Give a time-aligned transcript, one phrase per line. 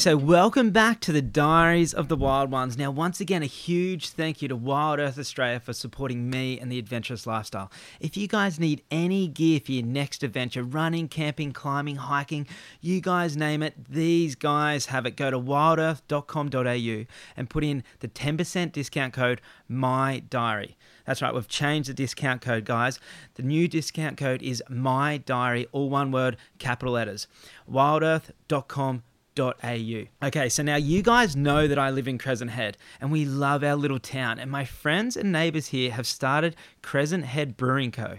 [0.00, 2.78] So, welcome back to the Diaries of the Wild Ones.
[2.78, 6.72] Now, once again, a huge thank you to Wild Earth Australia for supporting me and
[6.72, 7.70] the adventurous lifestyle.
[8.00, 12.46] If you guys need any gear for your next adventure, running, camping, climbing, hiking,
[12.80, 15.16] you guys name it, these guys have it.
[15.16, 17.04] Go to wildearth.com.au
[17.36, 20.76] and put in the 10% discount code MyDiary.
[21.04, 23.00] That's right, we've changed the discount code, guys.
[23.34, 27.26] The new discount code is MyDiary, all one word, capital letters.
[27.70, 29.02] wildearth.com.au
[30.22, 33.62] Okay, so now you guys know that I live in Crescent Head and we love
[33.62, 38.18] our little town, and my friends and neighbours here have started Crescent Head Brewing Co.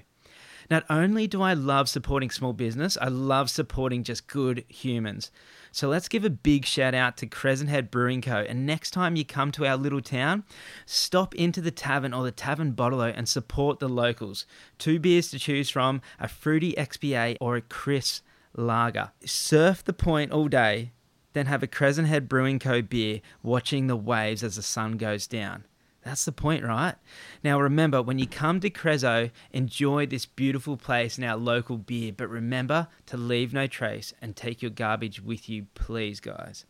[0.70, 5.30] Not only do I love supporting small business, I love supporting just good humans.
[5.74, 8.46] So let's give a big shout out to Crescent Head Brewing Co.
[8.48, 10.46] And next time you come to our little town,
[10.86, 14.46] stop into the tavern or the tavern bottle and support the locals.
[14.78, 18.24] Two beers to choose from a fruity XPA or a crisp
[18.56, 19.12] lager.
[19.26, 20.92] Surf the point all day
[21.34, 22.82] then have a Crescent Head Brewing Co.
[22.82, 25.66] beer watching the waves as the sun goes down.
[26.04, 26.96] That's the point, right?
[27.44, 32.12] Now remember, when you come to Crezo, enjoy this beautiful place and our local beer,
[32.16, 36.66] but remember to leave no trace and take your garbage with you, please, guys.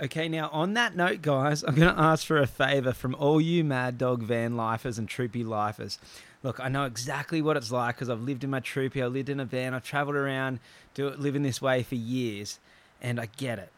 [0.00, 3.40] Okay, now on that note, guys, I'm going to ask for a favor from all
[3.40, 6.00] you Mad Dog van lifers and troopy lifers.
[6.42, 9.28] Look, I know exactly what it's like because I've lived in my troopy, I lived
[9.28, 10.58] in a van, I've traveled around,
[10.94, 12.58] do living this way for years,
[13.00, 13.70] and I get it.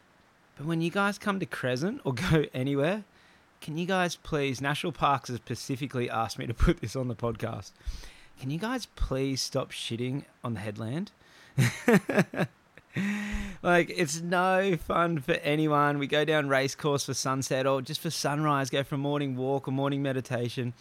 [0.56, 3.04] But when you guys come to Crescent or go anywhere,
[3.60, 7.14] can you guys please, National Parks has specifically asked me to put this on the
[7.14, 7.72] podcast.
[8.38, 11.12] Can you guys please stop shitting on the headland?
[13.62, 15.98] like, it's no fun for anyone.
[15.98, 19.36] We go down race course for sunset or just for sunrise, go for a morning
[19.36, 20.74] walk or morning meditation,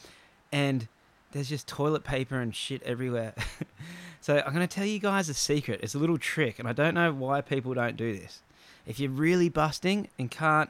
[0.51, 0.87] and
[1.31, 3.33] there's just toilet paper and shit everywhere.
[4.21, 5.79] so, I'm going to tell you guys a secret.
[5.83, 8.41] It's a little trick, and I don't know why people don't do this
[8.85, 10.69] if you're really busting and can't,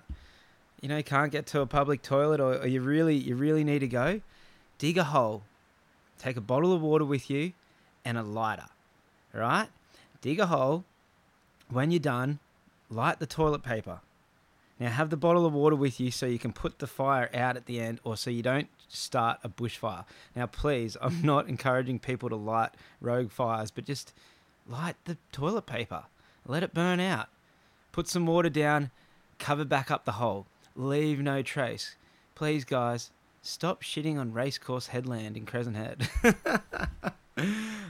[0.81, 3.79] you know, can't get to a public toilet or, or you really you really need
[3.79, 4.22] to go,
[4.78, 5.44] dig a hole,
[6.19, 7.53] take a bottle of water with you,
[8.06, 8.68] and a lighter.
[9.34, 9.68] Right?
[10.22, 10.84] Dig a hole.
[11.69, 12.40] When you're done,
[12.90, 14.02] light the toilet paper.
[14.79, 17.56] Now have the bottle of water with you so you can put the fire out
[17.56, 20.06] at the end or so you don't start a bushfire.
[20.35, 22.72] Now please, I'm not encouraging people to light
[23.02, 24.13] rogue fires, but just
[24.68, 26.03] light the toilet paper.
[26.46, 27.29] Let it burn out.
[27.93, 28.89] Put some water down,
[29.37, 30.47] cover back up the hole.
[30.75, 31.95] Leave no trace.
[32.33, 33.11] Please, guys,
[33.43, 36.09] stop shitting on Racecourse Headland in Crescent Head.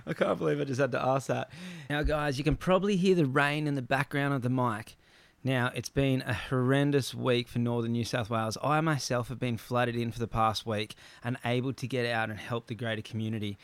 [0.06, 1.50] I can't believe I just had to ask that.
[1.90, 4.98] Now, guys, you can probably hear the rain in the background of the mic.
[5.42, 8.58] Now, it's been a horrendous week for northern New South Wales.
[8.62, 12.40] I myself have been flooded in for the past week, unable to get out and
[12.40, 13.58] help the greater community,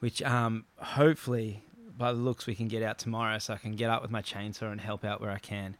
[0.00, 1.62] which um, hopefully
[1.96, 4.22] by the looks, we can get out tomorrow, so I can get up with my
[4.22, 5.76] chainsaw and help out where I can.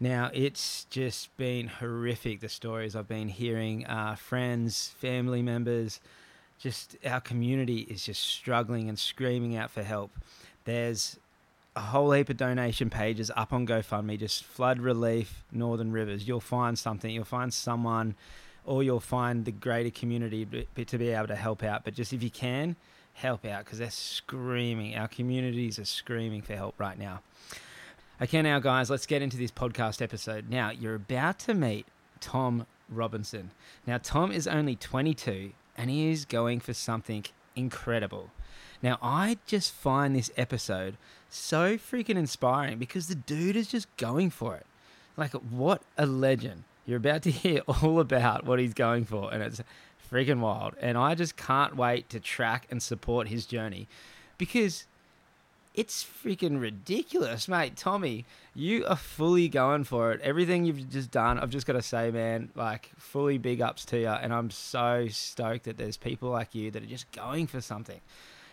[0.00, 3.84] Now, it's just been horrific, the stories I've been hearing.
[3.86, 6.00] Uh, friends, family members,
[6.58, 10.12] just our community is just struggling and screaming out for help.
[10.64, 11.18] There's
[11.74, 16.28] a whole heap of donation pages up on GoFundMe, just flood relief, Northern Rivers.
[16.28, 18.14] You'll find something, you'll find someone,
[18.64, 21.84] or you'll find the greater community to be able to help out.
[21.84, 22.76] But just if you can,
[23.18, 24.96] help out because they're screaming.
[24.96, 27.20] Our communities are screaming for help right now.
[28.20, 30.48] Okay, now, guys, let's get into this podcast episode.
[30.48, 31.86] Now, you're about to meet
[32.20, 33.50] Tom Robinson.
[33.86, 37.24] Now, Tom is only 22 and he is going for something
[37.54, 38.30] incredible.
[38.82, 40.96] Now, I just find this episode
[41.30, 44.66] so freaking inspiring because the dude is just going for it.
[45.16, 46.64] Like, what a legend.
[46.86, 49.60] You're about to hear all about what he's going for, and it's
[50.10, 50.74] freaking wild.
[50.80, 53.88] And I just can't wait to track and support his journey
[54.36, 54.84] because
[55.74, 57.76] it's freaking ridiculous, mate.
[57.76, 60.20] Tommy, you are fully going for it.
[60.22, 63.98] Everything you've just done, I've just got to say, man, like fully big ups to
[63.98, 64.08] you.
[64.08, 68.00] And I'm so stoked that there's people like you that are just going for something.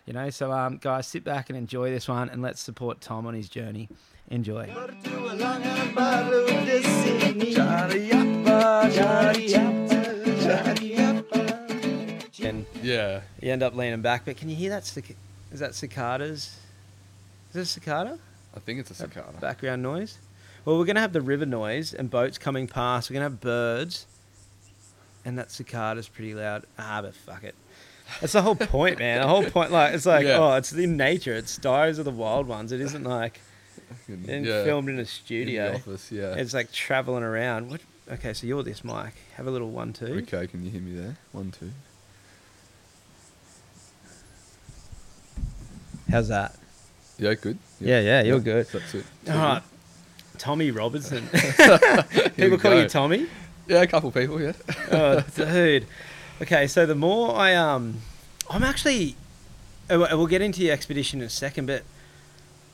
[0.06, 3.26] You know, so um, guys, sit back and enjoy this one, and let's support Tom
[3.26, 3.90] on his journey.
[4.30, 4.72] Enjoy.
[12.86, 13.22] Yeah.
[13.42, 14.86] you end up leaning back, but can you hear that?
[14.86, 15.16] Cic-
[15.52, 16.58] is that cicadas?
[17.52, 18.20] Is it a cicada?
[18.56, 19.38] I think it's a That cicada.
[19.40, 20.18] Background noise.
[20.64, 23.10] Well, we're gonna have the river noise and boats coming past.
[23.10, 24.06] We're gonna have birds,
[25.24, 26.66] and that cicada's pretty loud.
[26.80, 27.56] Ah, but fuck it.
[28.22, 29.22] That's the whole point, man.
[29.22, 30.38] The whole point, like, it's like, Yeah.
[30.40, 31.34] oh, it's in nature.
[31.34, 32.72] It's Diaries of the Wild Ones.
[32.72, 33.40] It isn't like
[34.08, 34.64] yeah.
[34.64, 35.70] filmed in a In studio.
[35.72, 36.34] the office, yeah.
[36.36, 37.70] It's like traveling around.
[37.70, 37.82] What?
[38.12, 39.14] Okay, so you're this mic.
[39.38, 40.24] Have a little one two.
[40.28, 41.18] okay, can you hear me there?
[41.32, 41.72] One, two.
[46.16, 46.56] How's that?
[47.18, 47.58] Yeah, good.
[47.82, 48.68] Yeah, yeah, you're good.
[48.68, 49.06] That's it.
[49.30, 49.62] All right.
[50.38, 51.28] Tommy Robinson.
[52.38, 52.88] People we call you.
[52.88, 53.28] Tommy.
[53.68, 54.42] Yeah, a couple people.
[54.42, 54.54] Yeah.
[54.92, 55.88] oh, dude.
[56.42, 57.96] Okay, so the more I um,
[58.50, 59.18] I'm actually,
[59.92, 61.84] uh, we'll we'll get into your expedition in a second, but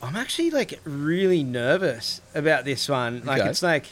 [0.04, 3.24] I'm actually like really nervous about this one.
[3.26, 3.50] Like Okay.
[3.50, 3.88] it's like,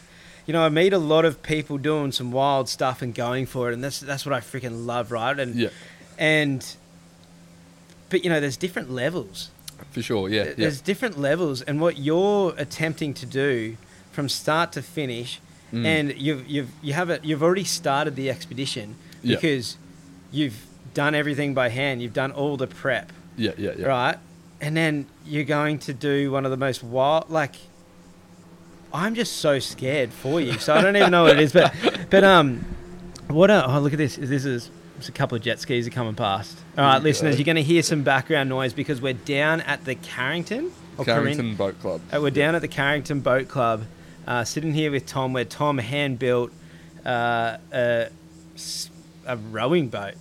[0.46, 3.72] you know, I meet a lot of people doing some wild stuff and going for
[3.72, 5.40] it, and that's that's what I freaking love, right?
[5.40, 5.70] And Yeah,
[6.20, 6.64] and,
[8.10, 9.50] but you know, there's different levels.
[9.92, 10.30] for sure.
[10.30, 10.54] Yeah, yeah.
[10.58, 13.78] There's different levels, and what you're attempting to do
[14.12, 15.40] from start to finish,
[15.72, 15.86] Mm.
[15.86, 17.24] and you've you've you have it.
[17.24, 19.36] You've already started the expedition Yeah.
[19.36, 19.78] because
[20.32, 20.66] you've
[20.96, 22.02] done everything by hand.
[22.02, 23.86] You've done all the prep, yeah, yeah, yeah.
[23.86, 24.18] right?
[24.62, 27.56] And then you're going to do one of the most wild, like.
[28.92, 31.54] I'm just so scared for you, so I don't even know what it is.
[31.54, 31.74] But,
[32.10, 32.66] but um,
[33.28, 33.52] what?
[33.52, 34.16] A, oh, look at this!
[34.16, 36.58] This is just a couple of jet skis are coming past.
[36.78, 39.96] All right, listeners, you're going to hear some background noise because we're down at the
[39.96, 40.72] Carrington.
[40.98, 42.02] or Carrington Boat Club.
[42.14, 43.84] uh, we're down at the Carrington Boat Club,
[44.28, 46.52] uh, sitting here with Tom, where Tom hand built
[47.06, 48.10] uh, a,
[48.56, 48.90] s-
[49.26, 50.16] a rowing boat.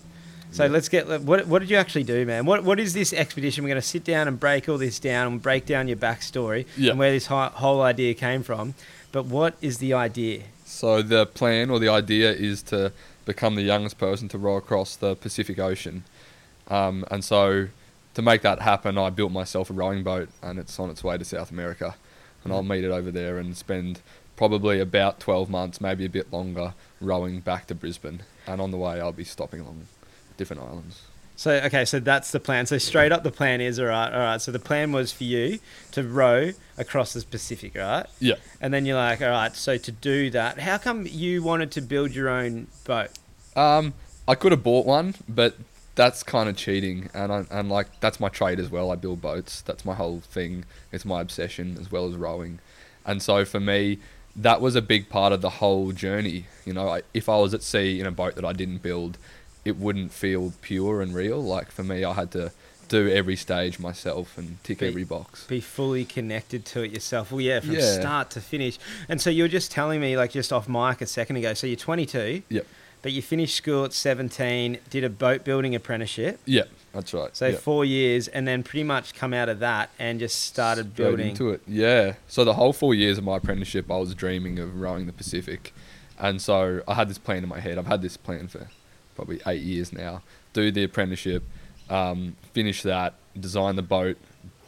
[0.50, 2.46] So let's get what what did you actually do, man?
[2.46, 3.62] What what is this expedition?
[3.64, 6.64] We're going to sit down and break all this down and break down your backstory
[6.74, 6.90] Yeah.
[6.92, 8.72] and where this hi- whole idea came from.
[9.12, 10.44] But what is the idea?
[10.64, 12.92] So the plan or the idea is to
[13.28, 16.02] become the youngest person to row across the Pacific Ocean,
[16.68, 17.68] um, and so
[18.14, 21.16] to make that happen, I built myself a rowing boat, and it's on its way
[21.18, 21.94] to South America,
[22.42, 24.00] and I'll meet it over there and spend
[24.34, 28.78] probably about twelve months, maybe a bit longer, rowing back to Brisbane, and on the
[28.78, 29.86] way I'll be stopping along
[30.36, 31.02] different islands.
[31.38, 32.66] So okay, so that's the plan.
[32.66, 34.12] So straight up, the plan is all right.
[34.12, 34.40] All right.
[34.40, 35.60] So the plan was for you
[35.92, 38.06] to row across the Pacific, right?
[38.18, 38.34] Yeah.
[38.60, 39.54] And then you're like, all right.
[39.54, 43.10] So to do that, how come you wanted to build your own boat?
[43.54, 43.94] Um,
[44.26, 45.54] I could have bought one, but
[45.94, 48.90] that's kind of cheating, and I, and like that's my trade as well.
[48.90, 49.60] I build boats.
[49.62, 50.64] That's my whole thing.
[50.90, 52.58] It's my obsession as well as rowing,
[53.06, 53.98] and so for me,
[54.36, 56.46] that was a big part of the whole journey.
[56.64, 59.18] You know, I, if I was at sea in a boat that I didn't build,
[59.68, 61.42] it wouldn't feel pure and real.
[61.42, 62.50] Like for me, I had to
[62.88, 65.46] do every stage myself and tick Be- every box.
[65.46, 67.30] Be fully connected to it yourself.
[67.30, 68.00] Well, yeah, from Yeah.
[68.00, 68.78] start to finish.
[69.08, 71.52] And so you were just telling me, like just off mic a second ago.
[71.54, 72.42] So you're 22.
[72.48, 72.66] Yep.
[73.00, 76.40] But you finished school at 17, did a boat building apprenticeship.
[76.46, 77.36] Yep, that's right.
[77.36, 77.56] So yeah.
[77.56, 81.28] four years, and then pretty much come out of that and just started Straight building.
[81.28, 81.60] into it.
[81.68, 82.14] Yeah.
[82.26, 85.72] So the whole four years of my apprenticeship, I was dreaming of rowing the Pacific,
[86.18, 87.78] and so I had this plan in my head.
[87.78, 88.66] I've had this plan for
[89.18, 90.22] probably eight years now.
[90.52, 91.42] Do the apprenticeship,
[91.90, 94.16] um, finish that, design the boat,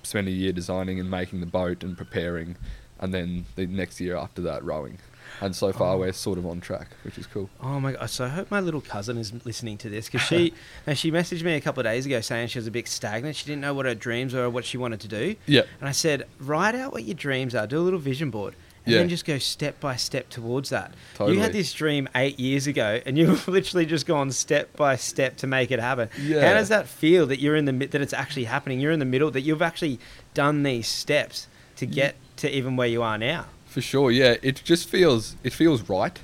[0.02, 2.56] spend a year designing and making the boat and preparing,
[2.98, 4.98] and then the next year after that rowing.
[5.40, 5.98] And so far Oh.
[6.00, 7.48] we're sort of on track, which is cool.
[7.62, 8.10] Oh my god!
[8.10, 10.52] So I hope my little cousin is listening to this because she
[10.86, 13.36] and she messaged me a couple of days ago saying she was a bit stagnant.
[13.36, 15.36] She didn't know what her dreams were or what she wanted to do.
[15.46, 15.62] Yeah.
[15.78, 17.66] And I said, write out what your dreams are.
[17.68, 18.54] Do a little vision board.
[18.86, 18.98] And Yeah.
[19.00, 20.92] then just go step by step towards that.
[21.14, 21.36] Totally.
[21.36, 25.36] You had this dream eight years ago, and you've literally just gone step by step
[25.38, 26.08] to make it happen.
[26.20, 26.46] Yeah.
[26.46, 28.80] How does that feel that you're in the that it's actually happening?
[28.80, 29.30] You're in the middle.
[29.30, 29.98] That you've actually
[30.34, 31.46] done these steps
[31.76, 31.92] to mm.
[31.92, 33.46] get to even where you are now.
[33.66, 34.36] For sure, yeah.
[34.42, 36.18] It just feels it feels right.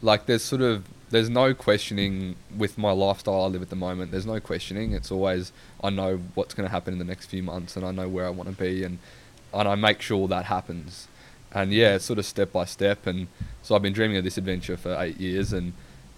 [0.00, 4.10] Like there's sort of there's no questioning with my lifestyle I live at the moment.
[4.10, 4.92] There's no questioning.
[4.92, 7.90] It's always I know what's going to happen in the next few months, and I
[7.90, 8.98] know where I want to be, and
[9.52, 11.08] and I make sure that happens.
[11.52, 13.06] And yeah, it's sort of step by step.
[13.06, 13.28] And
[13.62, 15.72] so I've been dreaming of this adventure for eight years, and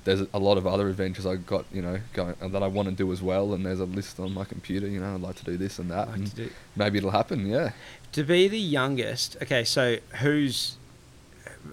[0.04, 2.94] there's a lot of other adventures I've got, you know, going that I want to
[2.94, 3.52] do as well.
[3.54, 5.90] And there's a list on my computer, you know, I'd like to do this and
[5.90, 7.46] that, Like and do- maybe it'll happen.
[7.46, 7.70] Yeah.
[8.12, 10.76] To be the youngest, okay, so who's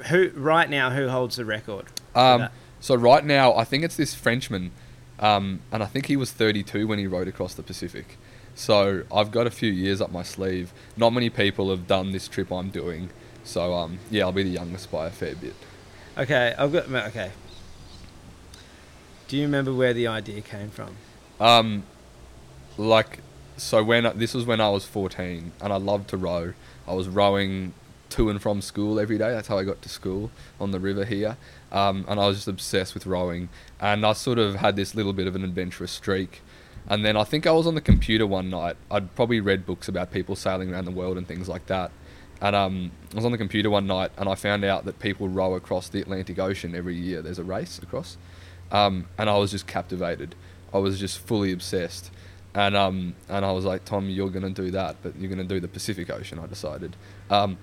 [0.10, 0.92] who right now?
[0.92, 1.86] Who holds the record?
[2.14, 2.50] Um,
[2.80, 4.72] so right now, I think it's this Frenchman,
[5.20, 8.18] um, and I think he was 32 when he rowed across the Pacific.
[8.54, 10.74] So I've got a few years up my sleeve.
[10.96, 13.10] Not many people have done this trip I'm doing.
[13.48, 15.56] So um, yeah, I'll be the youngest by a fair bit.
[16.18, 17.32] Okay, I've got okay.
[19.28, 20.96] Do you remember where the idea came from?
[21.40, 21.84] Um,
[22.78, 23.20] like,
[23.58, 26.54] so when this was when I was 14, and I loved to row.
[26.88, 27.74] I was rowing
[28.10, 29.32] to and from school every day.
[29.32, 31.38] That's how I got to school on the river here.
[31.72, 33.50] Um, and I was just obsessed with rowing.
[33.80, 36.42] And I sort of had this little bit of an adventurous streak.
[36.88, 38.78] And then I think I was on the computer one night.
[38.90, 41.92] I'd probably read books about people sailing around the world and things like that.
[42.42, 45.28] And um, I was on the computer one night, and I found out that people
[45.28, 47.22] row across the Atlantic Ocean every year.
[47.22, 48.18] There's a race across,
[48.72, 50.36] um, and I was just captivated.
[50.74, 52.12] I was just fully obsessed,
[52.54, 55.60] and um, and I was like, Tom, you're gonna do that, but you're gonna do
[55.60, 56.38] the Pacific Ocean.
[56.38, 56.96] I decided,
[57.32, 57.58] um,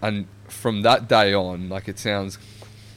[0.00, 2.38] and from that day on, like it sounds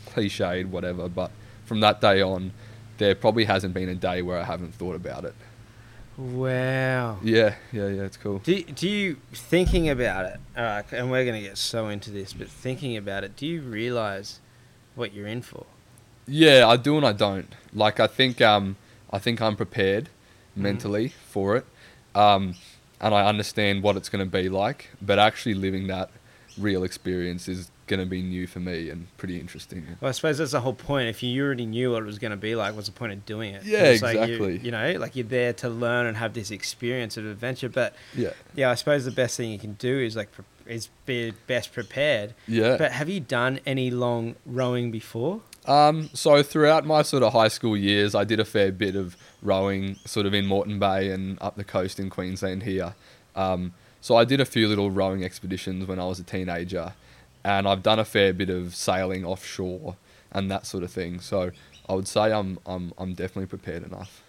[0.05, 1.31] cliched, whatever, but
[1.65, 2.53] from that day on,
[2.97, 5.35] there probably hasn't been a day where I haven't thought about it.
[6.17, 7.19] Wow.
[7.23, 8.01] Yeah, yeah, yeah.
[8.03, 8.39] It's cool.
[8.39, 10.39] Do, do you thinking about it?
[10.55, 14.39] Uh, and we're gonna get so into this, but thinking about it, do you realize
[14.95, 15.65] what you're in for?
[16.27, 17.53] Yeah, I do and I don't.
[17.73, 18.77] Like I think um
[19.11, 20.05] I think I'm prepared
[20.57, 20.61] Mhm.
[20.63, 21.65] mentally for it.
[22.15, 22.55] Um
[22.99, 26.09] and I understand what it's going to be like, but actually living that
[26.57, 29.85] real experience is going to be new for me and pretty interesting.
[30.01, 31.07] Well, I suppose that's the whole point.
[31.09, 33.25] If you already knew what it was going to be like, what's the point of
[33.25, 33.63] doing it?
[33.63, 34.57] Yeah, It's like you- exactly.
[34.59, 37.69] you know, like you're there to learn and have this experience of adventure.
[37.69, 38.31] But Yeah.
[38.55, 40.29] yeah, I suppose the best thing you can do is like
[40.67, 42.33] is be best prepared.
[42.47, 42.75] Yeah.
[42.77, 45.41] But have you done any long rowing before?
[45.65, 49.15] Um, so throughout my sort of high school years, I did a fair bit of
[49.41, 52.95] rowing, sort of in Moreton Bay and up the coast in Queensland here.
[53.35, 56.93] Um, so I did a few little rowing expeditions when I was a teenager,
[57.47, 59.95] and I've done a fair bit of sailing offshore
[60.31, 61.19] and that sort of thing.
[61.19, 61.51] So
[61.89, 64.21] I would say I'm I'm I'm definitely prepared enough.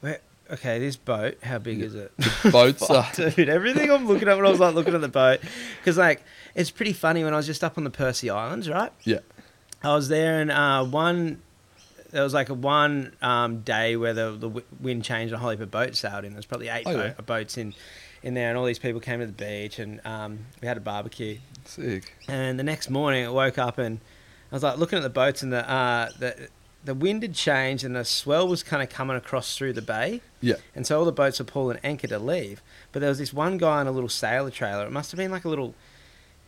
[0.00, 0.20] Where,
[0.50, 2.12] okay, this boat, how big is it?
[2.50, 5.40] Boats are dude, everything I'm looking at when I was like looking at the boat,
[5.80, 6.22] because like
[6.54, 8.92] it's pretty funny when I was just up on the Percy Islands, right?
[9.04, 9.20] yeah
[9.82, 11.42] I was there and uh, one.
[12.10, 15.50] There was like a one um, day where the, the wind changed and a whole
[15.50, 16.32] heap of boats sailed in.
[16.32, 17.22] There was probably eight Oh, boat, yeah.
[17.24, 17.72] boats in,
[18.24, 20.80] in there, and all these people came to the beach and um, we had a
[20.80, 21.38] barbecue.
[21.64, 22.14] Sick.
[22.28, 24.00] And the next morning, I woke up and
[24.50, 26.48] I was like looking at the boats, and the uh, the
[26.84, 30.22] the wind had changed, and the swell was kind of coming across through the bay.
[30.40, 32.62] Yeah And so all the boats were pulling anchor to leave.
[32.92, 34.86] But there was this one guy on a little sailor trailer.
[34.86, 35.74] It must have been like a little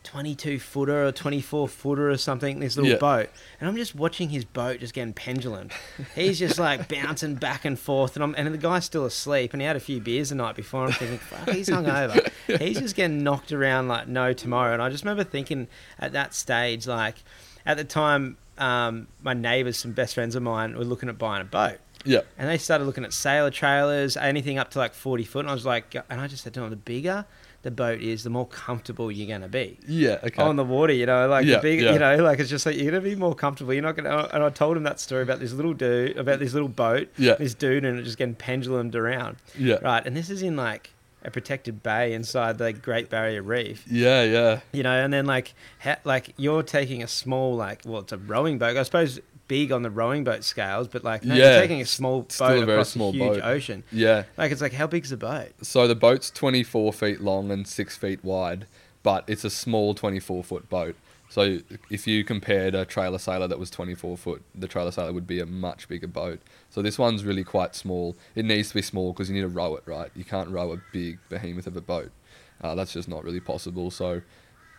[0.04, 2.98] 22 footer or 24 footer or something, this little Yeah.
[2.98, 3.30] boat.
[3.60, 5.68] And I'm just watching his boat just getting pendulum.
[6.14, 8.16] He's just like bouncing back and forth.
[8.16, 9.52] And, I'm, and the guy's still asleep.
[9.52, 10.86] And he had a few beers the night before.
[10.86, 12.30] I'm thinking, fuck, he's hungover.
[12.58, 14.72] He's just getting knocked around like no tomorrow.
[14.72, 15.68] And I just remember thinking
[15.98, 17.16] at that stage, like
[17.64, 21.40] at the time, um, my neighbours, some best friends of mine, were looking at buying
[21.42, 21.78] a boat.
[22.04, 25.40] yeah And they started looking at sailor trailers, anything up to like 40 foot.
[25.40, 27.24] And I was like, and I just said to them, the bigger
[27.62, 29.78] the boat is, the more comfortable you're going to be.
[29.86, 31.92] yeah okay On the water, you know, like Yeah, the big, yeah.
[31.92, 33.72] you know, like it's just like you're gonna be more comfortable.
[33.72, 34.28] You're not gonna.
[34.32, 37.34] And I told him that story about this little dude, about this little boat, Yeah.
[37.36, 40.04] this dude, and it just getting pendulumed around, yeah right?
[40.06, 40.90] And this is in like
[41.24, 44.90] a protected bay inside the Great Barrier Reef, yeah yeah you know.
[45.04, 48.76] And then like, ha- like you're taking a small, like, well, it's a rowing boat.
[48.76, 49.20] I suppose
[49.52, 52.32] big on the rowing boat scales, but like, no, Yeah, you're taking a small boat
[52.32, 53.42] still a very across small a huge boat.
[53.44, 53.84] ocean.
[53.92, 55.50] yeah Like, it's like, how big's the boat?
[55.62, 58.66] So the boat's 24 feet long and 6 feet wide,
[59.02, 60.96] but it's a small 24 foot boat.
[61.28, 61.58] So
[61.90, 65.40] if you compared a trailer sailor that was 24 foot, the trailer sailor would be
[65.40, 66.40] a much bigger boat.
[66.70, 68.16] So this one's really quite small.
[68.34, 70.10] It needs to be small because you need to row it, right?
[70.14, 72.10] You can't row a big behemoth of a boat.
[72.62, 73.90] Uh, that's just not really possible.
[73.90, 74.20] So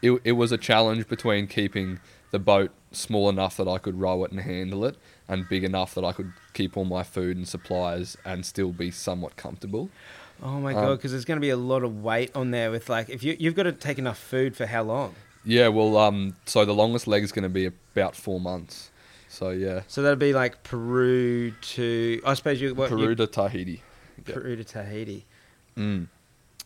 [0.02, 2.00] it, it was a challenge between keeping
[2.34, 4.98] the boat small enough that I could row it and handle it,
[5.30, 8.90] and big enough that I could keep all my food and supplies and still be
[8.90, 9.90] somewhat comfortable.
[10.42, 12.72] Oh my Um, god, because there's going to be a lot of weight on there
[12.72, 15.14] with like if you you've got to take enough food for how long?
[15.46, 18.90] Yeah, well, um, so the longest leg is going to be about four months.
[19.30, 23.28] So yeah, So that'd be like Peru to I suppose you what, Peru you, to
[23.28, 23.82] Tahiti.
[24.26, 25.26] Peru to Tahiti.
[25.78, 26.08] Mm.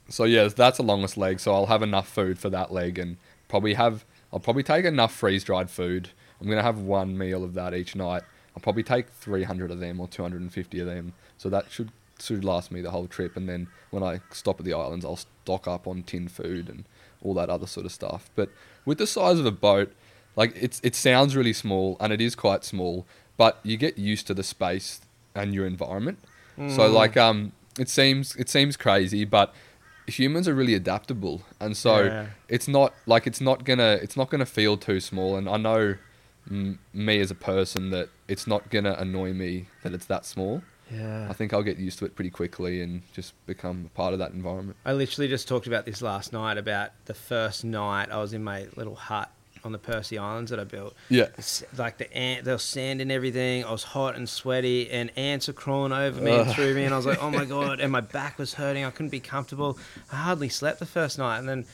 [0.10, 1.40] So yeah, that's the longest leg.
[1.40, 3.18] So I'll have enough food for that leg, and
[3.50, 4.06] probably have.
[4.38, 6.10] I'll probably take enough freeze dried food.
[6.40, 8.22] I'm gonna have one meal of that each night.
[8.56, 11.14] I'll probably take 300 of them or 250 of them.
[11.40, 11.90] So that should
[12.20, 13.36] should last me the whole trip.
[13.36, 16.86] And then when I stop at the islands, I'll stock up on tin food and
[17.24, 18.30] all that other sort of stuff.
[18.36, 18.50] But
[18.86, 19.92] with the size of a boat,
[20.36, 24.28] like it's it sounds really small, and it is quite small, but you get used
[24.28, 25.02] to the space
[25.34, 26.20] and your environment.
[26.58, 26.94] So Mm.
[26.94, 29.52] like um, it seems it seems crazy, but
[30.08, 32.28] humans are really adaptable, and so Yeah.
[32.48, 35.36] it's not like it's not gonna it's not gonna feel too small.
[35.38, 35.96] And I know
[36.50, 40.62] mm, me as a person that it's not gonna annoy me that it's that small.
[40.90, 41.28] Yeah.
[41.30, 44.20] I think I'll get used to it pretty quickly and just become a part of
[44.20, 44.78] that environment.
[44.86, 48.42] I literally just talked about this last night about the first night I was in
[48.44, 49.30] my little hut
[49.68, 50.96] on the Percy Islands that I built.
[51.10, 53.64] Yeah, It's like the ant, there was sand and everything.
[53.64, 56.94] I was hot and sweaty, and ants were crawling over me and through me, and
[56.94, 58.84] I was like, "Oh my god!" And my back was hurting.
[58.84, 59.78] I couldn't be comfortable.
[60.12, 61.66] I hardly slept the first night, and then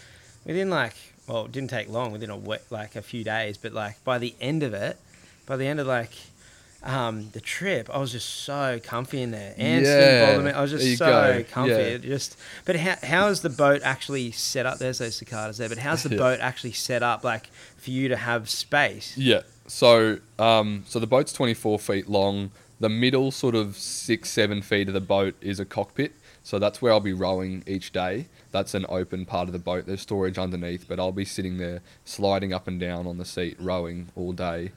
[0.44, 0.96] within like,
[1.28, 2.12] well, it didn't take long.
[2.12, 4.98] Within a week, like a few days, but like by the end of it,
[5.46, 6.12] by the end of like
[6.84, 9.54] um, the trip, I was just so comfy in there.
[9.58, 10.52] Yeah.
[10.56, 11.44] I was just so go.
[11.50, 11.72] comfy.
[11.72, 11.98] Yeah.
[11.98, 14.80] Just, but how how is the boat actually set up?
[14.80, 16.18] There's those cicadas there, but how's the Yeah.
[16.18, 17.48] boat actually set up, like
[17.78, 19.18] for you to have space?
[19.18, 19.42] yeah.
[19.66, 22.52] So um, so the boat's 24 feet long.
[22.82, 26.12] The middle sort of six seven feet of the boat is a cockpit.
[26.46, 28.28] So that's where I'll be rowing each day.
[28.52, 29.86] That's an open part of the boat.
[29.86, 33.56] There's storage underneath, but I'll be sitting there sliding up and down on the seat,
[33.58, 34.74] rowing all day.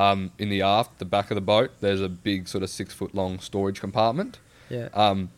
[0.00, 2.94] Um, in the aft, the back of the boat, there's a big sort of six
[2.94, 4.38] foot long storage compartment.
[4.70, 4.88] Yeah.
[4.94, 5.30] Um,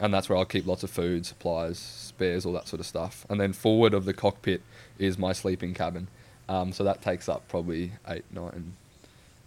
[0.00, 3.26] and that's where I'll keep lots of food, supplies, spares, all that sort of stuff.
[3.28, 4.62] And then forward of the cockpit
[4.98, 6.08] is my sleeping cabin.
[6.48, 8.72] Um, so that takes up probably eight, nine,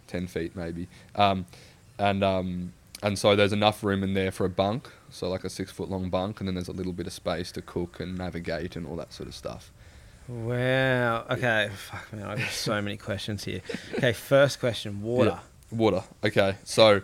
[0.06, 0.86] ten feet maybe.
[1.16, 1.46] Um,
[1.98, 5.50] and um, and so there's enough room in there for a bunk, so like a
[5.50, 8.16] six foot long bunk, and then there's a little bit of space to cook and
[8.16, 9.72] navigate and all that sort of stuff.
[10.32, 11.26] Wow.
[11.30, 11.70] Okay.
[11.74, 13.60] Fuck man, I've got so many questions here.
[13.94, 15.38] Okay, first question: water.
[15.70, 16.02] Yeah, Water.
[16.24, 17.02] Okay, so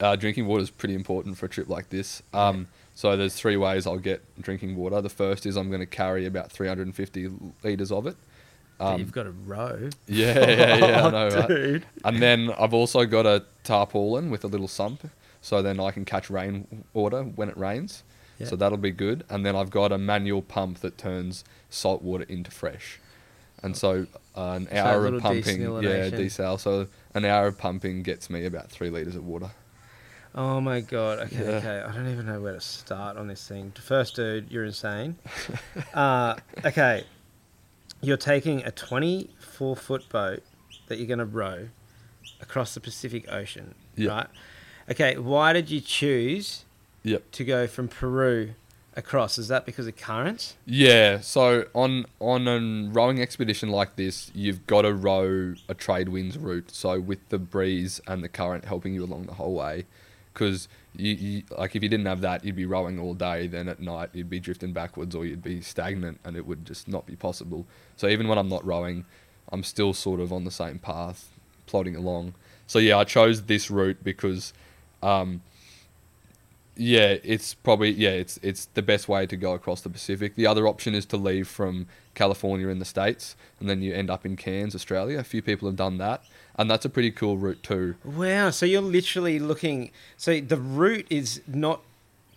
[0.00, 2.22] uh, drinking water is pretty important for a trip like this.
[2.32, 5.00] Um, So there's three ways I'll get drinking water.
[5.00, 7.30] The first is I'm going to carry about 350
[7.64, 8.16] liters of it.
[8.78, 9.88] But you've got a row.
[10.06, 11.48] Yeah, yeah, yeah, I know, right?
[11.48, 11.86] Dude.
[12.04, 15.08] And then I've also got a tarpaulin with a little sump,
[15.40, 18.02] so then I can catch rain water when it rains.
[18.42, 18.48] Yeah.
[18.48, 19.24] So that'll be good.
[19.28, 22.98] And then I've got a manual pump that turns salt water into fresh.
[23.62, 24.06] And so
[24.36, 26.58] uh, an hour of pumping, yeah, desal.
[26.58, 29.50] So an hour of pumping gets me about three liters of water.
[30.34, 31.18] Oh my god.
[31.20, 31.50] Okay, Yeah.
[31.56, 31.80] okay.
[31.86, 33.72] I don't even know where to start on this thing.
[33.72, 35.16] First, dude, you're insane.
[35.94, 37.04] uh, okay,
[38.00, 40.42] you're taking a 24 foot boat
[40.88, 41.68] that you're going to row
[42.40, 44.08] across the Pacific Ocean, Yeah.
[44.10, 44.26] right?
[44.90, 46.64] Okay, why did you choose
[47.04, 47.30] Yep.
[47.32, 48.54] to go from Peru
[48.94, 49.38] across?
[49.38, 50.56] Is that because of currents?
[50.66, 56.08] Yeah, so on on a rowing expedition like this, you've got to row a trade
[56.08, 56.70] winds route.
[56.70, 59.86] So with the breeze and the current helping you along the whole way,
[60.32, 63.46] because you, you like if you didn't have that, you'd be rowing all day.
[63.46, 66.88] Then at night, you'd be drifting backwards or you'd be stagnant, and it would just
[66.88, 67.66] not be possible.
[67.96, 69.04] So even when I'm not rowing,
[69.50, 71.28] I'm still sort of on the same path,
[71.66, 72.34] plodding along.
[72.66, 74.52] So yeah, I chose this route because.
[75.02, 75.42] Um,
[76.82, 80.34] yeah, it's probably yeah, it's it's the best way to go across the Pacific.
[80.34, 84.10] The other option is to leave from California in the states, and then you end
[84.10, 85.18] up in Cairns, Australia.
[85.18, 86.24] A few people have done that,
[86.56, 87.94] and that's a pretty cool route too.
[88.04, 89.90] Wow, so you're literally looking.
[90.16, 91.82] So the route is not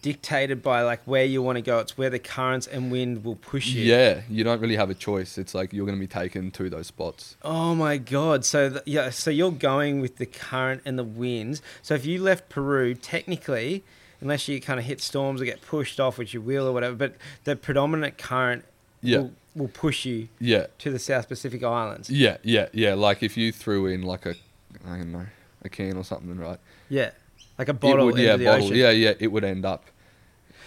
[0.04, 1.80] dictated by like where you want to go.
[1.80, 3.84] It's where the currents and wind will push you.
[3.84, 5.40] Yeah, you don't really have a choice.
[5.40, 7.36] It's like you're going to be taken to those spots.
[7.42, 8.46] Oh my god!
[8.46, 11.64] So th- yeah, so you're going with the current and the winds.
[11.82, 13.84] So if you left Peru, technically,
[14.22, 16.96] unless you kind of hit storms or get pushed off, which you will or whatever,
[16.96, 18.64] but the predominant current
[19.02, 19.20] Yeah.
[19.20, 22.10] will, will push you Yeah, to the South Pacific Islands.
[22.10, 22.94] yeah, yeah, yeah.
[22.94, 24.36] Like if you threw in like a,
[24.86, 25.26] I don't know,
[25.64, 26.60] a can or something, right?
[26.90, 27.12] Yeah,
[27.58, 28.66] like a bottle would, yeah, the bottle.
[28.66, 28.78] ocean.
[28.78, 29.14] Yeah, yeah.
[29.20, 29.86] It would end up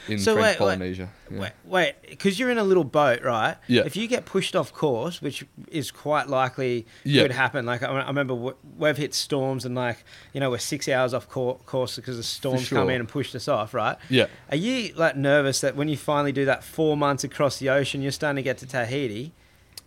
[0.09, 1.09] in So French wait, wait, Polynesia.
[1.31, 1.39] yeah.
[1.41, 3.57] Wait, wait, because you're in a little boat, right?
[3.67, 3.83] Yeah.
[3.85, 7.23] If you get pushed off course, which is quite likely Yeah.
[7.23, 7.67] could happen.
[7.67, 11.15] Like I, I remember w- we've hit storms and like you know we're six hours
[11.15, 13.97] off cour- course because the storms come in and pushed us off, right?
[14.09, 14.27] Yeah.
[14.51, 18.03] Are you like nervous that when you finally do that four months across the ocean,
[18.03, 19.33] you're starting to get to Tahiti,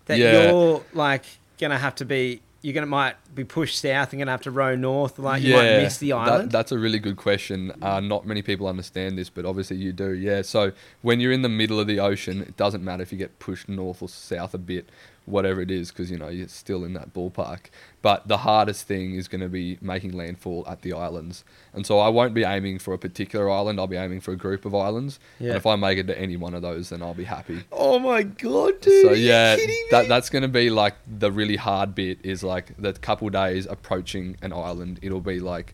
[0.05, 0.49] that Yeah.
[0.51, 1.25] you're like
[1.59, 4.75] gonna have to be, you're gonna might be pushed south and gonna have to row
[4.75, 6.51] north, like you might miss the that- island.
[6.51, 7.71] that's a really good question.
[7.81, 10.11] Uh, not many people understand this, but obviously you do.
[10.11, 10.41] Yeah.
[10.43, 10.71] So
[11.01, 13.67] when you're in the middle of the ocean, it doesn't matter if you get pushed
[13.67, 14.89] north or south a bit,
[15.31, 17.67] whatever it is, because you know you're still in that ballpark.
[18.03, 21.99] But the hardest thing is going to be making landfall at the islands, and so
[21.99, 23.79] I won't be aiming for a particular island.
[23.79, 25.49] I'll be aiming for a group of islands, Yeah.
[25.49, 27.63] and if I make it to any one of those, then I'll be happy.
[27.71, 29.05] oh my god, dude!
[29.07, 29.55] So yeah,
[29.91, 34.37] that that's gonna be like the really hard bit is like the couple days approaching
[34.41, 34.99] an island.
[35.01, 35.73] It'll be like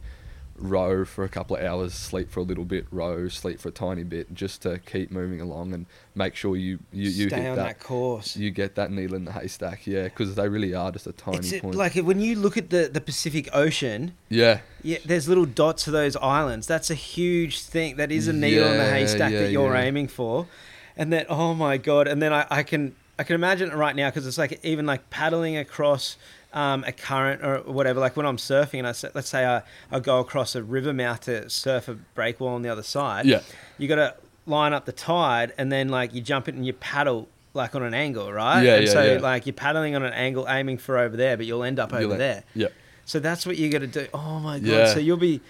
[0.59, 3.71] row for a couple of hours, sleep for a little bit, row, sleep for a
[3.71, 7.49] tiny bit, just to keep moving along and make sure you you, you Stay hit
[7.49, 8.35] on that, that course.
[8.35, 9.85] you get that needle in the haystack.
[9.87, 11.75] Yeah, because they really are just a tiny It's point.
[11.75, 15.93] like when you look at the, the Pacific Ocean, yeah, yeah, there's little dots of
[15.93, 16.67] those islands.
[16.67, 17.97] That's a huge thing.
[17.97, 19.83] That is a needle in the haystack yeah, that you're yeah.
[19.83, 20.47] aiming for,
[20.95, 22.07] and that oh my god!
[22.07, 24.85] And then I, I can I can imagine it right now because it's like even
[24.85, 26.17] like paddling across
[26.53, 27.99] um, a current or whatever.
[27.99, 30.93] Like when I'm surfing, and I say, let's say I, I go across a river
[30.93, 33.25] mouth to surf a break wall on the other side.
[33.25, 33.41] yeah,
[33.77, 36.73] you got to line up the tide, and then like you jump it and you
[36.73, 38.63] paddle like on an angle, right?
[38.63, 39.19] Yeah, and yeah, so yeah.
[39.19, 42.15] like you're paddling on an angle, aiming for over there, but you'll end up over
[42.15, 42.43] there.
[42.53, 42.67] yeah.
[43.05, 44.07] So that's what you got to do.
[44.13, 44.67] Oh my god!
[44.67, 44.93] Yeah.
[44.93, 45.41] So you'll be.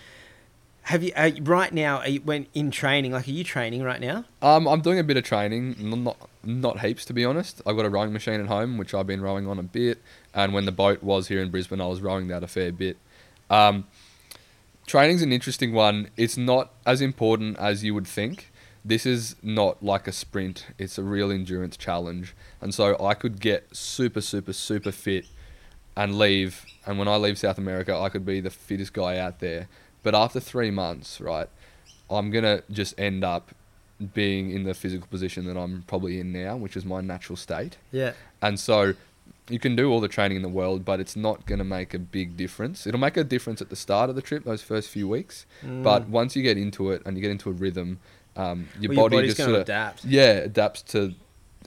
[0.88, 1.98] Have you are, right now?
[1.98, 4.24] Are you, when in training, like, are you training right now?
[4.42, 7.62] Um, I'm doing a bit of training, not not heaps to be honest.
[7.66, 10.02] I've got a rowing machine at home, which I've been rowing on a bit,
[10.34, 12.96] and when the boat was here in Brisbane, I was rowing that a fair bit.
[13.50, 13.86] Um,
[14.86, 16.10] training's an interesting one.
[16.16, 18.50] It's not as important as you would think.
[18.86, 23.42] This is not like a sprint; it's a real endurance challenge, and so I could
[23.42, 25.26] get super, super, super fit
[25.98, 26.66] and leave.
[26.86, 29.68] And when I leave South America, I could be the fittest guy out there.
[30.08, 31.50] But after three months, right,
[32.10, 33.44] I'm gonna just end up
[34.14, 37.74] being in the physical position that I'm probably in now, which is my natural state.
[37.92, 38.14] Yeah.
[38.42, 38.94] And so
[39.50, 41.94] you can do all the training in the world, but it's not going to make
[41.94, 42.86] a big difference.
[42.88, 45.46] It'll make a difference at the start of the trip, those first few weeks.
[45.66, 45.84] Mm.
[45.84, 48.00] But once you get into it and you get into a rhythm
[48.38, 50.06] um, your Well, body just sort of adapt.
[50.06, 51.00] yeah adapts to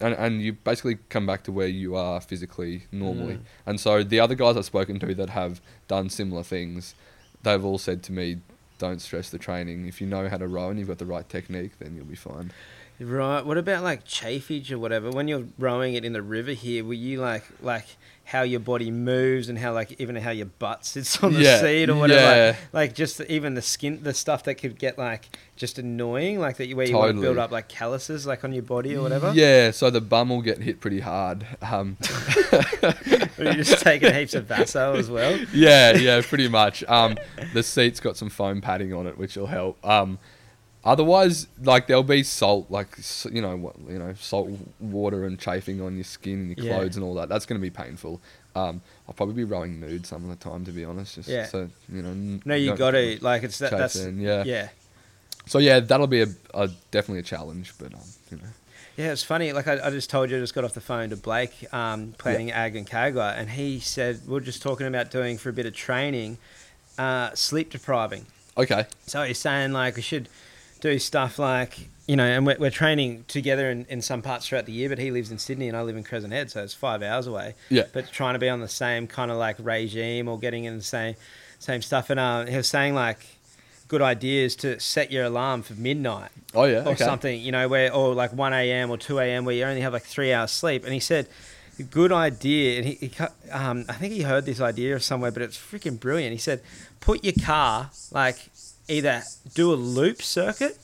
[0.01, 3.41] and, and you basically come back to where you are physically normally Mm.
[3.67, 6.95] and so the other guys i've spoken to that have done similar things
[7.43, 8.39] they've all said to me
[8.79, 9.87] don't stress the training.
[9.87, 12.17] If you know how to row and you've got the right technique then you'll be
[12.17, 12.53] fine
[13.01, 13.45] Right.
[13.45, 15.11] What about like chafage or whatever?
[15.11, 17.87] When you're rowing it in the river here, were you like like
[18.25, 21.61] how your body moves and how like even how your butt sits on the Yeah,
[21.61, 22.21] seat or whatever?
[22.21, 22.47] yeah.
[22.73, 26.39] Like, like just the, even the skin, the stuff that could get like just annoying,
[26.39, 28.95] like that you, where you want to build up like calluses like on your body
[28.97, 29.33] or whatever.
[29.35, 31.97] yeah so the bum will get hit pretty hard um,
[33.39, 35.39] you're just taking heaps of Vaso as well.
[35.53, 36.85] yeah, yeah, pretty much.
[36.85, 37.17] Um,
[37.55, 39.85] the seat's got some foam padding on it, which will help.
[39.85, 40.19] Um,
[40.85, 42.89] otherwise, like there'll be salt, like
[43.31, 46.77] you know, what you know, salt water and chafing on your skin and your Yeah.
[46.77, 47.29] clothes and all that.
[47.29, 48.21] That's going to be painful.
[48.55, 51.15] Um, I'll probably be rowing nude some of the time, to be honest.
[51.17, 51.47] Just Yeah.
[51.47, 52.11] so you know.
[52.11, 53.71] n- No, you got to like it's that.
[53.71, 54.43] That's in, yeah.
[54.45, 54.69] yeah.
[55.47, 58.45] So yeah, that'll be a, a definitely a challenge, but um, you know.
[58.97, 59.53] Yeah, it's funny.
[59.53, 62.15] Like I, I just told you, I just got off the phone to Blake, um,
[62.19, 65.73] playing Aconcagua, and he said we are just talking about doing for a bit of
[65.75, 66.37] training,
[66.99, 68.27] uh, sleep depriving.
[68.59, 68.85] Okay.
[69.07, 70.29] So he's saying like we should
[70.81, 74.67] do stuff like you know, and we're, we're training together in, in some parts throughout
[74.67, 74.89] the year.
[74.89, 77.29] But he lives in Sydney and I live in Crescent Head, so it's five hours
[77.29, 77.55] away.
[77.69, 77.85] Yeah.
[77.93, 80.83] But trying to be on the same kind of like regime or getting in the
[80.83, 81.15] same
[81.61, 82.11] same stuff.
[82.11, 83.25] And uh, he was saying like
[83.87, 86.85] good ideas to set your alarm for midnight Oh yeah.
[86.85, 87.05] or okay.
[87.05, 88.91] something, you know, where or like one a.m.
[88.91, 89.45] or two a.m.
[89.45, 90.85] where you only have like three hours sleep.
[90.85, 91.29] And he said,
[91.91, 92.79] good idea.
[92.79, 93.13] And he, he
[93.53, 96.33] um, I think he heard this idea somewhere, but it's freaking brilliant.
[96.33, 96.61] He said,
[97.01, 98.50] put your car like
[98.91, 99.23] either
[99.55, 100.77] do a loop circuit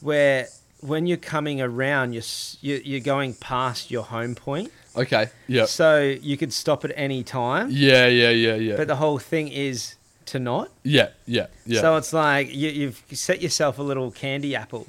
[0.00, 0.48] where
[0.80, 2.22] when you're coming around, you're
[2.62, 5.28] you- you're going past your home point, Okay.
[5.46, 5.66] Yeah.
[5.66, 7.68] so you could stop at any time.
[7.70, 8.06] Yeah.
[8.06, 8.30] Yeah.
[8.30, 8.54] Yeah.
[8.56, 8.76] Yeah.
[8.76, 9.94] But the whole thing is
[10.26, 10.70] to not.
[10.82, 11.08] yeah.
[11.26, 11.46] Yeah.
[11.66, 11.80] Yeah.
[11.82, 14.86] So it's like you, you've set yourself a little candy apple.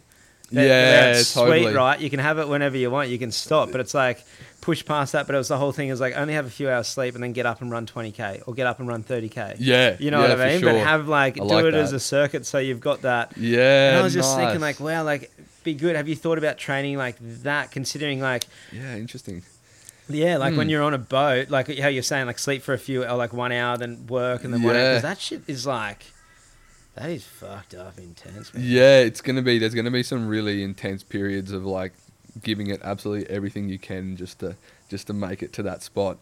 [0.51, 1.63] That- Yeah, that's totally.
[1.63, 1.99] Sweet, right?
[1.99, 3.09] You can have it whenever you want.
[3.09, 4.23] You can stop, but it's like
[4.61, 5.25] push past that.
[5.25, 7.23] But it was the whole thing is like only have a few hours sleep and
[7.23, 9.55] then get up and run 20k or get up and run 30k.
[9.59, 9.95] yeah.
[9.99, 10.59] You know yeah, what I mean?
[10.59, 10.73] Sure.
[10.73, 13.35] But have like I do like it as a circuit so you've got that.
[13.37, 13.89] Yeah.
[13.89, 15.31] And I was just thinking like, wow, like
[15.63, 15.95] be good.
[15.95, 17.71] Have you thought about training like that?
[17.71, 18.95] Considering like Yeah.
[18.97, 19.43] Interesting.
[20.09, 20.71] yeah, like when Hmm.
[20.71, 23.31] you're on a boat, like how you're saying, like sleep for a few or like
[23.33, 24.81] one hour, then work and then one hour.
[24.81, 24.89] Yeah.
[24.95, 26.03] Because that shit is like
[26.95, 28.63] that is fucked up intense, man.
[28.65, 29.60] Yeah, it's gonna be.
[29.60, 31.93] There's gonna be some really intense periods of like
[32.43, 34.56] giving it absolutely everything you can just to
[34.89, 36.17] just to make it to that spot,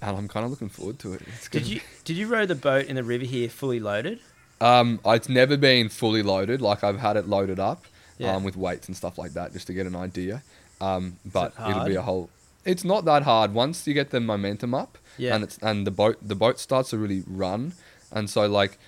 [0.00, 1.22] and I'm kind of looking forward to it.
[1.26, 4.20] It's Did you did you row the boat in the river here fully loaded?
[4.60, 6.60] Um, it's never been fully loaded.
[6.60, 7.84] Like I've had it loaded up,
[8.18, 8.36] Yeah.
[8.36, 10.42] um, with weights and stuff like that, just to get an idea.
[10.80, 12.30] Um, but it it'll be a whole.
[12.64, 15.34] It's not that hard once you get the momentum up, Yeah.
[15.34, 17.72] and it's and the boat the boat starts to really run,
[18.12, 18.78] and so like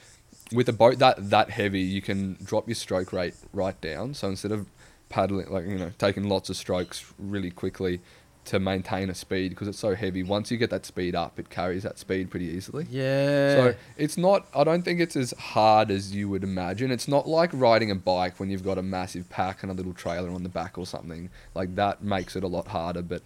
[0.53, 4.15] with a boat that that heavy, you can drop your stroke rate right down.
[4.15, 4.67] So instead of
[5.09, 8.01] paddling like you know taking lots of strokes really quickly
[8.47, 11.49] to maintain a speed because it's so heavy, once you get that speed up, it
[11.49, 12.87] carries that speed pretty easily.
[12.91, 13.55] Yeah.
[13.55, 14.47] So it's not.
[14.55, 16.91] I don't think it's as hard as you would imagine.
[16.91, 19.95] It's not like riding a bike when you've got a massive pack and a little
[19.95, 21.31] trailer on the back or something.
[21.55, 23.01] Like that makes it a lot harder.
[23.01, 23.23] But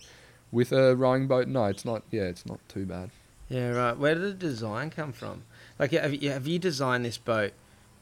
[0.52, 2.04] with a rowing boat, no, it's not.
[2.12, 3.11] Yeah, it's not too bad.
[3.48, 3.98] yeah, right.
[3.98, 5.42] Where did the design come from?
[5.79, 7.53] Like, have you, have you designed this boat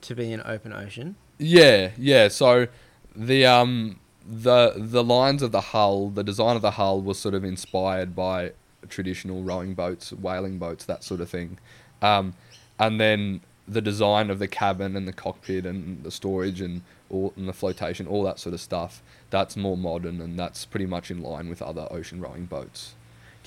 [0.03, 1.17] to be an open ocean?
[1.39, 2.29] Yeah, yeah.
[2.29, 2.69] So
[3.15, 7.35] the um the the lines of the hull, the design of the hull was sort
[7.35, 8.53] of inspired by
[8.89, 11.59] traditional rowing boats, whaling boats, that sort of thing.
[12.03, 12.35] Um,
[12.79, 17.33] and then the design of the cabin and the cockpit and the storage and all
[17.37, 19.03] and the flotation, all that sort of stuff.
[19.31, 22.95] That's more modern and that's pretty much in line with other ocean rowing boats.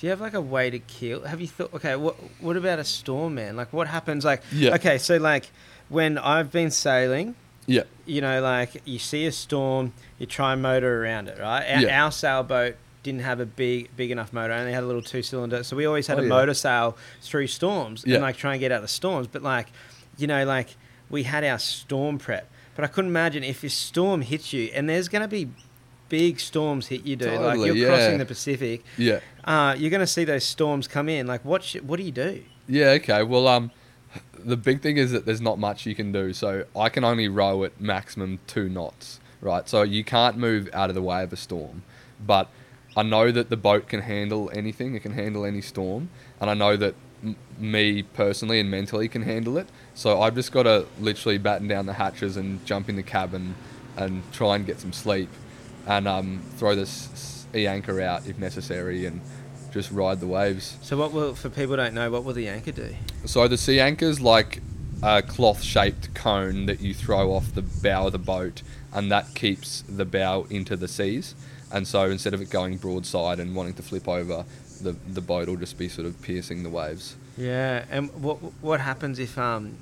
[0.00, 1.24] Do you have like a way to kill?
[1.24, 1.74] Have you thought?
[1.74, 3.54] Okay, what what about a storm, man?
[3.54, 4.24] Like, what happens?
[4.24, 4.74] Like, Yeah.
[4.76, 5.50] okay, so like
[5.90, 7.34] when I've been sailing,
[7.66, 11.64] Yeah, you know, like you see a storm, you try and motor around it, right?
[11.70, 12.02] Our, Yeah.
[12.04, 15.62] our sailboat didn't have a big big enough motor; only had a little two cylinder,
[15.64, 16.28] so we always had Oh, a yeah.
[16.30, 18.14] motor sail through storms Yeah.
[18.16, 19.26] and like try and get out of the storms.
[19.26, 19.66] But like,
[20.16, 20.76] you know, like
[21.10, 24.88] we had our storm prep, but I couldn't imagine if a storm hits you, and
[24.88, 25.48] there's gonna be
[26.10, 27.40] big storms hit you, dude.
[27.40, 29.20] like you're crossing the Pacific, yeah.
[29.44, 31.26] uh, you're gonna see those storms come in.
[31.26, 32.42] Like, what sh- what do you do?
[32.68, 33.22] Yeah, okay.
[33.22, 33.70] Well, um,
[34.38, 36.32] the big thing is that there's not much you can do.
[36.34, 39.66] So I can only row at maximum two knots, right?
[39.68, 41.82] So you can't move out of the way of a storm.
[42.24, 42.48] But
[42.96, 44.94] I know that the boat can handle anything.
[44.94, 46.94] It can handle any storm, and I know that
[47.24, 49.68] m- me personally and mentally can handle it.
[49.94, 53.54] So I've just got to literally batten down the hatches and jump in the cabin
[53.96, 55.28] and try and get some sleep,
[55.90, 59.20] and um, throw this e anchor out if necessary, and
[59.72, 60.78] just ride the waves.
[60.82, 62.94] So, what will for people who don't know, what will the anchor do?
[63.26, 64.62] So the sea anchors, like
[65.02, 69.82] a cloth-shaped cone that you throw off the bow of the boat, and that keeps
[69.88, 71.34] the bow into the seas.
[71.72, 74.44] And so instead of it going broadside and wanting to flip over,
[74.80, 77.16] the the boat will just be sort of piercing the waves.
[77.36, 79.76] Yeah, and what what happens if um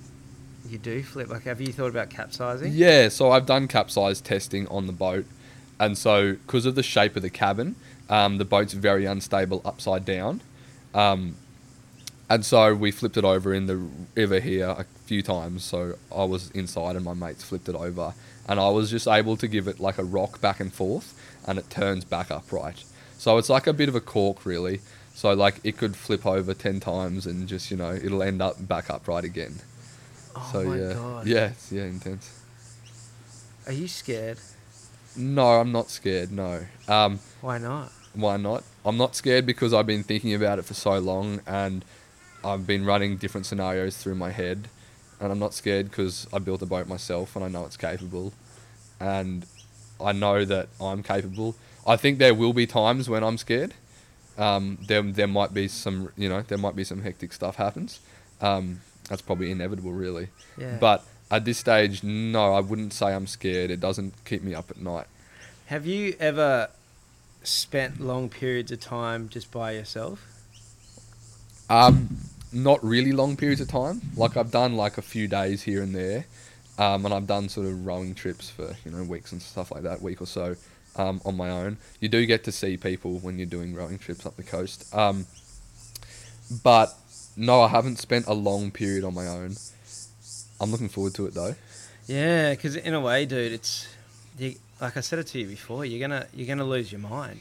[0.69, 1.29] you do flip?
[1.29, 2.73] Like, have you thought about capsizing?
[2.75, 5.27] Yeah, so I've done capsize testing on the boat,
[5.79, 7.77] and so because of the shape of the cabin,
[8.09, 10.41] um, the boat's very unstable upside down,
[10.95, 11.37] um,
[12.31, 13.77] and so we flipped it over in the
[14.15, 15.65] river here a few times.
[15.65, 18.15] So I was inside, and my mates flipped it over,
[18.49, 21.59] and I was just able to give it like a rock back and forth, and
[21.59, 22.85] it turns back upright.
[23.19, 24.81] So it's like a bit of a cork, really.
[25.15, 28.67] So like it could flip over ten times, and just you know it'll end up
[28.69, 29.57] back upright again.
[30.37, 31.27] Oh so my yeah, god.
[31.27, 32.43] yeah, it's, yeah, intense.
[33.67, 34.39] Are you scared?
[35.19, 36.31] No, I'm not scared.
[36.33, 36.65] No.
[36.87, 37.93] Um, Why not?
[38.15, 38.65] why not?
[38.85, 41.85] I'm not scared because I've been thinking about it for so long and
[42.45, 44.69] I've been running different scenarios through my head.
[45.21, 48.33] And I'm not scared because I built a boat myself and I know it's capable.
[49.01, 49.47] And
[50.01, 51.55] I know that I'm capable.
[51.87, 53.75] I think there will be times when I'm scared.
[54.37, 58.01] Um, there, there might be some, you know, there might be some hectic stuff happens.
[58.41, 60.29] Um, that's probably inevitable, really.
[60.57, 60.77] Yeah.
[60.81, 63.71] But at this stage, no, I wouldn't say I'm scared.
[63.71, 65.07] It doesn't keep me up at night.
[65.67, 66.71] have you ever
[67.43, 70.25] spent long periods of time just by yourself?
[71.71, 72.19] Um,
[72.53, 74.01] not really long periods of time.
[74.17, 76.25] Like I've done like a few days here and there,
[76.79, 79.83] um, and I've done sort of rowing trips for you know weeks and stuff like
[79.83, 80.57] that, week or so,
[80.97, 81.77] um, on my own.
[82.01, 84.95] You do get to see people when you're doing rowing trips up the coast.
[84.95, 85.27] Um,
[86.63, 86.95] but
[87.37, 89.57] no, I haven't spent a long period on my own.
[90.61, 91.55] I'm looking forward to it though.
[92.07, 93.87] Yeah, because in a way, dude, it's
[94.39, 95.85] you, like I said it to you before.
[95.85, 97.41] You're gonna you're gonna lose your mind,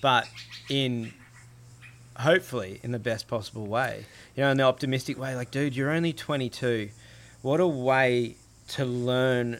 [0.00, 0.26] but
[0.68, 1.12] in
[2.18, 4.06] hopefully in the best possible way.
[4.36, 5.34] You know, in the optimistic way.
[5.34, 6.90] Like, dude, you're only 22.
[7.42, 8.36] What a way
[8.68, 9.58] to learn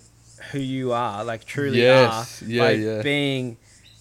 [0.52, 3.02] who you are, like truly Yes, are, yeah, by yeah.
[3.02, 3.56] being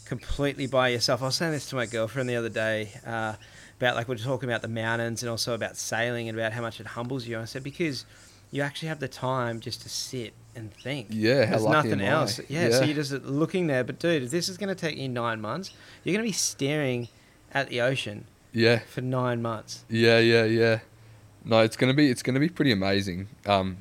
[0.06, 1.22] completely by yourself.
[1.22, 2.92] I was saying this to my girlfriend the other day.
[3.06, 3.36] Uh,
[3.78, 6.62] about like we we're talking about the mountains and also about sailing and about how
[6.62, 7.36] much it humbles you.
[7.36, 8.06] And I said because
[8.56, 11.08] you actually have the time just to sit and think.
[11.10, 12.40] Yeah, how There's nothing else.
[12.48, 13.84] Yeah, so you're just looking there.
[13.84, 15.72] But dude, if this is going to take you nine months,
[16.04, 17.10] you're going to be staring
[17.54, 19.84] at the ocean Yeah, for nine months.
[19.90, 20.80] yeah, yeah, yeah.
[21.44, 23.28] No, it's gonna be it's gonna be pretty amazing.
[23.46, 23.78] Um,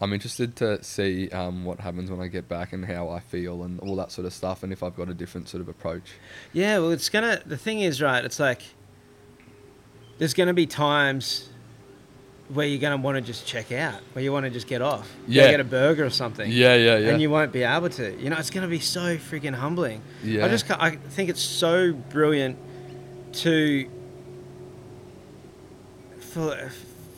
[0.00, 3.64] I'm interested to see um, what happens when I get back and how I feel
[3.64, 6.12] and all that sort of stuff, and if I've got a different sort of approach.
[6.52, 7.42] Yeah, well, it's gonna.
[7.44, 8.24] The thing is, right?
[8.24, 8.62] It's like
[10.18, 11.49] there's gonna be times
[12.52, 15.08] where you're gonna want to just check out, where you want to just get off,
[15.26, 15.50] Go Yeah.
[15.50, 16.50] get a burger or something.
[16.50, 17.10] Yeah, yeah, yeah.
[17.10, 18.20] and you won't be able to.
[18.20, 20.02] You know, it's going to be so freaking humbling.
[20.24, 20.44] yeah.
[20.44, 22.56] I just I think it's so brilliant
[23.34, 23.88] to
[26.18, 26.70] for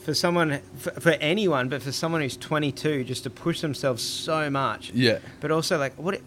[0.03, 4.49] for someone for, for anyone, but for someone who's 22, just to push themselves so
[4.49, 4.91] much.
[4.93, 6.19] yeah, But also, like, what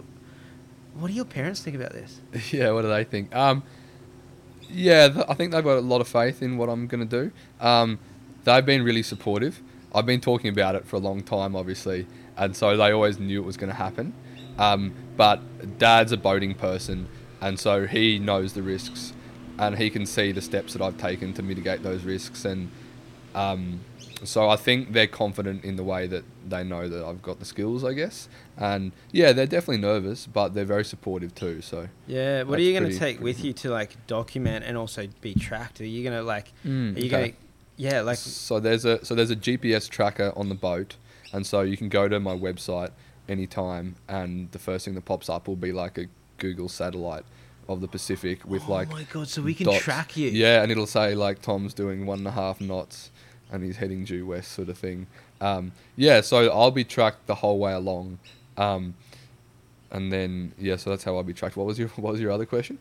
[0.98, 2.20] what do your parents think about this?
[2.52, 2.70] yeah.
[2.70, 3.34] What do they think?
[3.36, 3.62] Um,
[4.70, 7.24] yeah, th- I think they've got a lot of faith in what I'm going to
[7.24, 7.32] do.
[7.60, 7.98] Um,
[8.52, 9.62] they've been really supportive.
[9.94, 12.06] I've been talking about it for a long time, obviously,
[12.36, 14.12] and so they always knew it was going to happen.
[14.58, 17.08] Um, but Dad's a boating person,
[17.40, 19.12] and so he knows the risks,
[19.58, 22.70] and he can see the steps that I've taken to mitigate those risks, and
[23.34, 23.80] um,
[24.24, 27.44] so I think they're confident in the way that they know that I've got the
[27.44, 28.28] skills, I guess.
[28.56, 31.60] And yeah, they're definitely nervous, but they're very supportive too.
[31.60, 35.08] So Yeah, what are you going to take with you to like document and also
[35.20, 35.80] be tracked?
[35.80, 36.52] Are you going to like?
[36.64, 37.08] Mm, are you okay.
[37.08, 37.32] going?
[37.32, 37.45] to
[37.76, 40.96] Yeah, like so there's a so there's a GPS tracker on the boat,
[41.32, 42.90] and so you can go to my website
[43.28, 46.06] anytime, and the first thing that pops up will be like a
[46.38, 47.24] Google satellite
[47.68, 49.82] of the Pacific with oh like Oh my god, so we can dots.
[49.82, 50.28] track you.
[50.28, 53.10] Yeah, and it'll say like Tom's doing one and a half knots,
[53.52, 55.06] and he's heading due west, sort of thing.
[55.40, 58.18] Um, yeah, so I'll be tracked the whole way along,
[58.56, 58.94] um,
[59.90, 61.56] and then yeah, so that's how I'll be tracked.
[61.56, 62.78] What was your What was your other question?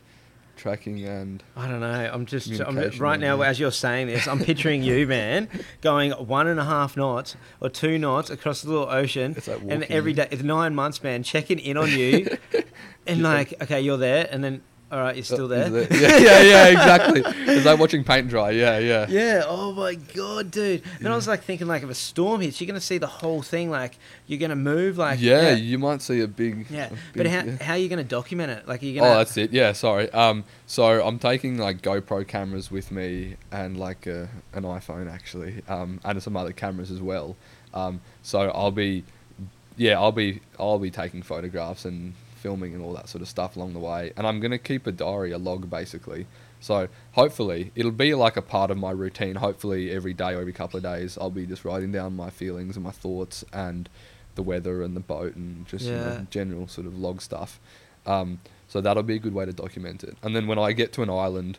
[0.56, 2.10] Tracking and I don't know.
[2.12, 5.50] I'm just I'm, right now as you're saying this, I'm picturing you, man,
[5.82, 9.62] going one and a half knots or two knots across the little ocean, It's like
[9.68, 12.38] and every day, it's nine months, man, checking in on you,
[13.08, 14.62] and like, okay, you're there, and then,
[14.96, 15.78] all right, you're still Uh, there.
[15.82, 17.22] is Yeah, yeah, yeah, exactly.
[17.26, 18.52] It's like watching paint dry.
[18.52, 19.06] Yeah, yeah.
[19.10, 19.44] Yeah.
[19.46, 20.84] Oh my god, dude.
[21.02, 23.42] Then I was like thinking, like, if a storm hits, you're gonna see the whole
[23.42, 23.70] thing.
[23.70, 24.98] Like, you're gonna move.
[24.98, 25.56] Like, yeah, yeah.
[25.56, 26.68] you might see a big.
[26.70, 26.92] Yeah.
[26.92, 27.62] a But how yeah.
[27.62, 28.70] how are you gonna document it?
[28.70, 29.12] Like, are you gonna?
[29.12, 29.52] Oh, that's it.
[29.52, 30.10] Yeah, sorry.
[30.12, 35.62] Um, so I'm taking like GoPro cameras with me and like a, an iPhone actually,
[35.68, 37.36] um, and some other cameras as well.
[37.74, 39.04] Um, so I'll be,
[39.76, 42.14] yeah, I'll be I'll be taking photographs and
[42.46, 44.92] filming and all that sort of stuff along the way, and I'm gonna keep a
[44.92, 46.28] diary, a log basically,
[46.60, 49.36] So hopefully it'll be like a part of my routine.
[49.36, 52.76] Hopefully every day or every couple of days I'll be just writing down my feelings
[52.78, 53.90] and my thoughts and
[54.36, 57.60] the weather and the boat and just you know, general sort of log stuff.
[58.06, 60.16] Um, so that'll be a good way to document it.
[60.24, 61.58] And then when I get to an island,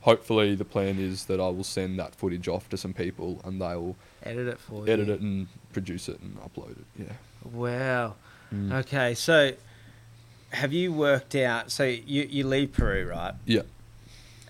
[0.00, 3.60] hopefully the plan is that I will send that footage off to some people and
[3.60, 4.92] they'll Edit it for you.
[4.92, 6.86] edit it and produce it and upload it.
[7.04, 7.14] Yeah.
[7.52, 8.14] Wow.
[8.52, 8.72] Mm.
[8.80, 9.52] Okay, so
[10.50, 11.70] have you worked out?
[11.70, 13.34] So you you leave Peru, right?
[13.44, 13.62] Yeah.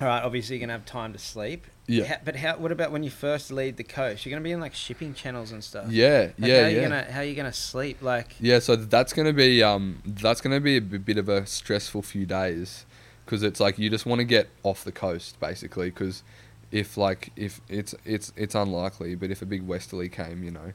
[0.00, 0.22] All right.
[0.22, 1.66] Obviously, you're gonna have time to sleep.
[1.86, 2.06] Yeah.
[2.06, 2.56] Ha- but how?
[2.56, 4.24] What about when you first leave the coast?
[4.24, 5.90] You're gonna be in like shipping channels and stuff.
[5.90, 6.82] Yeah, Like, yeah, how you yeah.
[6.82, 8.00] Gonna, how are you gonna sleep?
[8.00, 12.02] Like, Yeah, so that's gonna be um that's gonna be a bit of a stressful
[12.02, 12.86] few days,
[13.24, 16.22] because it's like you just want to get off the coast basically, because
[16.70, 20.72] if like if it's it's it's unlikely, but if a big westerly came, you know,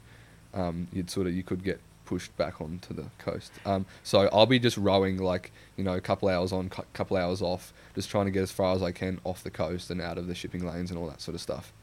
[0.53, 3.51] um you'd sort of you could get pushed back onto the coast.
[3.65, 7.17] Um, so I'll be just rowing like you know a couple hours on, cou- couple
[7.17, 10.01] hours off, just trying to get as far as I can off the coast and
[10.01, 11.73] out of the shipping lanes and all that sort of stuff.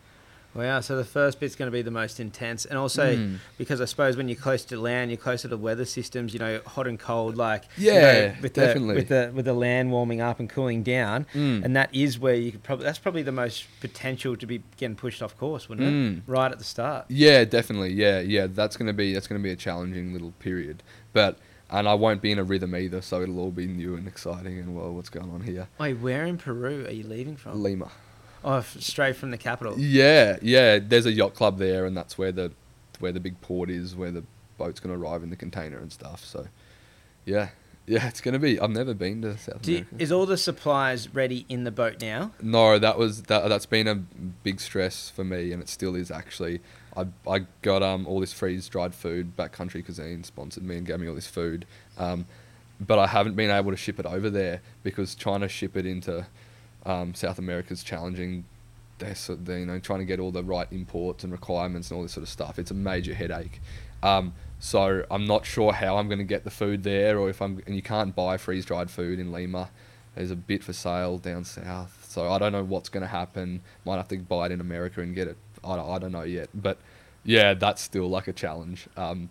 [0.54, 0.80] Wow.
[0.80, 3.36] So the first bit's gonna be the most intense, and also Mm.
[3.58, 6.32] because I suppose when you're close to land, you're closer to weather systems.
[6.32, 7.36] You know, hot and cold.
[7.36, 8.94] Like, you Yeah, know, with definitely.
[8.94, 11.26] the with the with the land warming up and cooling down.
[11.34, 11.64] Mm.
[11.64, 14.96] And that is where you could probably that's probably the most potential to be getting
[14.96, 16.16] pushed off course, wouldn't Mm.
[16.18, 16.22] it?
[16.26, 17.06] Right at the start.
[17.08, 17.92] Yeah, definitely.
[17.92, 18.46] Yeah, yeah.
[18.48, 21.38] That's gonna be that's gonna be a challenging little period, but
[21.70, 24.58] and I won't be in a rhythm either, so it'll all be new and exciting
[24.58, 25.68] and well, what's going on here?
[25.80, 27.62] Wait, where in Peru are you leaving from?
[27.62, 27.90] Lima.
[28.44, 29.78] Oh, straight from the capital.
[29.78, 30.78] Yeah, yeah.
[30.80, 32.52] There's a yacht club there, and that's where the
[32.98, 34.24] where the big port is, where the
[34.58, 36.24] boat's gonna arrive in the container and stuff.
[36.24, 36.46] So,
[37.24, 37.50] yeah,
[37.86, 38.08] yeah.
[38.08, 38.58] It's gonna be.
[38.60, 39.96] I've never been to South Do America.
[39.98, 42.32] is all the supplies ready in the boat now?
[42.42, 43.48] No, that was that.
[43.48, 46.60] That's been a big stress for me, and it still is actually.
[46.96, 49.36] I I got um all this freeze dried food.
[49.36, 51.64] Backcountry Cuisine sponsored me and gave me all this food,
[51.96, 52.26] um,
[52.80, 55.86] but I haven't been able to ship it over there because trying to ship it
[55.86, 56.26] into
[56.84, 58.44] um, South America is challenging.
[58.98, 62.12] They're, you know trying to get all the right imports and requirements and all this
[62.12, 62.58] sort of stuff.
[62.58, 63.60] It's a major headache.
[64.02, 67.42] Um, so I'm not sure how I'm going to get the food there, or if
[67.42, 69.70] I'm and you can't buy freeze dried food in Lima.
[70.14, 73.62] There's a bit for sale down south, so I don't know what's going to happen.
[73.84, 75.36] Might have to buy it in America and get it.
[75.64, 76.78] I don't, I don't know yet, but
[77.24, 78.88] yeah, that's still like a challenge.
[78.96, 79.30] Um,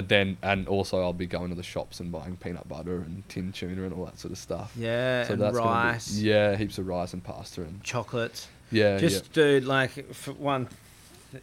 [0.00, 3.52] then and also I'll be going to the shops and buying peanut butter and tin
[3.52, 4.72] tuna and all that sort of stuff.
[4.76, 8.48] Yeah, and gonna be- rice, yeah, heaps of rice and pasta and chocolates.
[8.70, 10.68] yeah, Just dude, like for one,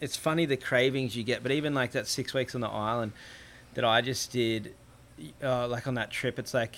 [0.02, 3.12] it's funny the cravings you get, but even like that six weeks on the island
[3.74, 4.74] that I just did,
[5.44, 6.76] uh, like on that trip, it's like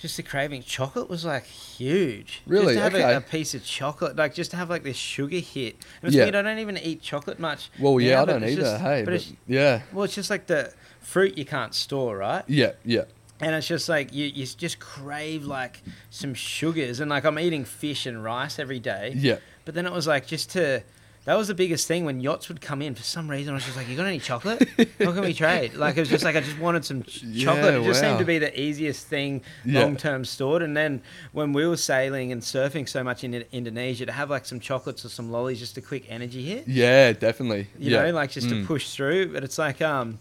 [0.00, 0.62] just the craving.
[0.62, 2.42] Chocolate was like huge.
[2.46, 2.74] Really?
[2.74, 3.14] Just to have Okay.
[3.14, 5.76] a, a piece of chocolate, like just to have like this sugar hit.
[6.02, 6.24] And it's Yeah.
[6.24, 6.34] weird.
[6.36, 7.70] I don't even eat chocolate much.
[7.78, 8.60] Well, yeah, now, I don't either.
[8.62, 12.16] just- hey, but but it's, yeah, well, it's just like the fruit you can't store,
[12.18, 12.44] right?
[12.46, 13.04] yeah, yeah,
[13.40, 17.64] And it's just like you, you just crave like some sugars, and like I'm eating
[17.64, 19.12] fish and rice every day.
[19.16, 19.36] yeah.
[19.64, 20.82] But then it was like just to.
[21.26, 22.94] That was the biggest thing when yachts would come in.
[22.94, 24.66] For some reason, I was just like, "You got any chocolate?
[24.98, 27.44] How can we trade?" Like it was just like I just wanted some ch- Yeah,
[27.44, 27.74] chocolate.
[27.74, 28.08] It just wow.
[28.08, 29.82] seemed to be the easiest thing Yeah.
[29.82, 30.62] long term stored.
[30.62, 31.02] And then
[31.32, 35.04] when we were sailing and surfing so much in Indonesia, to have like some chocolates
[35.04, 36.66] or some lollies, just a quick energy hit.
[36.66, 37.68] Yeah, definitely.
[37.78, 38.02] You yeah.
[38.06, 38.66] know, like just to Mm.
[38.66, 39.32] push through.
[39.34, 40.18] But it's like, um,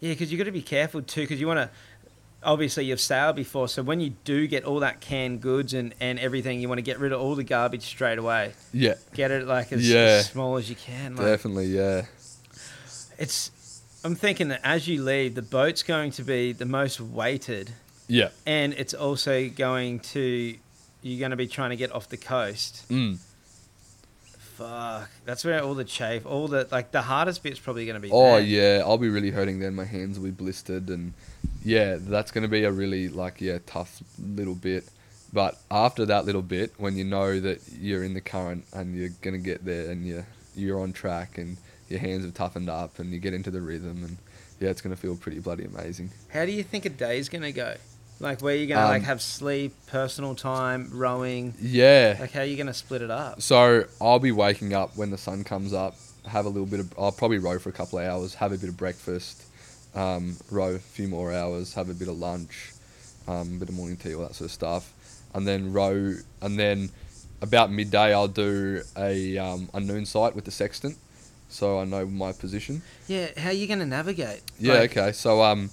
[0.00, 1.70] yeah, because you got to be careful too, because you want to.
[2.42, 6.18] Obviously, you've sailed before, so when you do get all that canned goods and, and
[6.18, 8.54] everything, you want to get rid of all the garbage straight away.
[8.72, 9.98] Yeah, Get it like as, Yeah.
[10.20, 11.16] as small as you can.
[11.16, 11.66] Like, definitely.
[11.66, 12.06] Yeah,
[13.18, 13.50] it's.
[14.02, 17.72] I'm thinking that as you leave, the boat's going to be the most weighted,
[18.08, 18.30] yeah.
[18.46, 20.56] and it's also going to.
[21.02, 22.86] You're going to be trying to get off the coast.
[22.88, 23.18] Mm.
[24.56, 28.00] Fuck, that's where all the chafe, all the like the hardest bit's probably going to
[28.00, 28.10] be.
[28.10, 29.74] Oh yeah, I'll be really hurting then.
[29.74, 31.12] My hands will be blistered, and
[31.62, 34.84] yeah, that's gonna be a really like yeah tough little bit.
[35.32, 39.10] But after that little bit, when you know that you're in the current and you're
[39.22, 40.24] gonna get there and you
[40.56, 41.56] you're on track and
[41.88, 44.16] your hands have toughened up and you get into the rhythm and
[44.58, 46.10] yeah, it's gonna feel pretty bloody amazing.
[46.32, 47.74] How do you think a day's going to go?
[48.18, 51.54] Like where you're going to like Um, have sleep, personal time, rowing.
[51.58, 52.18] Yeah.
[52.20, 53.40] Like how are you going to split it up?
[53.40, 56.92] So I'll be waking up when the sun comes up, have a little bit of.
[56.98, 59.44] I'll probably row for a couple of hours, have a bit of breakfast,
[59.94, 62.72] um, row a few more hours, have a bit of lunch,
[63.28, 64.92] um, a bit of morning tea, all that sort of stuff,
[65.34, 66.14] and then row.
[66.40, 66.90] And then
[67.42, 70.96] about midday, I'll do a um, a noon sight with the sextant,
[71.48, 72.82] so I know my position.
[73.08, 74.42] Yeah, how are you going to navigate?
[74.58, 74.74] Yeah.
[74.74, 75.12] Like, okay.
[75.12, 75.70] So um,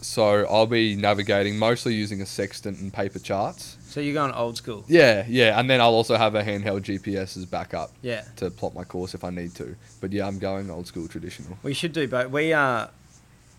[0.00, 3.76] so I'll be navigating mostly using a sextant and paper charts.
[3.88, 4.84] So you're going old school.
[4.88, 8.24] Yeah, yeah, and then I'll also have a handheld GPS as backup Yeah.
[8.36, 9.74] to plot my course if I need to.
[10.02, 11.56] But yeah, I'm going old school traditional.
[11.62, 12.30] We should do both.
[12.30, 12.88] We uh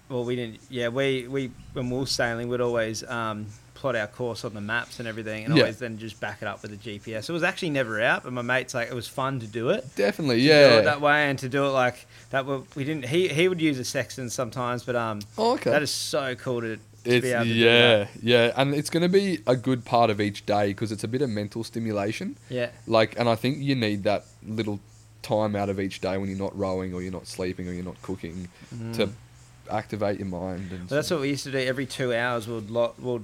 [0.09, 3.47] well we didn't yeah, we we when we were sailing we'd always um
[3.77, 5.61] plot our course on the maps and everything, and Yeah.
[5.61, 7.29] always then just back it up with the GPS.
[7.29, 9.95] It was actually never out, but my mates like it was fun to do it.
[9.95, 10.79] Definitely, yeah.
[10.79, 12.45] it that way and to do it like that.
[12.75, 13.05] We didn't.
[13.05, 15.69] He he would use a sextant sometimes, but um, oh, okay.
[15.69, 19.39] that is so cool to, be able to yeah, yeah, and it's going to be
[19.45, 22.35] a good part of each day because it's a bit of mental stimulation.
[22.49, 24.79] Yeah, Like, and I think you need that little
[25.21, 27.83] time out of each day when you're not rowing or you're not sleeping or you're
[27.85, 28.47] not cooking
[28.93, 29.09] to
[29.69, 30.71] activate your mind.
[30.71, 31.57] And Well, that's what we used to do.
[31.59, 33.23] Every two hours, we'd log, we'd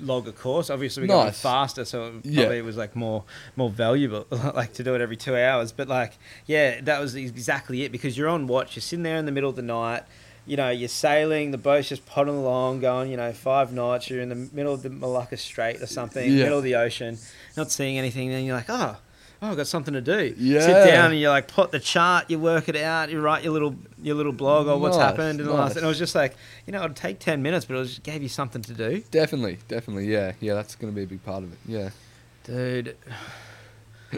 [0.00, 0.70] log a course.
[0.70, 2.42] Obviously, we got faster, so it Yeah.
[2.44, 3.24] probably was like more
[3.56, 5.72] more valuable, like to do it every two hours.
[5.72, 6.12] But like,
[6.46, 8.76] yeah, that was exactly it because you're on watch.
[8.76, 10.02] You're sitting there in the middle of the night.
[10.46, 11.50] You know, you're sailing.
[11.50, 13.10] The boat's just plodding along, going.
[13.10, 14.08] You know, five knots.
[14.08, 16.44] You're in the middle of the Malacca Strait or something, Yeah.
[16.44, 17.18] middle of the ocean,
[17.56, 18.30] not seeing anything.
[18.30, 18.96] Then you're like, oh.
[19.40, 20.34] Oh, I've got something to do.
[20.36, 20.60] Yeah.
[20.60, 23.52] Sit down and you like plot the chart, you work it out, you write your
[23.52, 25.62] little your little blog on what's happened and all that.
[25.68, 25.76] nice.
[25.76, 26.34] And it was just like,
[26.66, 29.02] you know, it'd take ten minutes, but it was, just gave you something to do.
[29.12, 30.54] definitely, definitely, yeah, yeah.
[30.54, 31.58] That's going to be a big part of it.
[31.66, 31.90] Yeah.
[32.44, 32.96] Dude,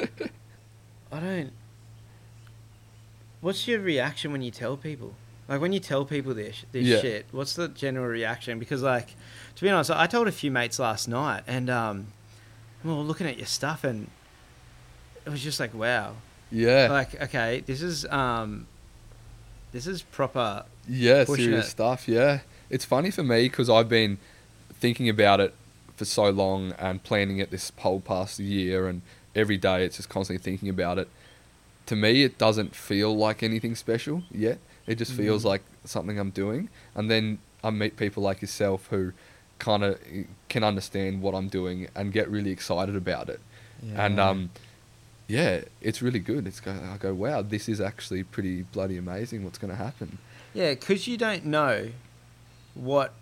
[1.12, 1.53] I don't.
[3.41, 5.14] What's your reaction when you tell people?
[5.49, 7.01] Like when you tell people this this Yeah.
[7.01, 8.59] shit, what's the general reaction?
[8.59, 9.09] Because like,
[9.57, 12.07] to be honest, I told a few mates last night, and um,
[12.85, 14.09] we were looking at your stuff, and
[15.27, 16.14] it was just like, wow,
[16.51, 16.89] Yeah.
[16.91, 18.66] like okay, this is um,
[19.73, 20.64] this is proper.
[20.89, 21.71] Yeah, serious it.
[21.71, 22.09] stuff.
[22.09, 24.18] Yeah, it's funny for me because I've been
[24.75, 25.55] thinking about it
[25.97, 29.03] for so long and planning it this whole past year, and
[29.37, 31.09] every day it's just constantly thinking about it.
[31.87, 34.59] To me, it doesn't feel like anything special yet.
[34.87, 35.47] It just feels Mhm.
[35.47, 39.12] like something I'm doing, and then I meet people like yourself who
[39.59, 39.99] kind of
[40.49, 43.41] can understand what I'm doing and get really excited about it.
[43.83, 44.07] Yeah.
[44.07, 44.51] And um,
[45.31, 46.47] yeah, it's really good.
[46.47, 49.45] It's go, I go, wow, this is actually pretty bloody amazing.
[49.45, 50.18] What's going to happen?
[50.55, 51.91] Yeah, because you don't know
[52.74, 53.14] what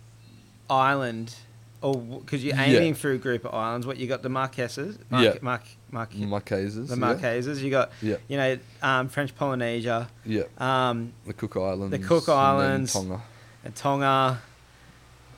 [0.69, 1.35] island,
[1.81, 2.63] or because you're Yeah.
[2.63, 3.85] aiming for a group of islands.
[3.85, 5.35] What you got the Marquesas, Mar- Yeah.
[5.41, 6.87] Mark, Mark, Marquesas.
[6.87, 7.01] the yeah.
[7.13, 7.59] Marquesas.
[7.61, 8.15] You got Yeah.
[8.27, 11.91] you know um, French Polynesia, Yeah, um, the Cook Islands.
[11.91, 12.93] The Cook and Islands.
[12.93, 13.21] Tonga.
[13.63, 14.41] and Tonga.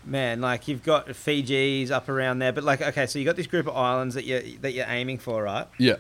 [0.04, 3.46] Man, like you've got Fiji's up around there, but like okay, so you got this
[3.46, 5.68] group of islands that you that you're aiming for, right?
[5.78, 5.98] Yeah,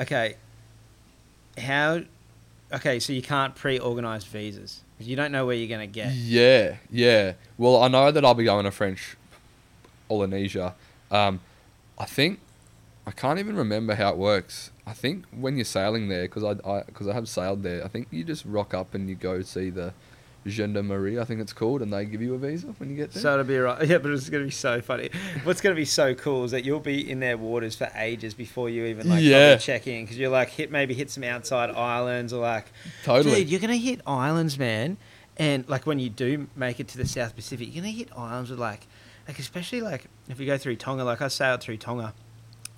[0.00, 0.36] Okay,
[1.58, 2.02] how?
[2.72, 4.82] Okay, so you can't pre-organize visas.
[4.98, 6.12] You don't know where you're gonna get.
[6.12, 7.34] yeah, yeah.
[7.58, 9.16] Well, I know that I'll be going to French
[10.08, 10.74] Polynesia.
[11.10, 11.40] Um,
[11.98, 12.40] I think
[13.06, 14.70] I can't even remember how it works.
[14.86, 18.08] I think when you're sailing there, because I because I, have sailed there, I think
[18.10, 19.92] you just rock up and you go see the
[20.48, 23.22] gendarmerie, I think it's called, and they give you a visa when you get there.
[23.22, 23.82] So it'll be right.
[23.88, 25.10] Yeah, but it's going to be so funny.
[25.44, 28.34] What's going to be so cool is that you'll be in their waters for ages
[28.34, 29.56] before you even like Yeah.
[29.56, 32.66] check in because you're like hit maybe hit some outside islands or like
[33.04, 33.40] totally.
[33.40, 34.96] dude, you're going to hit islands, man.
[35.36, 38.08] And like when you do make it to the South Pacific, you're going to hit
[38.16, 38.86] islands with like
[39.28, 42.14] like especially like if you go through Tonga, like I sailed through Tonga.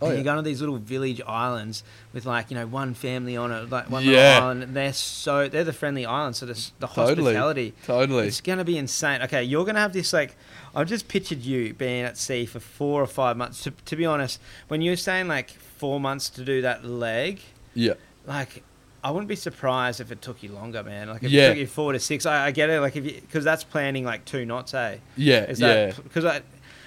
[0.03, 0.19] Oh, and yeah.
[0.19, 3.71] you go to these little village islands with like you know one family on it,
[3.71, 4.11] like one Yeah.
[4.11, 4.63] little island.
[4.65, 7.15] And they're so they're the friendly islands, so the, the Totally.
[7.35, 8.27] hospitality Totally.
[8.27, 9.23] it's gonna be insane.
[9.23, 10.37] Okay, you're gonna have this like
[10.75, 13.63] I've just pictured you being at sea for four or five months.
[13.65, 17.41] To, to be honest, when you're saying like four months to do that leg,
[17.75, 17.95] yeah.
[18.27, 18.63] like
[19.05, 21.09] I wouldn't be surprised if it took you longer, man.
[21.09, 21.47] Like if Yeah.
[21.47, 22.81] it took you four to six, I, I get it.
[22.81, 24.99] Like if you because that's planning like two knots, eh?
[25.17, 25.45] Yeah.
[25.45, 25.93] Is yeah.
[26.03, 26.41] because I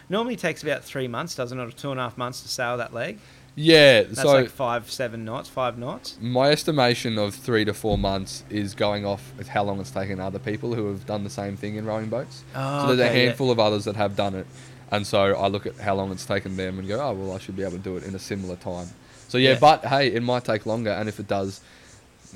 [0.10, 2.78] normally takes about three months, doesn't it, or two and a half months to sail
[2.78, 3.20] that leg?
[3.56, 4.01] yeah.
[4.03, 6.18] That's so like five, seven knots, five knots.
[6.22, 10.20] My estimation of three to four months is going off with how long it's taken
[10.20, 12.43] other people who have done the same thing in rowing boats.
[12.53, 13.26] Oh, so ah, there's a okay, yeah.
[13.28, 14.45] handful of others that have done it,
[14.91, 17.39] and so I look at how long it's taken them and go, oh well, I
[17.39, 18.88] should be able to do it in a similar time.
[19.30, 19.60] So yeah, Yeah.
[19.60, 21.62] but hey, it might take longer, and if it does,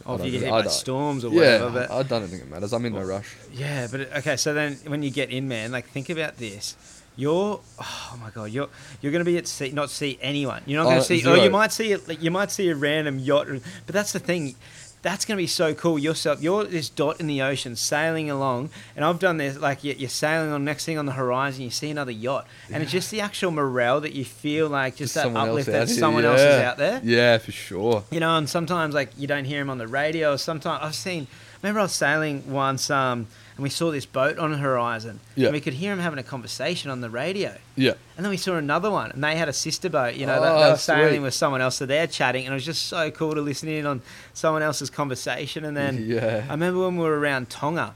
[0.06, 1.88] Or if you get hit by storms or yeah, whatever.
[1.88, 2.72] But I don't think it matters.
[2.72, 3.36] I'm in no rush.
[3.54, 4.38] Yeah, but okay.
[4.38, 6.78] So then, when you get in, man, like think about this.
[7.20, 8.70] You're, oh my god, you're
[9.02, 10.62] you're gonna be at sea, not see anyone.
[10.66, 11.36] You're not gonna Uh, see, zero.
[11.36, 12.08] or you might see it.
[12.08, 13.48] Like, you might see a random yacht,
[13.86, 14.56] but that's the thing.
[15.02, 15.98] That's gonna be so cool.
[16.00, 19.58] Yourself, you're this dot in the ocean sailing along, and I've done this.
[19.58, 22.84] Like you're, you're sailing on next thing on the horizon, you see another yacht, and
[22.84, 26.24] it's just the actual morale that you feel like just, that uplift that here, someone
[26.26, 27.02] else is out there.
[27.04, 28.04] Yeah, for sure.
[28.12, 30.36] You know, and sometimes like you don't hear him on the radio.
[30.38, 31.28] Sometimes I've seen.
[31.62, 33.28] Remember, I was sailing once, um,
[33.60, 35.20] and we saw this boat on the horizon.
[35.36, 35.48] Yeah.
[35.48, 37.58] And we could hear him having a conversation on the radio.
[37.76, 40.16] Yeah, And then we saw another one, and they had a sister boat.
[40.16, 42.56] You know, they, they Oh, were sailing with someone else, so they're chatting, and it
[42.56, 44.02] was just so cool to listen in on
[44.34, 45.66] someone else's conversation.
[45.66, 46.46] And then yeah.
[46.48, 47.96] I remember when we were around Tonga.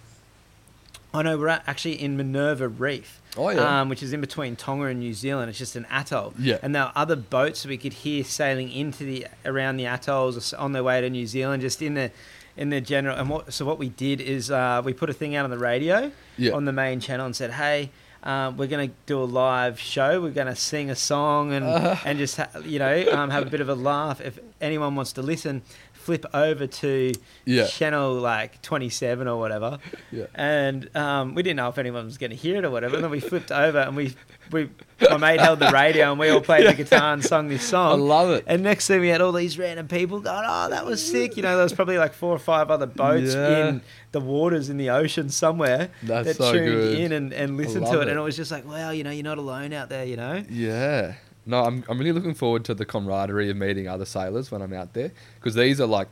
[1.14, 3.22] I know we're actually in Minerva Reef.
[3.38, 3.82] Oh, yeah.
[3.82, 5.50] Um, which is in between Tonga and New Zealand.
[5.50, 6.34] It's just an atoll.
[6.38, 6.58] Yeah.
[6.62, 10.74] And there were other boats we could hear sailing into the around the atolls on
[10.74, 12.12] their way to New Zealand, just in the
[12.58, 13.18] in the general.
[13.18, 15.58] And what so what we did is uh, we put a thing out on the
[15.58, 16.54] radio Yeah.
[16.54, 17.90] on the main channel and said, hey.
[18.26, 20.22] Um, we're going to do a live show.
[20.22, 21.98] We're going to sing a song and Uh.
[22.06, 24.22] and just ha- you know um, have a bit of a laugh.
[24.22, 25.62] If anyone wants to listen,
[26.04, 27.14] flip over to
[27.46, 27.66] Yeah.
[27.68, 29.80] channel like 27 or whatever.
[30.12, 30.26] Yeah.
[30.36, 32.96] And um, we didn't know if anyone was going to hear it or whatever.
[32.96, 34.14] And then we flipped over and we
[34.52, 34.70] we
[35.10, 38.00] my mate held the radio and we all played the guitar and sung this song.
[38.00, 38.44] I love it.
[38.46, 41.42] And next thing we had all these random people going, "Oh, that was sick!" You
[41.42, 43.70] know, there was probably like four or five other boats Yeah.
[43.70, 43.82] in
[44.12, 47.00] the waters in the ocean somewhere That's that so tuned good.
[47.00, 48.10] in and, and listened to love it.
[48.10, 48.22] and it.
[48.22, 50.06] it was just like, wow, you know, you're not alone out there.
[50.06, 51.14] You know, Yeah.
[51.46, 54.74] No, I'm, I'm really looking forward to the camaraderie of meeting other sailors when I'm
[54.74, 56.08] out there because these are like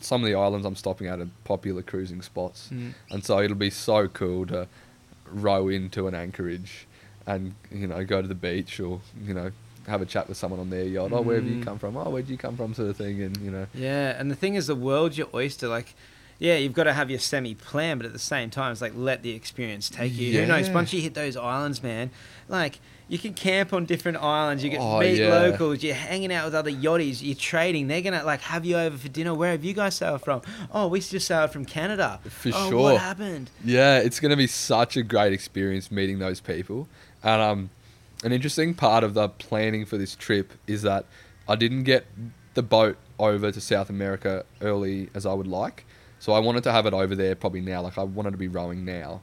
[0.00, 2.68] some of the islands I'm stopping at are popular cruising spots.
[2.72, 2.94] Mm.
[3.10, 4.68] And so it'll be so cool to
[5.26, 6.86] row into an anchorage
[7.26, 9.50] and, you know, go to the beach or, you know,
[9.86, 11.10] have a chat with someone on their yacht.
[11.12, 11.64] Oh, where have you Mm.
[11.64, 11.96] come from?
[11.96, 12.74] Oh, where'd you come from?
[12.74, 13.22] Sort of thing.
[13.22, 15.66] And, you know, Yeah, and the thing is, the world's your oyster.
[15.66, 15.94] Like,
[16.38, 18.92] yeah, you've got to have your semi plan, but at the same time, it's like
[18.94, 20.38] let the experience take you.
[20.40, 20.68] Who knows?
[20.68, 20.74] Yeah.
[20.74, 22.10] Once you hit those islands, man,
[22.48, 22.78] like
[23.10, 24.62] you can camp on different islands.
[24.62, 25.30] You get Oh, meet yeah.
[25.30, 25.82] locals.
[25.82, 27.20] You're hanging out with other yachties.
[27.20, 27.88] You're trading.
[27.88, 29.34] They're gonna like have you over for dinner.
[29.34, 30.42] Where have you guys sailed from?
[30.72, 32.20] Oh, we just sailed from Canada.
[32.28, 32.82] For oh, sure.
[32.82, 33.50] What happened?
[33.64, 36.86] Yeah, it's going to be such a great experience meeting those people.
[37.24, 37.70] And um,
[38.22, 41.04] an interesting part of the planning for this trip is that
[41.48, 42.06] I didn't get
[42.54, 45.84] the boat over to South America early as I would like.
[46.20, 47.82] So I wanted to have it over there probably now.
[47.82, 49.20] Like I wanted to be rowing now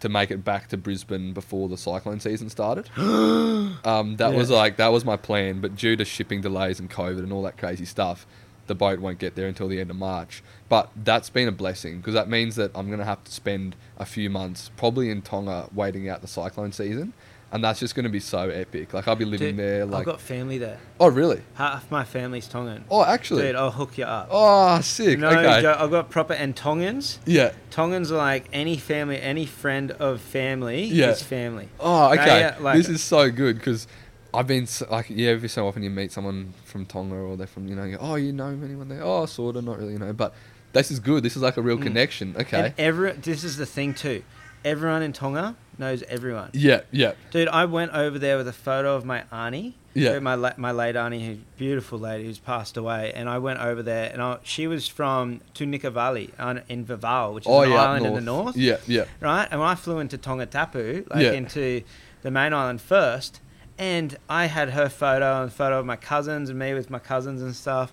[0.00, 2.88] to make it back to Brisbane before the cyclone season started.
[2.96, 7.18] um, that was like that was my plan, but due to shipping delays and COVID
[7.18, 8.26] and all that crazy stuff,
[8.66, 10.42] the boat won't get there until the end of March.
[10.68, 13.76] But that's been a blessing because that means that I'm going to have to spend
[13.98, 17.12] a few months probably in Tonga waiting out the cyclone season.
[17.52, 18.92] And that's just going to be so epic.
[18.92, 20.78] Like I'll be living Dude, there Like I've got family there.
[20.98, 21.40] Oh, really?
[21.54, 22.84] Half my family's Tongan.
[22.90, 23.42] Oh, actually.
[23.42, 24.28] Dude, I'll hook you up.
[24.30, 25.18] Oh, sick.
[25.18, 25.62] no, okay.
[25.62, 27.18] joke, I've got proper and Tongans.
[27.24, 27.52] Yeah.
[27.70, 31.10] Tongans are like any family, any friend of family Yeah.
[31.10, 31.68] is family.
[31.78, 32.52] Oh, okay.
[32.60, 33.86] like- this is so good because
[34.34, 35.30] I've been s like yeah.
[35.30, 37.84] Every so often you meet someone from Tonga or they're from you know.
[37.84, 39.02] You go, oh, you know anyone there?
[39.02, 40.12] Oh, sorta, not really, you know.
[40.12, 40.34] But
[40.74, 41.22] this is good.
[41.22, 41.82] This is like a real Mm.
[41.84, 42.34] connection.
[42.38, 42.58] Okay.
[42.66, 44.22] And every this is the thing too.
[44.64, 46.50] Everyone in Tonga knows everyone.
[46.52, 49.74] yeah, yeah, Dude, I went over there with a photo of my auntie.
[49.94, 50.18] Yeah.
[50.18, 53.60] My la- my late auntie, who's a beautiful lady who's passed away, and I went
[53.60, 57.70] over there, and I, she was from Tunikavali uh, in Vava'u, which is oh an
[57.70, 58.56] yeah, island in the north.
[58.58, 59.48] Yeah, yeah, right?
[59.50, 61.32] And when I flew into Tongatapu, like Yeah.
[61.32, 61.82] into
[62.22, 63.40] the main island first,
[63.78, 67.40] and I had her photo and photo of my cousins and me with my cousins
[67.40, 67.92] and stuff,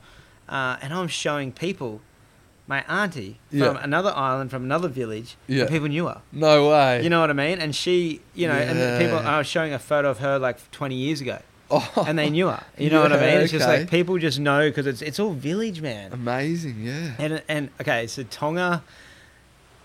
[0.49, 2.01] uh, and I'm showing people
[2.67, 3.77] my auntie from Yeah.
[3.83, 5.61] another island from another village, Yeah.
[5.61, 6.21] and people knew her.
[6.31, 7.03] No way.
[7.03, 7.59] You know what I mean?
[7.59, 9.21] And she, you know, and the people.
[9.21, 9.35] Yeah.
[9.35, 11.39] I was showing a photo of her like 20 years ago,
[11.69, 12.63] oh, and they knew her.
[12.77, 13.41] You know what I Yeah, mean?
[13.43, 13.79] It's just okay.
[13.79, 16.13] like people just know because it's it's all village, man.
[16.13, 16.77] amazing.
[16.83, 17.11] Yeah.
[17.19, 18.81] And and okay, so Tonga,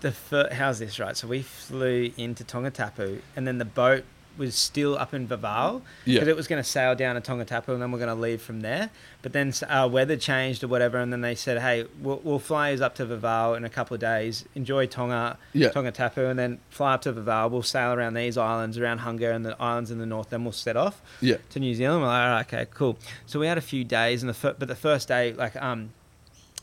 [0.01, 1.17] the fir- how's this right?
[1.17, 4.03] So we flew into Tongatapu, and then the boat
[4.39, 6.15] was still up in Vava'u Yeah.
[6.15, 8.41] because it was going to sail down to Tongatapu, and then we're going to leave
[8.41, 8.89] from there.
[9.21, 12.73] But then our weather changed or whatever, and then they said, "Hey, we'll, we'll fly
[12.73, 14.45] us up to Vava'u in a couple of days.
[14.55, 15.69] Enjoy Tonga, Yeah.
[15.69, 17.51] Tongatapu, and then fly up to Vava'u.
[17.51, 20.29] We'll sail around these islands, around Hunga and the islands in the north.
[20.31, 21.35] Then we'll set off." Yeah.
[21.51, 22.01] to New Zealand.
[22.01, 22.97] We're like, all right, okay, cool.
[23.27, 25.89] So we had a few days, and the fir- but the first day, like, um,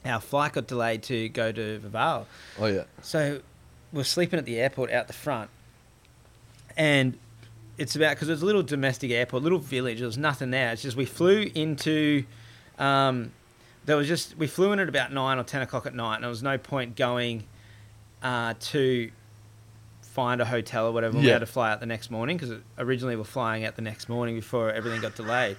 [0.05, 2.24] our flight got delayed to go to Vava'u.
[2.59, 2.85] Oh yeah.
[3.03, 3.41] So
[3.93, 5.51] we're sleeping at the airport out the front,
[6.77, 7.18] and
[7.79, 9.99] it's about because it's a little domestic airport, little village.
[9.99, 10.72] There was nothing there.
[10.72, 12.24] It's just we flew into.
[12.79, 13.33] Um,
[13.85, 16.24] there was just we flew in at about nine or ten o'clock at night, and
[16.24, 17.45] there was no point going
[18.22, 19.11] uh, to
[20.03, 21.18] find a hotel or whatever.
[21.18, 24.09] We had to fly out the next morning because originally we're flying out the next
[24.09, 25.57] morning before everything got delayed.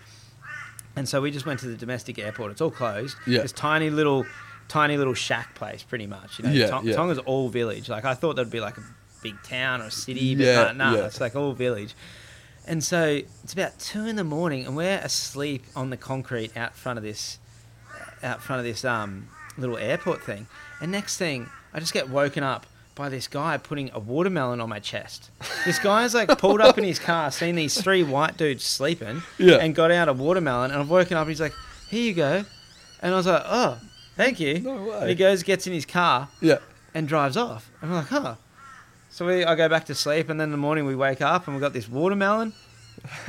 [0.95, 2.51] And so we just went to the domestic airport.
[2.53, 3.15] It's all closed.
[3.28, 3.43] Yeah.
[3.43, 4.26] This tiny little,
[4.68, 6.39] tiny little shack place, pretty much.
[6.39, 6.95] You know, Yeah, Tong- yeah.
[6.95, 7.88] Tonga's all village.
[7.88, 8.84] Like I thought there'd be like a
[9.32, 11.05] big town or city, but Yeah, no, no, yeah.
[11.05, 11.93] it's like all village.
[12.65, 16.75] And so it's about two in the morning, and we're asleep on the concrete out
[16.75, 17.39] front of this,
[18.23, 20.47] out front of this um, little airport thing.
[20.82, 24.67] And next thing, I just get woken up by this guy putting a watermelon on
[24.69, 25.30] my chest.
[25.65, 29.55] This guy's like pulled up in his car, seen these three white dudes sleeping, Yeah.
[29.57, 30.71] and got out a watermelon.
[30.71, 31.53] And I've woken up, and he's like,
[31.89, 32.43] "Here you go,"
[33.01, 33.78] and I was like, "Oh,
[34.15, 34.97] thank you." No way.
[35.01, 36.57] And he goes, gets in his car, Yeah.
[36.93, 37.69] and drives off.
[37.82, 38.36] And I'm like, huh.
[39.18, 41.47] So we, I go back to sleep, and then in the morning we wake up
[41.47, 42.53] and we've got this watermelon.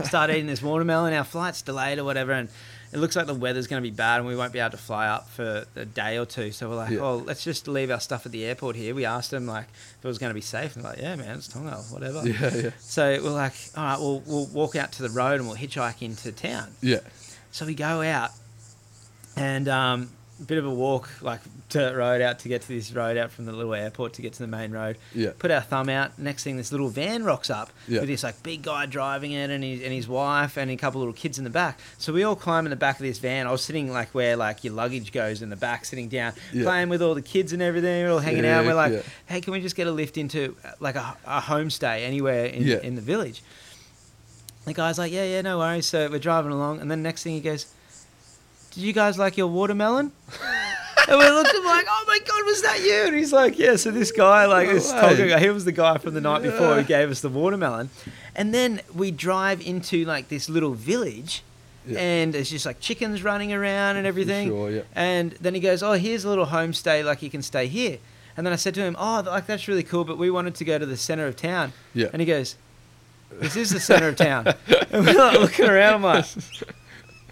[0.04, 1.14] Start eating this watermelon.
[1.14, 2.50] Our flight's delayed or whatever, and
[2.92, 4.76] it looks like the weather's going to be bad, and we won't be able to
[4.76, 6.52] fly up for a day or two.
[6.52, 6.98] So we're like, Yeah.
[7.00, 8.94] oh, let's just leave our stuff at the airport here.
[8.94, 9.64] We asked them like
[9.98, 12.20] if it was going to be safe, and they're like, yeah, man, it's Tonga, whatever.
[12.28, 12.54] Yeah.
[12.54, 12.70] Yeah.
[12.80, 16.02] So we're like, all right, we'll we'll walk out to the road and we'll hitchhike
[16.02, 16.68] into town.
[16.82, 17.00] Yeah.
[17.50, 18.32] So we go out,
[19.36, 20.10] and um,
[20.46, 23.44] bit of a walk, like dirt road out to get to this road out from
[23.44, 24.96] the little airport to get to the main road.
[25.14, 25.30] Yeah.
[25.38, 26.18] Put our thumb out.
[26.18, 28.00] Next thing, this little van rocks up Yeah.
[28.00, 31.00] with this like big guy driving it, and his and his wife and a couple
[31.00, 31.78] little kids in the back.
[31.98, 33.46] So we all climb in the back of this van.
[33.46, 36.64] I was sitting like where like your luggage goes in the back, sitting down, Yeah.
[36.64, 38.04] playing with all the kids and everything.
[38.04, 38.64] We're all hanging out.
[38.64, 39.02] We're like, yeah.
[39.26, 42.78] hey, can we just get a lift into like a, a homestay anywhere in, Yeah.
[42.82, 43.42] in the village?
[44.64, 45.86] The guy's like, yeah, yeah, no worries.
[45.86, 47.66] So we're driving along, and then next thing he goes,
[48.72, 50.12] did you guys like your watermelon?
[51.08, 53.04] and we looked at him like, oh my god, was that you?
[53.06, 53.76] And he's like, yeah.
[53.76, 56.74] So this guy, like this No guy, he was the guy from the night before
[56.76, 57.90] who gave us the watermelon.
[58.36, 61.42] And then we drive into like this little village,
[61.86, 61.98] Yeah.
[61.98, 64.48] and there's just like chickens running around and everything.
[64.48, 64.82] sure, yeah.
[64.94, 67.98] And then he goes, oh, here's a little homestay, like you can stay here.
[68.36, 70.64] And then I said to him, oh, like that's really cool, but we wanted to
[70.64, 71.72] go to the center of town.
[71.94, 72.06] Yeah.
[72.12, 72.54] And he goes,
[73.40, 74.46] this is the center of town.
[74.92, 76.26] and we're like looking around, I'm like,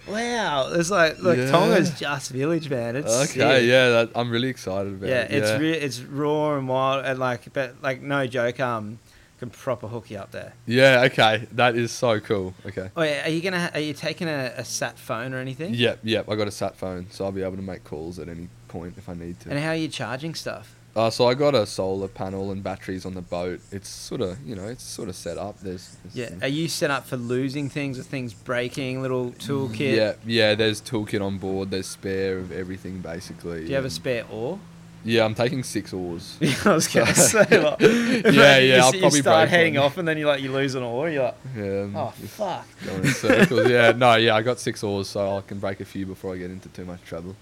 [0.08, 0.70] wow.
[0.72, 1.50] It's like, like Yeah.
[1.50, 2.96] Tonga's just village, man.
[2.96, 3.38] It's okay, sick.
[3.68, 5.30] yeah, that, I'm really excited about Yeah, it.
[5.32, 5.56] it's yeah.
[5.58, 8.98] re- it's raw and wild and like, but like no joke, um,
[9.38, 10.54] can proper hook you up there.
[10.64, 12.54] yeah, okay, that is so cool.
[12.64, 12.88] Okay.
[12.96, 13.70] Oh, yeah, are you gonna?
[13.74, 15.74] Are you taking a, a sat phone or anything?
[15.74, 16.28] Yep, yep.
[16.30, 18.94] I got a sat phone, so I'll be able to make calls at any point
[18.96, 19.50] if I need to.
[19.50, 20.75] And how are you charging stuff?
[20.96, 23.60] Uh, so I got a solar panel and batteries on the boat.
[23.70, 25.60] It's sort of, you know, it's sort of set up.
[25.60, 29.02] There's, there's Yeah, are you set up for losing things or things breaking?
[29.02, 29.94] Little toolkit.
[29.94, 30.54] Yeah, yeah.
[30.54, 31.70] There's toolkit on board.
[31.70, 33.60] There's spare of everything basically.
[33.64, 34.58] Do you have a spare oar?
[35.04, 36.38] Yeah, I'm taking six oars.
[36.64, 39.82] I was gonna say, like, Yeah, you, yeah, I'll you probably start break heading one.
[39.84, 41.10] off and then you like you lose an oar.
[41.10, 41.86] You're like, Yeah.
[41.94, 42.66] oh fuck.
[42.86, 43.68] Going in circles.
[43.68, 44.34] yeah, no, yeah.
[44.34, 46.86] I got six oars, so I can break a few before I get into too
[46.86, 47.36] much trouble.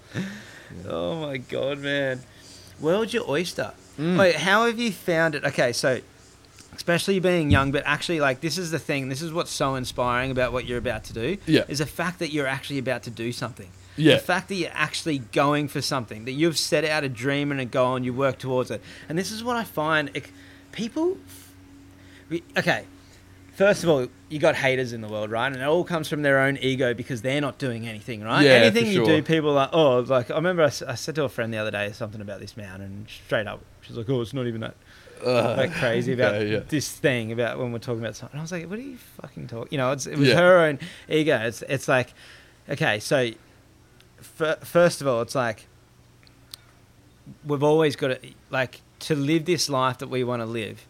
[0.89, 2.21] Oh my god, man.
[2.79, 3.73] World's your oyster.
[3.99, 4.19] Mm.
[4.19, 5.43] Wait, how have you found it?
[5.43, 6.01] Okay, so
[6.75, 9.09] especially being young, but actually, like this is the thing.
[9.09, 11.37] This is what's so inspiring about what you're about to do.
[11.45, 11.63] Yeah.
[11.67, 13.69] Is the fact that you're actually about to do something.
[13.97, 14.15] Yeah.
[14.15, 17.61] The fact that you're actually going for something, that you've set out a dream and
[17.61, 18.81] a goal and you work towards it.
[19.07, 20.25] And this is what I find it,
[20.73, 21.17] people.
[22.57, 22.85] Okay,
[23.55, 25.47] first of all, you got haters in the world, right?
[25.51, 28.43] And it all comes from their own ego because they're not doing anything, right?
[28.43, 31.23] Yeah, anything for you do, people are like, oh, like I remember I said to
[31.23, 34.21] a friend the other day something about this mountain, and straight up, she's like, oh,
[34.21, 34.75] it's not even that
[35.25, 36.59] Uh, like crazy about okay, yeah.
[36.67, 38.33] this thing about when we're talking about something.
[38.35, 39.69] And I was like, what are you fucking talking?
[39.71, 40.35] You know, it's, it was Yeah.
[40.37, 40.79] her own
[41.09, 41.37] ego.
[41.47, 42.13] It's it's like,
[42.69, 43.31] okay, so
[44.39, 45.67] f- first of all, it's like
[47.45, 50.85] we've always got to like to live this life that we want to live.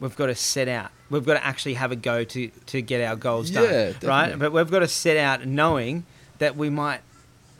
[0.00, 0.90] We've got to set out.
[1.10, 4.38] We've got to actually have a go to to get our goals Yeah, done, right?
[4.38, 6.04] But we've got to set out knowing
[6.38, 7.00] that we might,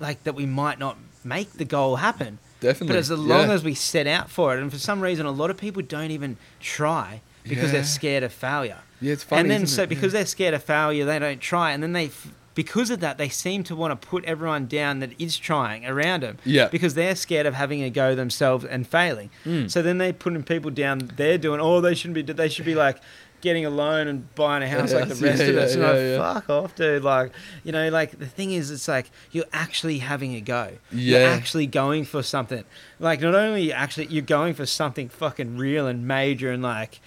[0.00, 2.38] like, that we might not make the goal happen.
[2.60, 2.88] Definitely.
[2.94, 3.54] But as long yeah.
[3.54, 6.10] as we set out for it, and for some reason, a lot of people don't
[6.10, 7.72] even try because Yeah.
[7.72, 8.78] they're scared of failure.
[9.00, 9.40] yeah, it's funny.
[9.42, 10.20] and then, so because Yeah.
[10.20, 12.28] they're scared of failure, they don't try, and then they, f-
[12.60, 16.22] because of that, they seem to want to put everyone down that is trying around
[16.22, 16.36] them.
[16.44, 16.68] Yeah.
[16.68, 19.30] Because they're scared of having a go themselves and failing.
[19.46, 19.70] Mm.
[19.70, 21.10] So then they putting people down.
[21.16, 21.58] They're doing.
[21.58, 22.32] Oh, they shouldn't be.
[22.32, 22.98] They should be like.
[23.42, 25.96] Getting a loan and buying a house like the rest yeah, of us, yeah, and
[25.96, 26.34] yeah, yeah.
[26.34, 27.02] fuck off, dude.
[27.02, 27.32] Like,
[27.64, 30.72] you know, like the thing is, it's like you're actually having a go.
[30.92, 31.20] Yeah.
[31.20, 32.64] You're actually going for something.
[32.98, 37.00] Like, not only actually you're going for something fucking real and major, and like,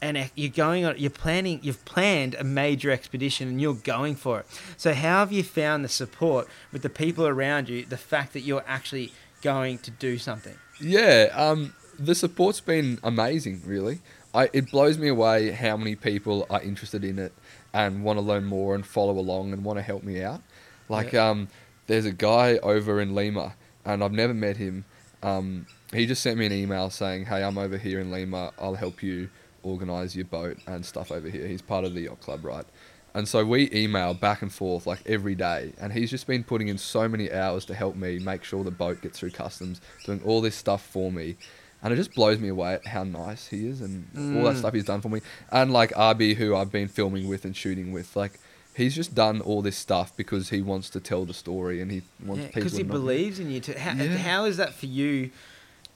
[0.00, 0.96] and you're going on.
[0.98, 1.60] You're planning.
[1.62, 4.46] You've planned a major expedition, and you're going for it.
[4.76, 7.84] So, how have you found the support with the people around you?
[7.84, 10.54] The fact that you're actually going to do something.
[10.80, 14.00] Yeah, um, the support's been amazing, really.
[14.34, 17.32] I, it blows me away how many people are interested in it
[17.72, 20.42] and want to learn more and follow along and want to help me out.
[20.88, 21.48] Like, um,
[21.86, 24.84] there's a guy over in Lima, and I've never met him.
[25.22, 28.52] Um, he just sent me an email saying, "Hey, I'm over here in Lima.
[28.58, 29.30] I'll help you
[29.62, 32.66] organize your boat and stuff over here." He's part of the yacht club, right?
[33.14, 36.68] And so we email back and forth like every day, and he's just been putting
[36.68, 40.20] in so many hours to help me make sure the boat gets through customs, doing
[40.24, 41.36] all this stuff for me.
[41.82, 44.04] And it just blows me away at how nice he is and
[44.36, 44.58] all that Mm.
[44.58, 45.20] stuff he's done for me.
[45.50, 48.40] And like RB, who I've been filming with and shooting with, like
[48.74, 52.02] he's just done all this stuff because he wants to tell the story and he
[52.24, 53.60] wants people Because he believes in you.
[53.60, 54.16] To, how, Yeah.
[54.18, 55.30] how is that for you?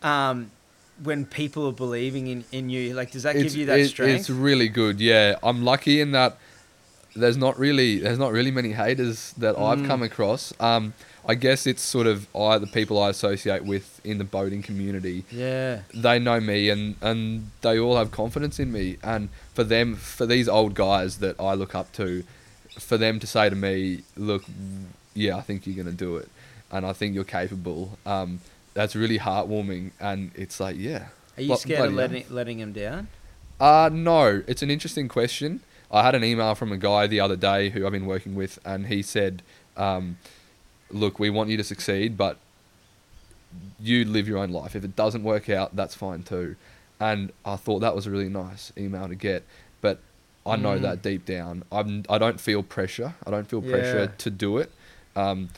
[0.03, 0.51] Um,
[1.03, 4.21] when people are believing in, in you, like, does that give you that it- strength?
[4.21, 5.01] It's really good.
[5.01, 6.39] Yeah, I'm lucky in that
[7.15, 9.87] there's not really there's not really many haters that I've Mm.
[9.87, 10.53] come across.
[10.61, 10.95] Um,
[11.29, 15.25] I guess it's sort of I the people I associate with in the boating community.
[15.31, 15.81] yeah.
[15.95, 18.97] They know me and and they all have confidence in me.
[19.03, 22.25] And for them, for these old guys that I look up to,
[22.79, 24.45] for them to say to me, "Look,
[25.15, 26.29] yeah, I think you're gonna do it,
[26.71, 28.41] and I think you're capable." Um,
[28.75, 31.09] that's really heartwarming, and it's like, yeah.
[31.37, 33.09] Are you Blo- scared of letting letting him down?
[33.61, 35.61] uh, no, it's an interesting question.
[35.91, 38.59] I had an email from a guy the other day who I've been working with,
[38.65, 39.43] and he said,
[39.77, 40.17] um,
[40.91, 42.39] "Look, we want you to succeed, but
[43.81, 44.75] you live your own life.
[44.75, 46.57] If it doesn't work out, that's fine too.
[47.01, 49.43] And I thought that was a really nice email to get.
[49.81, 49.99] But
[50.47, 50.83] I know Mm.
[50.83, 53.15] that deep down, I'm I don't feel pressure.
[53.27, 54.17] I don't feel pressure Yeah.
[54.19, 54.71] to do it.
[55.15, 55.51] Um,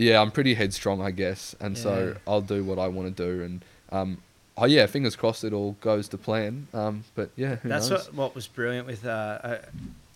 [0.00, 3.42] yeah, I'm pretty headstrong, I guess, and so I'll do what I want to do.
[3.44, 4.22] And um,
[4.56, 6.68] oh yeah, fingers crossed it all goes to plan.
[6.72, 8.06] Um, but yeah, who That's knows?
[8.06, 9.10] what, what was brilliant with uh,
[9.42, 9.58] uh,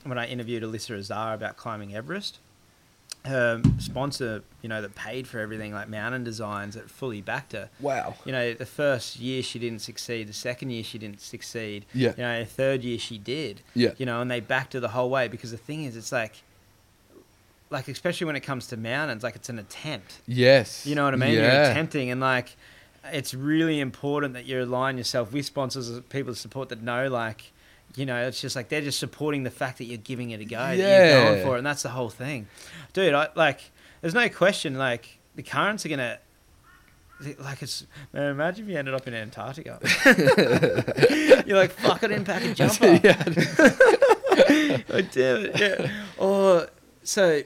[0.04, 2.38] when I interviewed Alyssa Azar about climbing Everest.
[3.26, 7.70] Her sponsor, you know, that paid for everything, like Mountain Designs, that fully backed her.
[7.80, 8.14] wow.
[8.26, 10.28] You know, the first year she didn't succeed.
[10.28, 11.86] The second year she didn't succeed.
[11.94, 12.12] Yeah.
[12.16, 13.62] You know, the third year she did.
[13.74, 13.92] Yeah.
[13.96, 16.42] You know, and they backed her the whole way because the thing is, it's like,
[17.74, 20.22] like especially when it comes to mountains, like it's an attempt.
[20.26, 20.86] Yes.
[20.86, 21.32] You know what I mean?
[21.32, 22.56] You're attempting, and like,
[23.12, 27.08] it's really important that you align yourself with sponsors, or people to support that know,
[27.08, 27.52] like,
[27.96, 30.44] you know, it's just like they're just supporting the fact that you're giving it a
[30.44, 32.46] go, that you're going for it, and that's the whole thing,
[32.92, 33.12] dude.
[33.12, 33.60] I like,
[34.00, 36.18] there's no question, like, the currents are gonna.
[37.38, 39.78] Like it's man, imagine if you ended up in Antarctica.
[41.46, 43.00] You're like, fuck, I didn't pack a jumper.
[43.02, 43.22] yeah.
[44.90, 45.58] oh, damn it.
[45.58, 45.90] Yeah.
[46.18, 46.68] Or
[47.04, 47.42] so,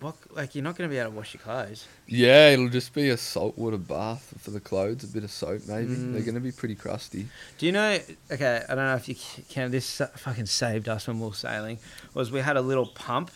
[0.00, 0.14] What?
[0.30, 1.86] Like you're not gonna be able to wash your clothes.
[2.06, 5.94] Yeah, it'll just be a saltwater bath for the clothes, a bit of soap maybe.
[5.94, 6.12] Mm.
[6.12, 7.26] They're going to be pretty crusty.
[7.58, 7.98] Do you know?
[8.30, 9.16] Okay, I don't know if you
[9.48, 9.72] can.
[9.72, 11.78] This fucking saved us when we were sailing.
[12.14, 13.32] Was we had a little pump,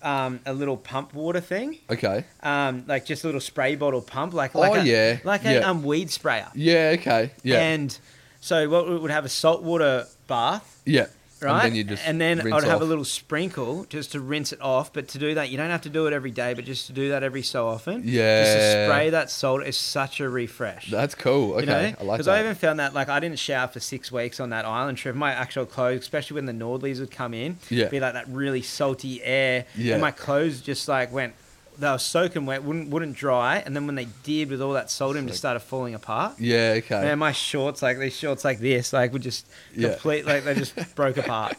[0.00, 2.24] um, a little pump water thing, Okay.
[2.44, 5.54] um, like just a little spray bottle pump, like Oh, like a, yeah, like a
[5.54, 5.68] yeah.
[5.68, 6.46] um, weed sprayer.
[6.54, 7.32] Yeah, okay.
[7.42, 7.58] Yeah.
[7.60, 7.98] And
[8.40, 11.06] so what we would have a saltwater bath, yeah.
[11.42, 11.64] Right?
[11.66, 14.92] And then just and then I'd have a little sprinkle just to rinse it off.
[14.92, 16.92] But to do that, you don't have to do it every day, but just to
[16.92, 18.02] do that every so often.
[18.04, 18.44] Yeah.
[18.44, 20.90] Just to spray that salt is such a refresh.
[20.90, 21.52] That's cool.
[21.54, 21.60] Okay.
[21.60, 22.04] You know, I like that.
[22.18, 22.28] because.
[22.28, 25.14] I even found that like I didn't shower for six weeks on that island trip.
[25.16, 27.88] My actual clothes, especially when the northerlies would come in, Yeah.
[27.88, 29.94] be like that really salty air, Yeah.
[29.94, 31.34] and my clothes just like went.
[31.80, 34.90] They were soaking wet, wouldn't wouldn't dry, and then when they did with all that
[35.16, 36.34] in, It's just started falling apart.
[36.38, 37.00] yeah, okay.
[37.00, 39.90] Man, my shorts like these shorts like this, like would just Yeah.
[39.92, 41.56] complete like they just broke apart.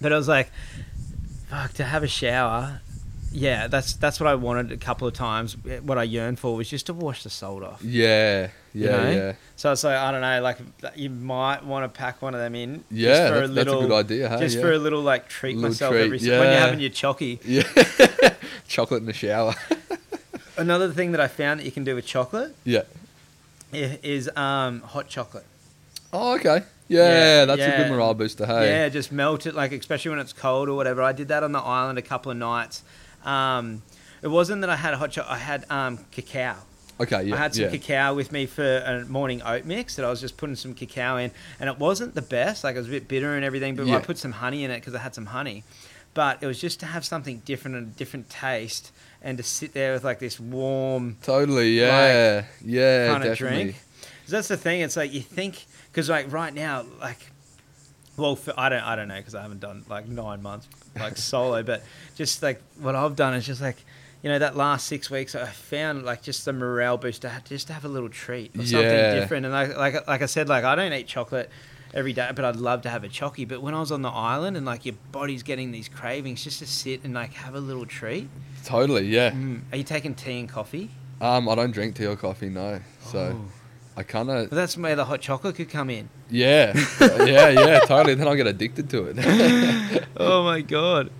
[0.00, 0.50] But I was like,
[1.48, 2.80] fuck, to have a shower.
[3.36, 5.56] Yeah, that's that's what I wanted a couple of times.
[5.82, 7.82] What I yearned for was just to wash the salt off.
[7.82, 8.48] yeah.
[8.72, 9.10] You Yeah, know?
[9.10, 9.32] yeah.
[9.56, 10.58] So it's like I don't know, like
[10.94, 12.84] you might want to pack one of them in.
[12.90, 14.38] Yeah, just for that's, that's a good idea, hey?
[14.38, 14.62] Just yeah.
[14.62, 17.40] for a little like treat Little myself treat, every s- when you're having your chocky.
[17.44, 18.34] Yeah.
[18.68, 19.54] Chocolate in the shower.
[20.56, 22.82] Another thing that I found that you can do with chocolate yeah.
[23.72, 25.44] is um, hot chocolate.
[26.12, 26.62] Oh, okay.
[26.86, 28.68] Yeah, Yeah, that's a good morale booster, hey.
[28.68, 31.02] Yeah, just melt it, like especially when it's cold or whatever.
[31.02, 32.82] I did that on the island a couple of nights.
[33.24, 33.82] Um,
[34.22, 35.34] it wasn't that I had a hot chocolate.
[35.34, 36.56] I had um, cacao.
[37.00, 37.34] Okay, yeah.
[37.34, 37.70] I had some yeah.
[37.70, 41.16] cacao with me for a morning oat mix that I was just putting some cacao
[41.16, 42.62] in, and it wasn't the best.
[42.62, 43.96] Like it was a bit bitter and everything, but Yeah.
[43.96, 45.64] I put some honey in it because I had some honey.
[46.14, 49.74] But it was just to have something different and a different taste, and to sit
[49.74, 52.44] there with like this warm Totally, yeah.
[52.64, 53.74] yeah, kind of drink.
[54.28, 54.80] that's the thing.
[54.80, 57.18] It's like you think because like right now, like,
[58.16, 60.68] well, for, I don't, I don't know because I haven't done like nine months
[60.98, 61.82] like solo, but
[62.14, 63.76] just like what I've done is just like.
[64.22, 67.44] You know that last six weeks, I found like just the morale boost to have,
[67.44, 69.14] just to have a little treat or something Yeah.
[69.20, 69.44] different.
[69.44, 71.50] And like, like like I said, like I don't eat chocolate
[71.92, 73.46] every day, but I'd love to have a chocky.
[73.46, 76.60] But when I was on the island and like your body's getting these cravings, just
[76.60, 78.30] to sit and like have a little treat.
[78.64, 79.32] Totally, yeah.
[79.32, 79.60] Mm.
[79.72, 80.88] Are you taking tea and coffee?
[81.20, 82.80] Um, I don't drink tea or coffee, no.
[83.02, 83.52] So Oh.
[83.96, 86.08] I kind of, that's where the hot chocolate could come in.
[86.28, 88.14] yeah, yeah, yeah, totally.
[88.14, 90.04] Then I'll get addicted to it.
[90.16, 91.10] oh my god.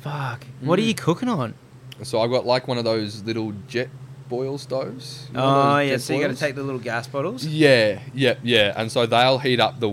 [0.00, 0.44] Fuck.
[0.60, 0.86] What are Mm.
[0.88, 1.54] you cooking on?
[2.02, 3.88] so I've got like one of those little jet
[4.28, 5.26] boil stoves.
[5.30, 7.44] You know Oh yeah, so you got to take the little gas bottles.
[7.46, 8.72] Yeah, yeah, yeah.
[8.76, 9.90] And so they'll heat up the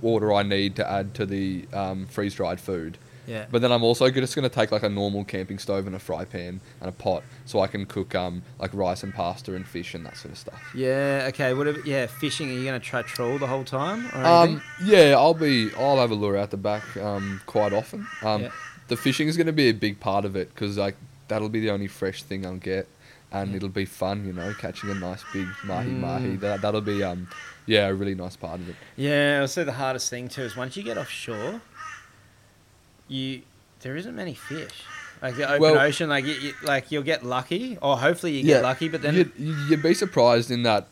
[0.00, 2.96] water I need to add to the um, freeze dried food.
[3.28, 3.44] Yeah.
[3.50, 5.98] But then I'm also just going to take like a normal camping stove and a
[5.98, 9.66] fry pan and a pot so I can cook um, like rice and pasta and
[9.66, 10.60] fish and that sort of stuff.
[10.74, 11.26] Yeah.
[11.28, 11.52] Okay.
[11.52, 11.80] Whatever.
[11.84, 12.06] Yeah.
[12.06, 12.48] Fishing.
[12.50, 14.06] Are you gonna try trawl the whole time?
[14.14, 15.70] Or Um, yeah, I'll be.
[15.76, 18.06] I'll have a lure out the back um, quite often.
[18.22, 18.50] Um, Yeah.
[18.88, 20.96] The fishing is going to be a big part of it because like
[21.28, 22.88] that'll be the only fresh thing I'll get,
[23.30, 23.56] and Yeah.
[23.58, 24.26] it'll be fun.
[24.26, 26.24] You know, catching a nice big mahi mahi.
[26.28, 26.40] Mm.
[26.40, 27.28] That that'll be um,
[27.66, 28.76] yeah, a really nice part of it.
[28.96, 29.40] Yeah.
[29.42, 31.60] I'll say the hardest thing too is once you get offshore,
[33.08, 33.42] you
[33.80, 34.82] there isn't many fish.
[35.20, 38.44] Like the open Well- ocean, like you, you, like you'll get lucky, or hopefully you
[38.44, 38.88] get lucky.
[38.88, 40.86] But then you'd, you'd be surprised in that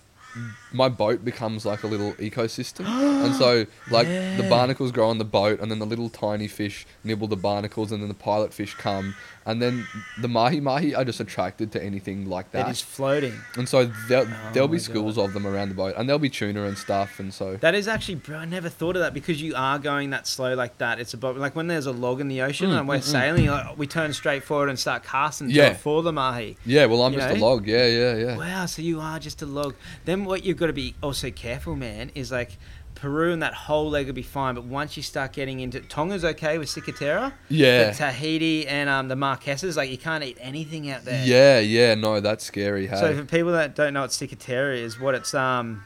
[0.76, 5.24] my boat becomes like a little ecosystem, and so like the barnacles grow on the
[5.24, 8.74] boat, and then the little tiny fish nibble the barnacles, and then the pilot fish
[8.74, 9.14] come,
[9.44, 9.86] and then
[10.20, 13.34] the mahi mahi are just attracted to anything like that, just floating.
[13.56, 16.30] and so there'll, Oh there'll be schools of them around the boat, and there'll be
[16.30, 18.36] tuna and stuff, and so That is actually, bro.
[18.38, 21.00] I never thought of that because you are going that slow like that.
[21.00, 23.02] It's about like when there's a log in the ocean Mm, and we're mm, mm.
[23.04, 25.68] sailing, like, we turn straight forward and start casting Yeah.
[25.68, 25.74] yeah.
[25.74, 26.56] for the mahi.
[26.64, 26.86] yeah.
[26.86, 27.66] Well, I'm You just a log.
[27.66, 28.36] Yeah, yeah, yeah.
[28.36, 29.74] Wow, so you are just a log.
[30.04, 32.56] Then what you've got to be also careful, man, is like
[32.94, 36.24] Peru and that whole leg will be fine, but once you start getting into Tonga's
[36.24, 37.92] okay with Ciguatera, Yeah.
[37.92, 41.22] Tahiti and um, the Marquesas, like you can't eat anything out there.
[41.26, 42.86] Yeah, yeah, no, that's scary.
[42.86, 42.96] Hey.
[42.96, 45.84] So for people that don't know what Ciguatera is, what it's um,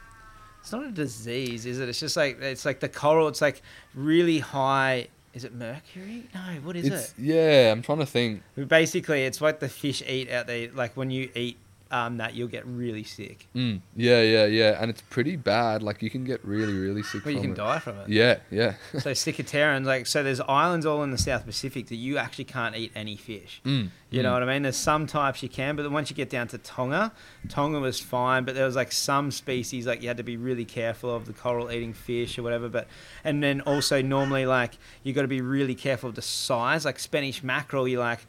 [0.61, 1.89] it's not a disease, is it?
[1.89, 3.27] It's just like it's like the coral.
[3.27, 3.61] It's like
[3.93, 5.07] really high.
[5.33, 6.27] Is it mercury?
[6.33, 7.13] No, what is it's it?
[7.17, 8.43] yeah, I'm trying to think.
[8.67, 10.69] Basically, it's what the fish eat out there.
[10.73, 11.57] Like when you eat
[11.91, 13.47] um, that, you'll get really sick.
[13.55, 15.83] Mm, yeah, yeah, yeah, and it's pretty bad.
[15.83, 17.57] Like you can get really, really sick Well, you can it.
[17.57, 18.09] die from it.
[18.09, 18.75] Yeah, yeah.
[18.99, 22.75] So Cicaterans, like so, there's islands all in the South Pacific that you actually can't
[22.75, 23.61] eat any fish.
[23.65, 24.23] Mm, You mm.
[24.23, 24.63] know what I mean?
[24.63, 27.11] There's some types you can, but then once you get down to Tonga,
[27.49, 30.65] Tonga was fine, but there was like some species like you had to be really
[30.65, 32.69] careful of the coral eating fish or whatever.
[32.69, 32.87] But
[33.23, 36.85] and then also normally like you got to be really careful of the size.
[36.85, 38.19] Like Spanish mackerel, you're like,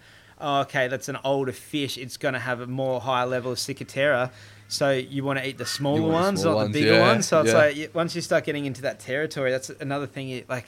[0.43, 1.97] oh, okay, that's an older fish.
[1.97, 4.30] It's going to have a more high level of ciguatera.
[4.68, 7.28] So you want to eat the smaller ones, small not ones, the bigger yeah, ones.
[7.28, 7.59] So it's yeah.
[7.59, 10.28] like once you start getting into that territory, that's another thing.
[10.28, 10.66] You like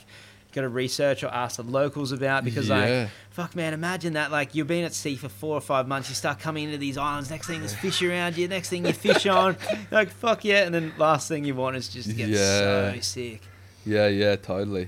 [0.52, 4.30] got to research or ask the locals about because like Fuck, man, imagine that.
[4.30, 6.96] Like, you've been at sea for four or five months, you start coming into these
[6.96, 9.56] islands, next thing there's fish around you, next thing you fish on.
[9.90, 10.62] Like, fuck yeah.
[10.62, 12.92] And then last thing you want is just to get Yeah.
[12.92, 13.40] so sick.
[13.84, 14.86] Yeah, yeah, totally.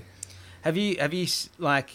[0.61, 1.27] Have you, have you,
[1.57, 1.89] like,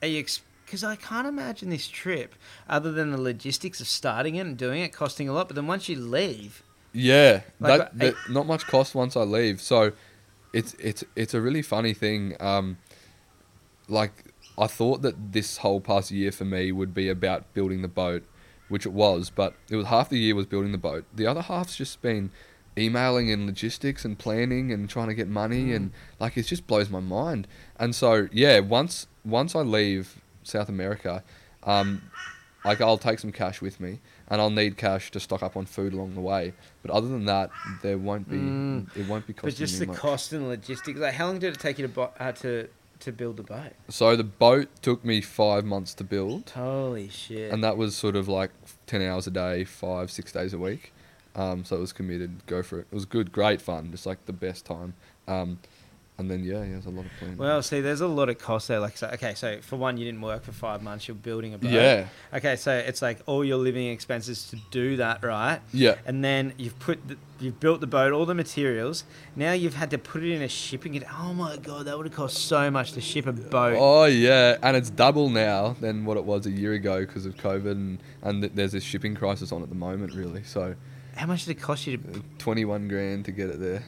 [0.00, 0.24] are you,
[0.66, 2.34] because I can't imagine this trip,
[2.68, 5.48] other than the logistics of starting it and doing it, costing a lot.
[5.48, 6.62] But then once you leave,
[6.92, 9.60] Yeah, Like, that, I- not much cost once I leave.
[9.62, 9.92] So
[10.52, 12.36] it's it's it's a really funny thing.
[12.40, 12.78] Um,
[13.88, 14.24] like
[14.58, 18.24] I thought that this whole past year for me would be about building the boat,
[18.68, 21.04] which it was, but it was half the year was building the boat.
[21.14, 22.30] The other half's just been
[22.78, 26.90] emailing and logistics and planning and trying to get money and like it just blows
[26.90, 27.46] my mind.
[27.78, 31.22] And so yeah, once once I leave South America,
[31.64, 32.02] um,
[32.64, 35.66] like I'll take some cash with me and I'll need cash to stock up on
[35.66, 36.52] food along the way.
[36.82, 37.50] But other than that,
[37.82, 38.96] there won't be Mm.
[38.96, 39.96] it won't be costing but just the much.
[39.96, 40.98] cost and logistics.
[40.98, 42.68] Like, how long did it take you to, uh, to,
[43.00, 43.72] to build the boat?
[43.88, 47.52] So the boat took me five months to build, Holy shit.
[47.52, 48.50] and that was sort of like
[48.86, 50.92] ten hours a day, five six days a week.
[51.36, 52.46] Um, so it was committed.
[52.46, 52.86] Go for it.
[52.90, 54.94] It was good, great fun, just like the best time.
[55.28, 55.58] Um,
[56.18, 57.36] and then yeah, yeah, there's a lot of planning.
[57.36, 58.80] Well, see, there's a lot of cost there.
[58.80, 61.06] Like, so, okay, so for one, you didn't work for five months.
[61.08, 61.70] You're building a boat.
[61.70, 65.60] yeah, Okay, so it's like all your living expenses to do that, right?
[65.72, 69.04] yeah, And then you've put, the, you've built the boat, all the materials.
[69.34, 70.94] Now you've had to put it in a shipping.
[70.94, 71.04] It.
[71.20, 73.76] Oh my god, that would have cost so much to ship a boat.
[73.78, 77.34] Oh yeah, and it's double now than what it was a year ago because of
[77.36, 80.44] COVID, and and there's this shipping crisis on at the moment, really.
[80.44, 80.74] So
[81.14, 83.84] How much did it cost you to twenty one grand to get it there.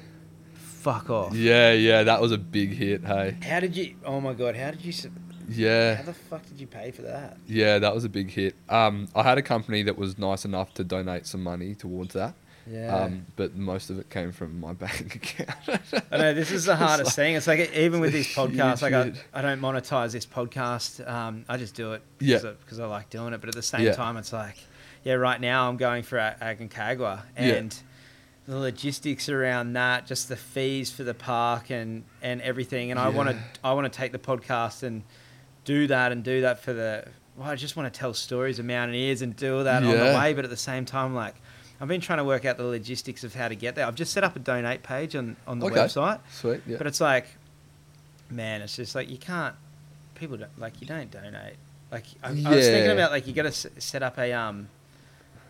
[0.93, 1.35] Fuck off?
[1.35, 3.05] Yeah, yeah, that was a big hit.
[3.05, 3.97] Hey, How did you?
[4.05, 4.93] Oh my god, how did you?
[4.93, 5.07] s-
[5.51, 5.95] yeah.
[5.97, 7.37] How the fuck did you pay for that?
[7.47, 8.55] Yeah, that was a big hit.
[8.69, 12.35] Um, I had a company that was nice enough to donate some money towards that,
[12.71, 12.95] Yeah.
[12.95, 15.81] um, but most of it came from my bank account.
[16.13, 17.35] I know this is the hardest thing.
[17.35, 19.25] It's like even with these it's a podcasts, like I, hit.
[19.33, 21.07] I don't monetize this podcast.
[21.11, 22.39] Um, I just do it Yeah.
[22.61, 23.41] because I, like doing it.
[23.41, 23.93] But at the same Yeah.
[23.95, 24.57] time, it's like,
[25.05, 27.45] yeah, right now I'm going for Aconcagua Yeah.
[27.55, 27.83] and
[28.49, 32.91] the logistics around that, just the fees for the park and and everything.
[32.91, 35.03] And I want to I want to take the podcast and
[35.65, 37.05] do that and do that for the.
[37.37, 40.33] Well, I just want to tell stories of mountaineers and do that on the way.
[40.35, 41.35] But at the same time, like.
[41.81, 43.87] I've been trying to work out the logistics of how to get there.
[43.87, 45.77] I've just set up a donate page on, on the Okay.
[45.77, 46.19] website.
[46.29, 46.77] Sweet, yeah.
[46.77, 47.27] But it's like,
[48.31, 49.55] man, it's just like you can't.
[50.17, 51.55] People don't like you don't donate.
[51.93, 54.69] Like I, I was thinking about like you got to set up a um,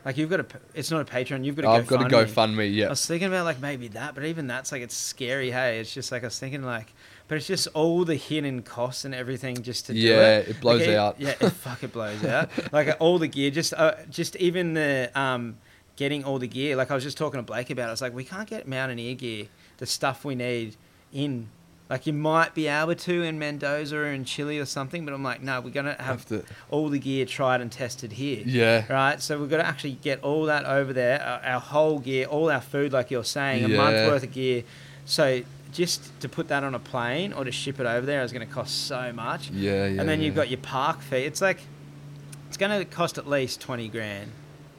[0.08, 0.58] like you've got to.
[0.74, 1.44] It's not a Patreon.
[1.44, 2.28] You've got to I've got to go GoFundMe.
[2.30, 2.66] fund me.
[2.68, 2.86] Yeah.
[2.86, 5.50] I was thinking about like maybe that, but even that's like it's scary.
[5.50, 6.94] Hey, it's just like I was thinking like,
[7.28, 10.48] but it's just all the hidden costs and everything just to do Yeah, it.
[10.48, 11.20] it blows Like, out.
[11.20, 12.48] Yeah, it, fuck, it blows out.
[12.72, 15.58] Like all the gear, just uh, just even the um,
[15.96, 16.74] getting all the gear.
[16.74, 17.84] Like I was just talking to Blake about.
[17.84, 17.88] it.
[17.88, 20.76] I was like, we can't get mountaineer gear, the stuff we need
[21.12, 21.50] in.
[21.90, 25.22] Like you might be able to in Mendoza or in Chile or something, but I'm
[25.22, 26.44] like, no, we're gonna have have to.
[26.70, 28.42] all the gear tried and tested here.
[28.44, 31.98] Yeah, Right, so we've got to actually get all that over there, our, our whole
[31.98, 34.64] gear, all our food, like you're saying, a month worth of gear.
[35.06, 38.32] So just to put that on a plane or to ship it over there is
[38.32, 39.50] going to cost so much.
[39.50, 40.00] yeah, yeah.
[40.00, 41.18] and then you've got your park fee.
[41.24, 41.60] It's like
[42.48, 44.30] it's going to cost at least twenty grand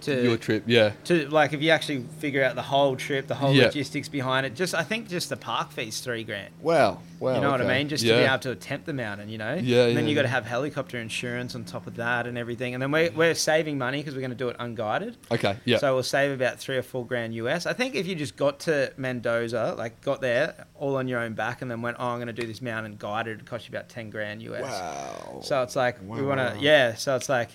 [0.01, 0.93] to Your trip, yeah.
[1.05, 3.65] to like if you actually figure out the whole trip, the whole Yeah.
[3.65, 4.55] logistics behind it.
[4.55, 6.53] Just I think just the park fee's three grand.
[6.61, 6.99] Wow.
[7.19, 7.35] Wow.
[7.35, 7.89] you know what I mean?
[7.89, 8.13] Just yeah.
[8.13, 9.55] to be able to attempt the mountain, you know.
[9.55, 12.37] Yeah, And then yeah, you got to have helicopter insurance on top of that and
[12.37, 12.73] everything.
[12.73, 15.17] And then we're we're saving money because we're going to do it unguided.
[15.31, 15.57] Okay.
[15.65, 15.79] Yeah.
[15.79, 17.65] So we'll save about three or four grand US.
[17.65, 21.33] I think if you just got to Mendoza, like got there all on your own
[21.33, 23.71] back, and then went, oh, I'm going to do this mountain guided, it'd cost you
[23.75, 24.61] about ten grand US.
[24.61, 25.39] wow.
[25.43, 26.95] So it's like we want to, yeah.
[26.95, 27.49] So it's like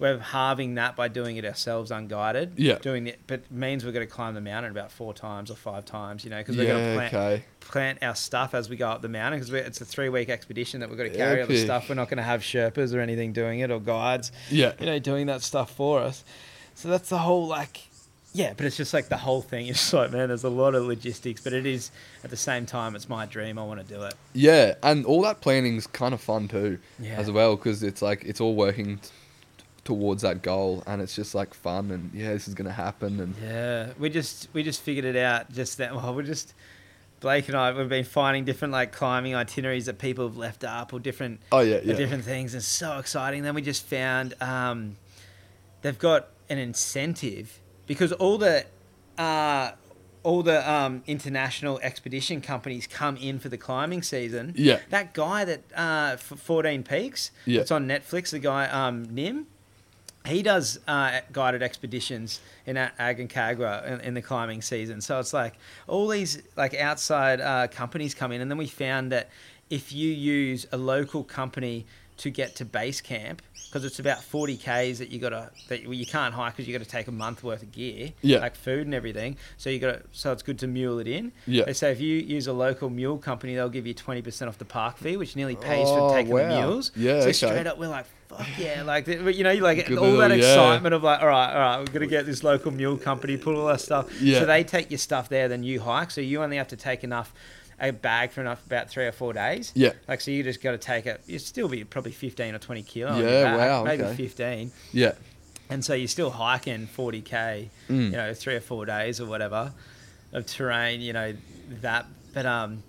[0.00, 2.54] we're halving that by doing it ourselves unguided.
[2.56, 2.78] Yeah.
[2.78, 5.54] Doing it, but it means we're going to climb the mountain about four times or
[5.56, 6.72] five times, you know, because we're yeah.
[6.72, 7.44] going to plant, okay.
[7.60, 10.80] plant our stuff as we go up the mountain because it's a three week expedition
[10.80, 11.88] that we've got to carry all the stuff.
[11.88, 14.72] We're not going to have Sherpas or anything doing it or guides, Yeah.
[14.80, 16.24] you know, doing that stuff for us.
[16.74, 17.82] So that's the whole like.
[18.32, 20.74] Yeah, but it's just like the whole thing is just like, man, there's a lot
[20.74, 21.90] of logistics, but it is
[22.24, 23.58] at the same time, it's my dream.
[23.58, 24.14] I want to do it.
[24.32, 27.16] Yeah, and all that planning's kind of fun too, Yeah.
[27.16, 29.08] as well, because it's like it's all working t-
[29.84, 33.34] towards that goal, and it's just like fun, and yeah, this is gonna happen, and
[33.42, 35.94] Yeah, we just we just figured it out just that.
[35.96, 36.54] Well, we're just
[37.20, 40.92] Blake and I we've been finding different like climbing itineraries that people have left up
[40.94, 42.54] or different oh yeah, yeah, different things.
[42.54, 43.42] and so exciting.
[43.42, 44.96] Then we just found um,
[45.82, 48.64] they've got an incentive because all the
[49.18, 49.72] uh,
[50.22, 54.52] all the um, international expedition companies come in for the climbing season.
[54.56, 57.60] yeah, That guy that uh, for 14 Peaks, Yeah.
[57.62, 58.30] it's on Netflix.
[58.30, 59.46] The guy um, Nim,
[60.26, 65.00] he does uh, guided expeditions in Aconcagua in, in the climbing season.
[65.00, 65.54] So it's like
[65.88, 69.30] all these like outside uh, companies come in, and then we found that
[69.70, 71.86] if you use a local company
[72.18, 75.82] to get to base camp, because it's about 40 k's that you got to that
[75.84, 78.40] you can't hike because you got to take a month worth of gear, Yeah.
[78.40, 79.36] like food and everything.
[79.56, 81.32] So you got so it's good to mule it in.
[81.46, 81.64] Yeah.
[81.64, 84.64] They say if you use a local mule company, they'll give you 20% off the
[84.66, 86.90] park fee, which nearly pays Oh, for taking the mules.
[86.94, 87.32] Yeah, So okay.
[87.32, 88.04] straight up, we're like,
[88.36, 88.82] fuck yeah.
[88.82, 90.36] Like, you know, like Good all little- that yeah.
[90.52, 93.36] excitement of like, all right, all right, we're going to get this local mule company,
[93.36, 94.20] put all that stuff.
[94.22, 94.40] Yeah.
[94.40, 96.10] So they take your stuff there, then you hike.
[96.10, 97.32] So you only have to take enough,
[97.80, 99.72] a bag for enough, about three or four days.
[99.74, 101.20] yeah, Like, so you just got to take it.
[101.26, 103.18] You still be probably 15 or 20 kilo.
[103.18, 104.14] Yeah, back, wow, Maybe okay.
[104.16, 104.72] 15.
[104.92, 105.12] yeah,
[105.70, 108.04] And so you're still hiking 40k, Mm.
[108.04, 109.72] you know, three or four days or whatever
[110.32, 111.34] of terrain, you know,
[111.80, 112.06] that.
[112.34, 112.82] But um,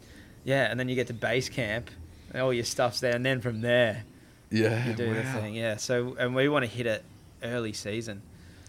[0.43, 1.89] yeah, and then you get to base camp,
[2.33, 4.03] and all your stuff's there, and then from there
[4.51, 5.39] yeah, you do the wow.
[5.39, 5.55] thing.
[5.55, 5.77] Yeah.
[5.77, 7.03] So and we want to hit it
[7.43, 8.21] early season.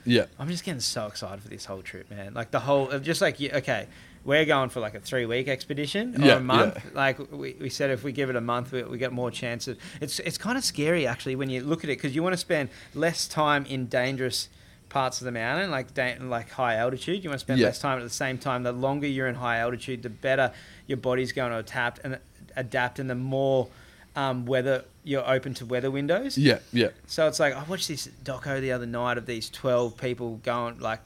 [0.05, 2.35] yeah, I'm just getting so excited for this whole trip, man.
[2.35, 3.87] Like the whole, just like okay,
[4.24, 6.74] we're going for like a three week expedition or Yeah, a month.
[6.76, 6.91] yeah.
[6.95, 9.76] Like we, we said, if we give it a month, we, we get more chances.
[10.01, 12.39] It's it's kind of scary actually when you look at it because you want to
[12.39, 14.49] spend less time in dangerous
[14.89, 17.22] parts of the mountain, like da- like high altitude.
[17.24, 17.66] You want to spend Yeah.
[17.68, 18.62] less time at the same time.
[18.62, 20.53] The longer you're in high altitude, the better
[20.87, 22.18] your body's going to adapt and
[22.57, 23.68] adapt, and the more
[24.16, 26.38] um, weather you're open to weather windows.
[26.38, 29.96] yeah, yeah, So it's like I watched this doco the other night of these twelve
[29.96, 31.00] people going like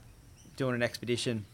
[0.57, 1.47] doing an expedition,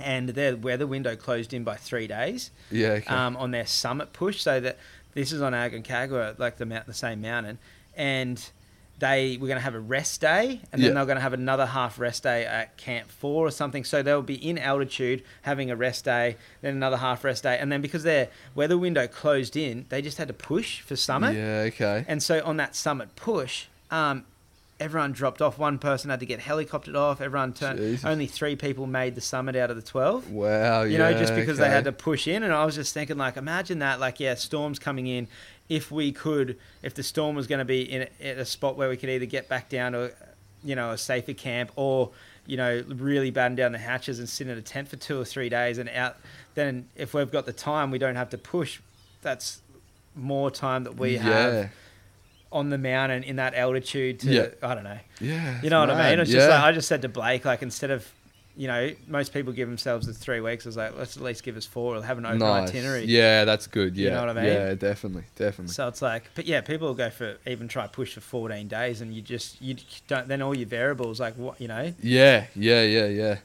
[0.00, 3.14] and their weather window closed in by three days yeah, okay.
[3.14, 4.40] um, on their summit push.
[4.40, 4.78] So that
[5.14, 7.58] this is on Aconcagua, like the mount, the same mountain,
[7.96, 8.50] and
[8.98, 10.94] they were going to have a rest day, and then Yeah.
[10.94, 13.84] they're going to have another half rest day at Camp Four or something.
[13.84, 17.70] So they'll be in altitude having a rest day, then another half rest day, and
[17.70, 21.36] then because their weather window closed in, they just had to push for summit.
[21.36, 24.24] yeah, okay, And so on that summit push, um,
[24.80, 25.58] everyone dropped off.
[25.58, 27.20] One person had to get helicoptered off.
[27.20, 27.78] Everyone turned.
[27.78, 28.04] Jesus.
[28.04, 30.30] Only three people made the summit out of the twelve.
[30.30, 32.42] wow, You yeah, know, just because they had to push in.
[32.44, 33.98] And I was just thinking, like, imagine that.
[34.00, 35.26] Like, yeah, storms coming in.
[35.68, 38.76] If we could, if the storm was going to be in a, at a spot
[38.76, 40.12] where we could either get back down to,
[40.64, 42.10] you know, a safer camp or,
[42.46, 45.24] you know, really batten down the hatches and sit in a tent for two or
[45.24, 46.16] three days and out.
[46.54, 48.80] Then, if we've got the time, we don't have to push.
[49.20, 49.60] That's
[50.14, 51.70] more time that we yeah, have
[52.50, 54.46] on the mountain in that altitude to Yeah.
[54.62, 54.98] I don't know.
[55.20, 56.20] yeah, You know what I mean?
[56.20, 56.38] It's yeah.
[56.38, 58.10] just like I just said to Blake, like instead of
[58.58, 60.66] you know, most people give themselves the three weeks.
[60.66, 62.70] I was like, let's at least give us four We'll have an open nice.
[62.70, 63.04] itinerary.
[63.04, 63.96] Yeah, that's good.
[63.96, 64.52] Yeah, You know what I mean?
[64.52, 65.72] Yeah, definitely, definitely.
[65.72, 69.00] So it's like, but yeah, people will go for even try push for 14 days,
[69.00, 69.76] and you just you
[70.08, 70.26] don't.
[70.26, 71.94] Then all your variables, like what you know.
[72.02, 73.36] yeah, yeah, yeah, yeah.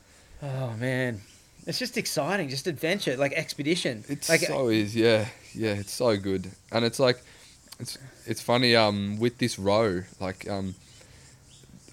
[0.41, 1.21] Oh man,
[1.67, 4.03] it's just exciting, just adventure, like expedition.
[4.09, 5.73] It's like so is, yeah, yeah.
[5.73, 7.21] It's so good, and it's like,
[7.79, 8.75] it's it's funny.
[8.75, 10.73] Um, with this row, like um,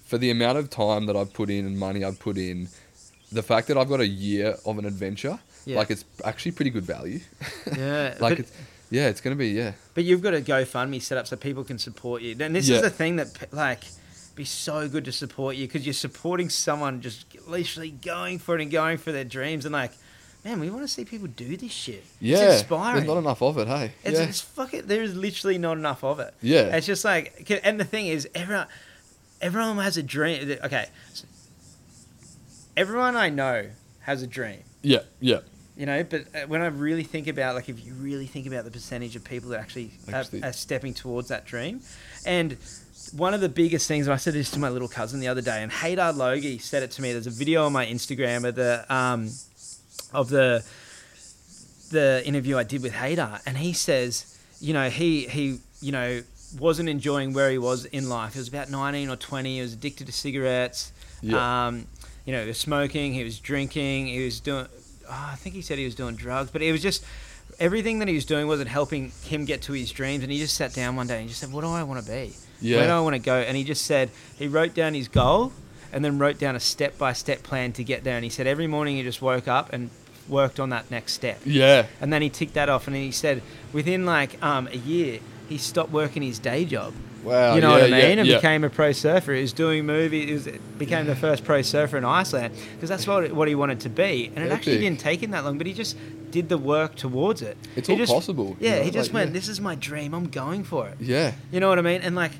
[0.05, 2.67] for the amount of time that I've put in and money I've put in,
[3.31, 5.77] the fact that I've got a year of an adventure, Yeah.
[5.77, 7.19] like it's actually pretty good value.
[7.77, 8.51] yeah, like but, it's,
[8.89, 11.79] yeah, it's gonna be yeah, but you've got a GoFundMe set up so people can
[11.79, 12.35] support you.
[12.39, 12.77] And this Yeah.
[12.77, 13.83] is the thing that like
[14.35, 18.61] be so good to support you because you're supporting someone just literally going for it
[18.61, 19.91] and going for their dreams and like.
[20.43, 22.03] Man, we want to see people do this shit.
[22.19, 22.37] yeah.
[22.39, 22.95] it's inspiring.
[22.95, 23.91] There's not enough of it, hey.
[24.03, 24.87] It's, yeah, it's fucking.
[24.87, 26.33] There is literally not enough of it.
[26.41, 28.65] yeah, It's just like, and the thing is, everyone,
[29.39, 30.57] everyone has a dream.
[30.63, 31.25] Okay, so
[32.77, 33.67] everyone I know
[34.01, 34.59] has a dream.
[34.81, 35.39] Yeah, yeah.
[35.77, 38.65] You know, but uh, when I really think about, like, if you really think about
[38.65, 41.81] the percentage of people that actually, Actually- Are, are stepping towards that dream,
[42.25, 42.57] and
[43.13, 45.41] one of the biggest things, and I said this to my little cousin the other
[45.41, 47.13] day, and Heidar Logi said it to me.
[47.13, 49.29] There's a video on my Instagram of the um,
[50.13, 50.63] of the
[51.91, 56.21] the interview I did with Heidar, and he says, you know, he he you know
[56.59, 58.33] wasn't enjoying where he was in life.
[58.33, 59.55] He was about 19 or 20.
[59.55, 60.91] He was addicted to cigarettes.
[61.21, 61.67] Yeah.
[61.67, 61.87] Um,
[62.25, 63.13] you know, he was smoking.
[63.13, 64.07] He was drinking.
[64.07, 64.67] He was doing.
[65.09, 67.03] Oh, I think he said he was doing drugs, but it was just
[67.59, 70.23] everything that he was doing wasn't helping him get to his dreams.
[70.23, 72.11] And he just sat down one day and just said, "What do I want to
[72.11, 72.33] be?
[72.61, 72.77] Yeah.
[72.77, 75.51] Where do I want to go?" And he just said he wrote down his goal
[75.91, 78.15] and then wrote down a step by step plan to get there.
[78.15, 79.89] And he said every morning he just woke up and
[80.29, 81.41] worked on that next step.
[81.45, 81.87] Yeah.
[81.99, 83.41] And then he ticked that off, and he said
[83.73, 85.19] within like um, a year
[85.49, 86.93] he stopped working his day job.
[87.23, 87.55] Wow.
[87.55, 87.99] you know yeah, what I mean?
[87.99, 88.35] yeah, and yeah.
[88.37, 89.33] became a pro surfer.
[89.33, 90.45] He was doing movies.
[90.45, 93.89] He became the first pro surfer in Iceland because that's what what he wanted to
[93.89, 94.31] be.
[94.35, 95.95] And it actually didn't take him that long, but he just
[96.31, 97.57] did the work towards it.
[97.75, 98.55] It's He all just- possible.
[98.59, 99.33] you Yeah, know, he just like, went.
[99.33, 100.13] This is my dream.
[100.13, 100.97] I'm going for it.
[100.99, 101.33] Yeah.
[101.51, 102.01] You know what I mean?
[102.01, 102.31] And like,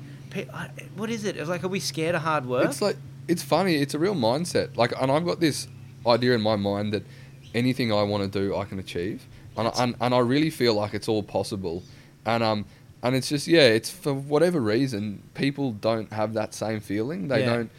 [0.96, 1.36] what is it?
[1.36, 2.66] It's like, are we scared of hard work?
[2.66, 2.96] It's like
[3.28, 3.76] it's funny.
[3.76, 4.76] It's a real mindset.
[4.76, 5.68] Like, and I've got this
[6.06, 7.04] idea in my mind that
[7.54, 9.26] anything I want to do, I can achieve,
[9.56, 11.82] and I, and, and I really feel like it's all possible,
[12.26, 12.64] and um
[13.02, 17.28] and it's just yeah, it's for whatever reason people don't have that same feeling.
[17.28, 17.56] They Yeah.
[17.56, 17.70] don't.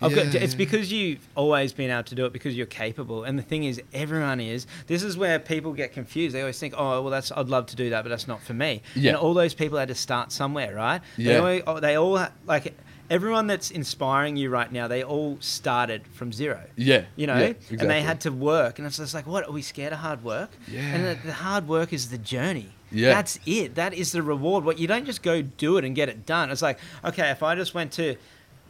[0.00, 0.56] I've got, it's yeah.
[0.58, 3.24] because you've always been able to do it because you're capable.
[3.24, 4.64] And the thing is, everyone is.
[4.86, 6.36] This is where people get confused.
[6.36, 8.54] They always think, "Oh, well, that's I'd love to do that, but that's not for
[8.54, 9.10] me." Yeah.
[9.10, 11.00] And all those people had to start somewhere, right?
[11.16, 11.60] They Yeah.
[11.66, 12.74] all, oh, they all like
[13.10, 14.86] everyone that's inspiring you right now.
[14.86, 16.62] They all started from zero.
[16.76, 17.06] Yeah.
[17.16, 19.62] You know, yeah, and they had to work, and it's just like, what are we
[19.62, 20.50] scared of hard work?
[20.70, 20.80] Yeah.
[20.80, 22.68] And the, the hard work is the journey.
[22.90, 23.08] Yeah.
[23.14, 23.74] That's it.
[23.74, 24.64] That is the reward.
[24.64, 26.50] What you don't just go do it and get it done.
[26.50, 28.16] It's like, okay, if I just went to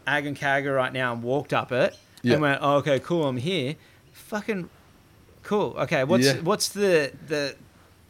[0.06, 2.34] Aconcagua right now and walked up it Yeah.
[2.34, 3.76] and went, oh, okay, cool, I'm here.
[4.12, 4.68] Fucking
[5.42, 5.74] cool.
[5.78, 6.40] Okay, what's Yeah.
[6.40, 7.54] what's the the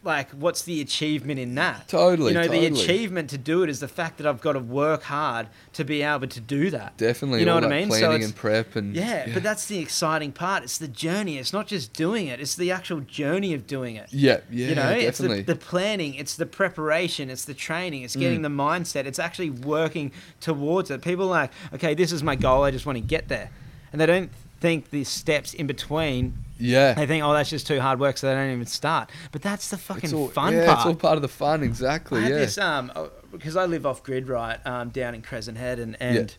[0.01, 1.87] like what's the achievement in that?
[1.89, 4.59] Totally, You know, the achievement to do it is the fact that I've got to
[4.59, 6.95] work hard to be able to do that.
[6.97, 7.39] Definitely.
[7.41, 7.91] You know what I mean?
[7.91, 10.63] So Planning it's- and prep and Yeah, but that's the exciting part.
[10.63, 11.37] It's the journey.
[11.37, 12.39] It's not just doing it.
[12.39, 14.07] It's the actual journey of doing it.
[14.11, 15.41] yeah, yeah, you know, it's definitely.
[15.43, 18.43] the, the planning, it's the preparation, it's the training, it's getting Mm.
[18.43, 21.01] the mindset, it's actually working towards it.
[21.01, 22.63] People are like, okay, this is my goal.
[22.63, 23.49] I just want to get there,
[23.91, 24.31] and they don't
[24.61, 26.37] think the steps in between.
[26.59, 26.93] Yeah.
[26.93, 29.09] They think, oh, that's just too hard work, so they don't even start.
[29.31, 30.79] But that's the fucking all, fun yeah, part.
[30.79, 31.63] it's all part of the fun.
[31.63, 32.21] Exactly.
[32.21, 32.35] I yeah.
[32.35, 32.91] this um
[33.31, 36.35] because I live off grid right um down in Crescent Head and and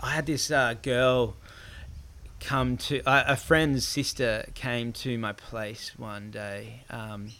[0.00, 1.36] I had this uh, girl
[2.40, 7.30] come to uh, a friend's sister came to my place one day um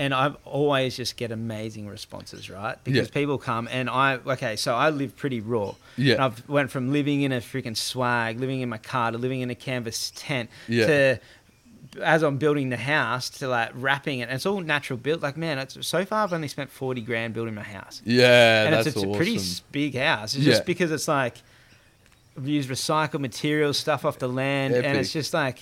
[0.00, 2.76] and I always just get amazing responses, right?
[2.84, 3.14] Because Yeah.
[3.20, 5.74] people come and I okay, so I live pretty raw.
[5.96, 6.14] Yeah.
[6.14, 9.40] And I've went from living in a freaking swag, living in my car, to living
[9.42, 10.86] in a canvas tent, Yeah.
[10.86, 11.20] to
[12.02, 14.24] as I'm building the house to like wrapping it.
[14.28, 15.20] And it's all natural built.
[15.22, 18.72] Like man, it's, so far I've only spent forty grand building my house, yeah, and
[18.74, 19.14] that's it's, a awesome.
[19.14, 19.38] pretty
[19.72, 20.34] big house.
[20.34, 20.52] It's Yeah.
[20.54, 21.34] just because it's like
[22.38, 25.58] I've used recycled materials, stuff off the land, and it's just like.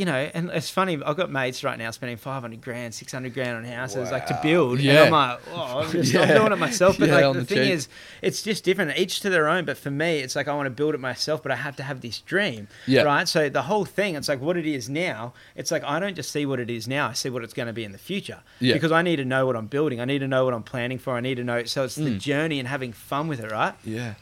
[0.00, 0.94] You know, and it's funny.
[1.04, 4.24] I've got mates right now spending five hundred grand, six hundred grand on houses, like
[4.28, 4.40] to Wow.
[4.42, 4.72] build.
[4.78, 5.02] And Yeah.
[5.02, 6.98] I'm like, oh, I'm, just, I'm doing it myself.
[6.98, 7.86] But Yeah, like the the thing is,
[8.22, 8.96] it's just different.
[8.98, 9.66] Each to their own.
[9.66, 11.82] But for me, it's like I want to build it myself, but I have to
[11.82, 12.68] have this dream.
[12.86, 13.02] Yeah.
[13.02, 13.28] Right.
[13.28, 15.34] So the whole thing, it's like what it is now.
[15.54, 17.08] It's like I don't just see what it is now.
[17.08, 18.40] I see what it's going to be in the future.
[18.58, 18.72] Yeah.
[18.72, 20.00] Because I need to know what I'm building.
[20.00, 21.14] I need to know what I'm planning for.
[21.14, 21.64] I need to know.
[21.64, 22.20] So it's the Mm.
[22.20, 23.52] journey and having fun with it.
[23.52, 23.74] Right.
[23.84, 24.14] Yeah.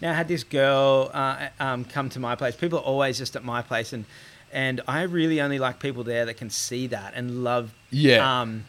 [0.00, 2.54] Now I had this girl uh, um, come to my place.
[2.54, 4.04] People are always just at my place, and
[4.52, 7.72] and I really only like people there that can see that and love.
[7.90, 8.40] Yeah.
[8.42, 8.64] Um,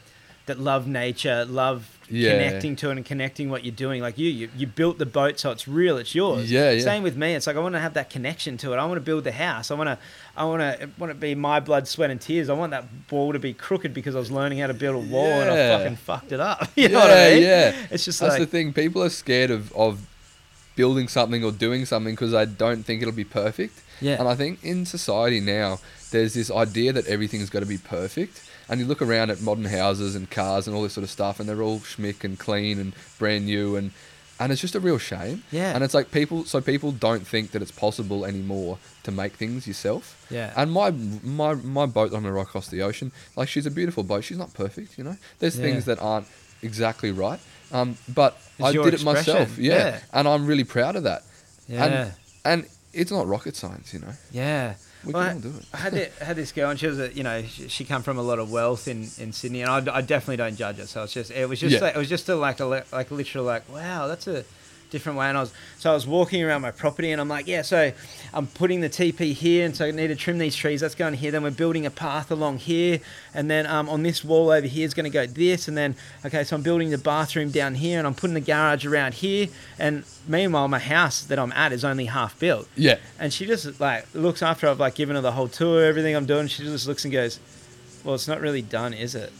[0.45, 2.31] that love nature, love Yeah.
[2.31, 4.01] connecting to it and connecting what you're doing.
[4.01, 6.51] Like you, you, you built the boat, so it's real, it's yours.
[6.51, 6.81] Yeah, yeah.
[6.83, 7.35] Same with me.
[7.35, 8.77] It's like I want to have that connection to it.
[8.77, 9.69] I want to build the house.
[9.69, 9.99] I want to,
[10.35, 12.49] I want to, want to be my blood, sweat, and tears.
[12.49, 15.07] I want that wall to be crooked because I was learning how to build a
[15.07, 16.67] wall and I fucking fucked it up.
[16.75, 17.43] You know what I Yeah, mean?
[17.43, 17.87] yeah.
[17.91, 18.73] It's just That's like the thing.
[18.73, 19.99] People are scared of, of
[20.75, 23.81] building something or doing something because they don't think it'll be perfect.
[24.01, 24.19] Yeah.
[24.19, 25.79] And I think in society now,
[26.11, 28.41] there's this idea that everything's got to be perfect.
[28.67, 31.39] And you look around at modern houses and cars and all this sort of stuff,
[31.39, 33.91] and they're all schmick and clean and brand new, and
[34.41, 35.43] and it's just a real shame.
[35.51, 35.73] Yeah.
[35.75, 39.67] And it's like people, so people don't think that it's possible anymore to make things
[39.67, 40.25] yourself.
[40.29, 40.53] Yeah.
[40.55, 43.71] And my my my boat that I'm gonna rock across the ocean, like she's a
[43.71, 44.23] beautiful boat.
[44.23, 45.17] She's not perfect, you know.
[45.39, 45.65] There's Yeah.
[45.65, 46.27] things that aren't
[46.61, 47.39] exactly right.
[47.71, 49.57] Um, but It's I did it myself.
[49.57, 49.73] Yeah.
[49.75, 49.99] yeah.
[50.13, 51.23] And I'm really proud of that.
[51.67, 51.83] yeah.
[51.85, 52.13] And
[52.63, 54.13] and it's not rocket science, you know.
[54.31, 54.75] Yeah.
[55.05, 55.65] We Well, can all do it.
[55.73, 58.03] I had it, had this girl, and she was, a, you know, she, she come
[58.03, 60.85] from a lot of wealth in, in Sydney, and I, I definitely don't judge her.
[60.87, 61.79] So it's just, it was just, Yeah.
[61.81, 64.43] like, it was just a, like a, like literal, like, wow, that's a,
[64.89, 65.27] different way.
[65.27, 67.91] And I was so I was walking around my property, and I'm like, yeah, so
[68.33, 70.81] I'm putting the TP here, and so I need to trim these trees.
[70.81, 71.31] That's going here.
[71.31, 72.99] Then we're building a path along here,
[73.33, 75.95] and then um, on this wall over here is going to go this, and then
[76.25, 79.47] okay, so I'm building the bathroom down here, and I'm putting the garage around here,
[79.77, 82.67] and meanwhile my house that I'm at is only half built.
[82.75, 82.97] Yeah.
[83.19, 86.25] And she just like looks after I've like given her the whole tour, everything I'm
[86.25, 86.47] doing.
[86.47, 87.39] She just looks and goes,
[88.03, 89.31] "Well, it's not really done, is it?"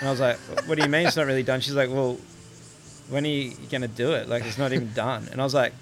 [0.00, 0.36] And I was like,
[0.66, 2.18] "What do you mean it's not really done?" She's like, "Well,
[3.08, 4.28] when are you gonna do it?
[4.28, 5.72] Like it's not even done." And I was like,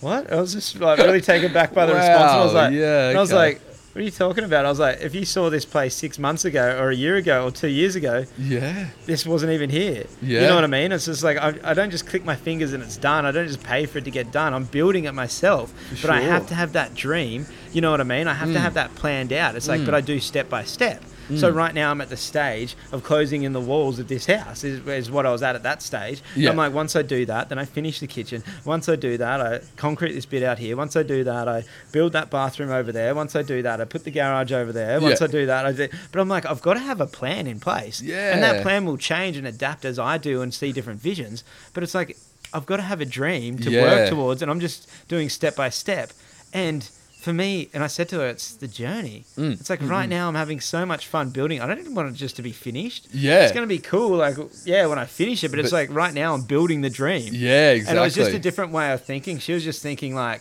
[0.00, 2.32] "What?" I was just like really taken back by the response.
[2.32, 3.60] And I was like, yeah, and I was like,
[3.92, 6.44] "What are you talking about?" I was like, "If you saw this place six months
[6.44, 8.86] ago, or a year ago, or two years ago, Yeah.
[9.06, 10.04] this wasn't even here.
[10.22, 10.92] Yeah, You know what I mean?
[10.92, 13.26] It's just like I, I don't just click my fingers and it's done.
[13.26, 14.54] I don't just pay for it to get done.
[14.54, 15.72] I'm building it myself.
[15.96, 17.46] For but I have to have that dream.
[17.72, 18.28] You know what I mean?
[18.28, 18.62] I have to Mm.
[18.62, 19.56] have that planned out.
[19.56, 19.86] It's like, Mm.
[19.86, 21.02] but I do step by step.
[21.36, 21.54] So Mm.
[21.56, 24.64] right now I'm at the stage of closing in the walls of this house.
[24.64, 26.22] Is, is what I was at at that stage.
[26.34, 26.50] Yeah.
[26.50, 28.42] I'm like, once I do that, then I finish the kitchen.
[28.64, 30.76] Once I do that, I concrete this bit out here.
[30.76, 33.14] Once I do that, I build that bathroom over there.
[33.14, 35.00] Once I do that, I put the garage over there.
[35.00, 35.26] Once Yeah.
[35.26, 35.88] I do that, I do.
[36.12, 38.00] But I'm like, I've got to have a plan in place.
[38.00, 41.44] And that plan will change and adapt as I do and see different visions.
[41.74, 42.16] But it's like
[42.54, 43.82] I've got to have a dream to Yeah.
[43.82, 46.12] work towards, and I'm just doing step by step.
[46.54, 46.88] And
[47.28, 49.24] for me, and I said to her, it's the journey.
[49.36, 49.60] Mm.
[49.60, 51.60] It's like right now I'm having so much fun building.
[51.60, 53.08] I don't even want it just to be finished.
[53.12, 53.42] Yeah.
[53.44, 55.50] It's gonna be cool, like yeah, when I finish it.
[55.50, 57.34] But, it's like right now I'm building the dream.
[57.34, 57.90] Yeah, exactly.
[57.90, 59.38] And it was just a different way of thinking.
[59.38, 60.40] She was just thinking like.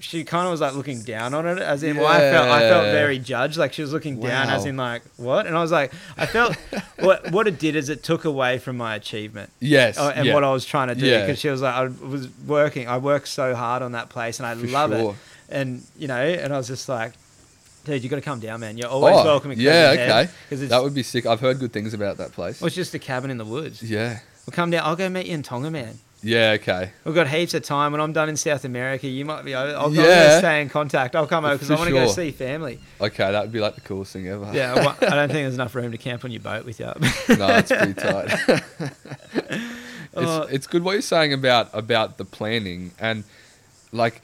[0.00, 2.60] She kind of was like looking down on it, as in, well, I felt I
[2.68, 3.56] felt very judged.
[3.56, 5.46] Like she was looking down, as in, like what?
[5.46, 6.54] And I was like, I felt
[6.98, 9.50] what what it did is it took away from my achievement.
[9.60, 9.96] yes.
[9.98, 10.34] Oh, and yeah.
[10.34, 11.20] what I was trying to do Yeah.
[11.24, 14.46] because she was like, I was working, I worked so hard on that place and
[14.46, 15.12] I For love sure.
[15.12, 15.16] it.
[15.48, 17.12] And, you know, and I was just like,
[17.84, 18.78] dude, you got to come down, man.
[18.78, 19.52] You're always Oh, welcome.
[19.52, 20.06] yeah, okay.
[20.06, 20.32] Head, okay.
[20.48, 21.26] 'cause it's, That would be sick.
[21.26, 22.60] I've heard good things about that place.
[22.60, 23.82] well, it's just a cabin in the woods.
[23.82, 24.20] Yeah.
[24.46, 24.82] We'll come down.
[24.84, 25.98] I'll go meet you in Tonga, man.
[26.22, 26.90] Yeah, okay.
[27.04, 27.92] We've got heaps of time.
[27.92, 29.54] When I'm done in South America, you might be.
[29.54, 30.38] I'll, I'll, Yeah.
[30.38, 31.14] stay in contact.
[31.14, 32.78] I'll come over because I want to go see family.
[32.98, 34.50] Okay, that would be like the coolest thing ever.
[34.54, 36.86] Yeah, well, I don't think there's enough room to camp on your boat with you.
[36.86, 38.38] no, it's pretty tight.
[39.34, 39.64] it's,
[40.16, 40.42] Oh.
[40.50, 43.24] it's good what you're saying about about the planning and
[43.92, 44.22] like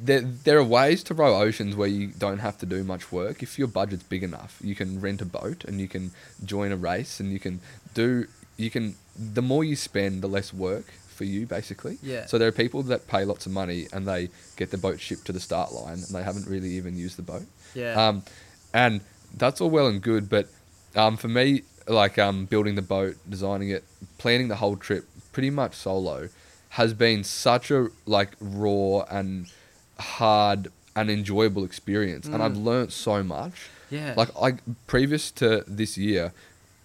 [0.00, 3.42] there, there are ways to row oceans where you don't have to do much work.
[3.42, 6.12] If your budget's big enough, you can rent a boat and you can
[6.44, 7.60] join a race and you can
[7.94, 8.26] do
[8.56, 11.98] you can the more you spend, the less work for you basically.
[12.02, 12.26] Yeah.
[12.26, 15.24] So there are people that pay lots of money and they get the boat shipped
[15.26, 17.44] to the start line and they haven't really even used the boat.
[17.74, 18.08] yeah.
[18.08, 18.22] Um,
[18.72, 19.00] and
[19.36, 20.46] that's all well and good, but
[20.94, 23.84] um, for me, like um, building the boat, designing it,
[24.18, 26.28] planning the whole trip, pretty much solo,
[26.70, 29.50] has been such a like raw and
[29.98, 32.64] hard and enjoyable experience, and I've Mm.
[32.64, 33.68] learnt so much.
[33.90, 34.14] yeah.
[34.16, 34.54] Like I
[34.86, 36.32] previous to this year,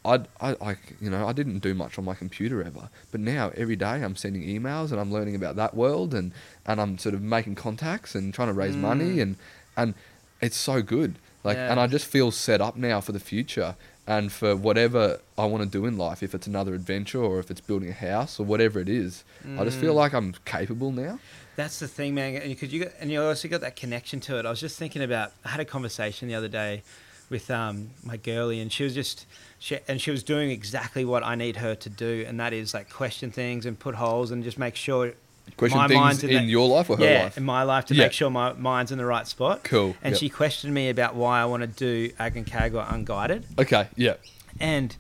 [0.06, 3.52] I'd, I like you know I didn't do much on my computer ever, but now
[3.56, 6.32] every day I'm sending emails and I'm learning about that world and
[6.66, 9.22] and I'm sort of making contacts and trying to raise money Mm.
[9.22, 9.36] and
[9.78, 9.94] and
[10.42, 11.16] it's so good.
[11.44, 11.72] Like Yeah.
[11.72, 13.76] and I just feel set up now for the future
[14.06, 16.22] and for whatever I want to do in life.
[16.24, 19.24] If it's another adventure or if it's building a house or whatever it is,
[19.58, 19.98] I just feel Mm.
[19.98, 21.20] like I'm capable now.
[21.56, 22.42] That's the thing, man.
[22.48, 24.46] Because you got, and you also got that connection to it.
[24.46, 25.32] I was just thinking about.
[25.46, 26.82] I had a conversation the other day
[27.30, 29.26] with um, my girlie, and she was just,
[29.60, 32.74] she, and she was doing exactly what I need her to do, and that is
[32.74, 35.14] like question things and put holes and just make sure.
[35.58, 37.38] Question my things in, in that- your life or her yeah, life.
[37.38, 38.06] in my life to Yeah.
[38.06, 39.64] make sure my mind's in the right spot.
[39.64, 39.96] Cool.
[40.02, 40.20] And Yep.
[40.20, 43.88] she questioned me about why I want to do Aconcagua unguided, Okay.
[43.96, 44.16] Yeah.
[44.60, 44.96] and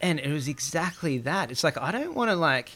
[0.00, 1.50] and it was exactly that.
[1.50, 2.72] It's like I don't want to like,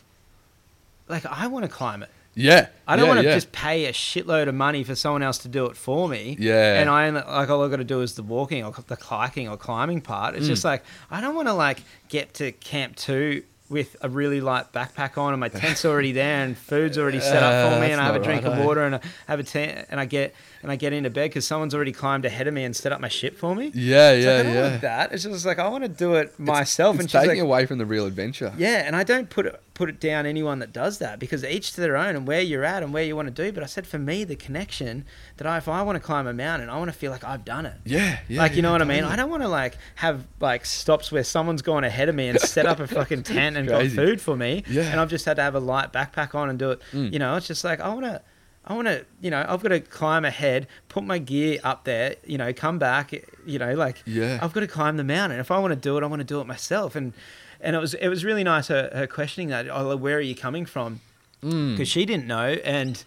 [1.09, 2.09] like I want to climb it.
[2.35, 2.69] Yeah.
[2.86, 3.35] I don't yeah, want to yeah.
[3.35, 6.36] just pay a shitload of money for someone else to do it for me.
[6.39, 6.81] Yeah.
[6.81, 9.48] And I only, like all I got to do is the walking or the hiking
[9.48, 10.35] or climbing part.
[10.36, 10.51] It's Mm.
[10.51, 14.72] just like I don't want to like get to camp two with a really light
[14.72, 17.92] backpack on and my tent's already there and food's already set up Uh, for me
[17.92, 20.05] and I have a drink right, of water and I have a tent and I
[20.05, 22.93] get and I get into bed because someone's already climbed ahead of me and set
[22.93, 23.70] up my shit for me.
[23.74, 24.11] Yeah.
[24.12, 24.31] It's Yeah.
[24.32, 24.69] like, I don't yeah.
[24.70, 25.12] want that.
[25.12, 26.97] It's just like I want to do it myself.
[26.97, 28.53] It's and she's taking like, away from the real adventure.
[28.59, 31.73] yeah, and I don't put it put it down anyone that does that because each
[31.73, 33.51] to their own and where you're at and where you want to do.
[33.51, 35.07] But I said for me, the connection
[35.39, 37.47] that I, if I want to climb a mountain, I want to feel like I've
[37.47, 37.77] done it.
[37.87, 38.43] Yeah, yeah.
[38.43, 39.05] like you know what I mean?
[39.05, 42.39] I don't want to like have like stops where someone's gone ahead of me and
[42.39, 44.82] set up a fucking tent and got food for me, Yeah.
[44.82, 46.82] and I've just had to have a light backpack on and do it.
[46.93, 47.12] Mm.
[47.15, 48.20] You know, it's just like I want to.
[48.65, 52.16] I want to, you know, I've got to climb ahead, put my gear up there,
[52.27, 53.12] you know, come back,
[53.47, 54.39] you know, like Yeah.
[54.43, 55.41] I've got to climb the mountain.
[55.41, 56.95] If I want to do it, I want to do it myself.
[56.95, 57.12] And
[57.61, 59.69] and it was it was really nice her, her questioning that.
[59.70, 61.01] Oh, where are you coming from?
[61.43, 61.73] Mm.
[61.73, 63.03] Because she didn't know, and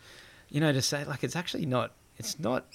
[0.49, 1.91] you know, to say like it's actually not.
[2.17, 2.65] It's not.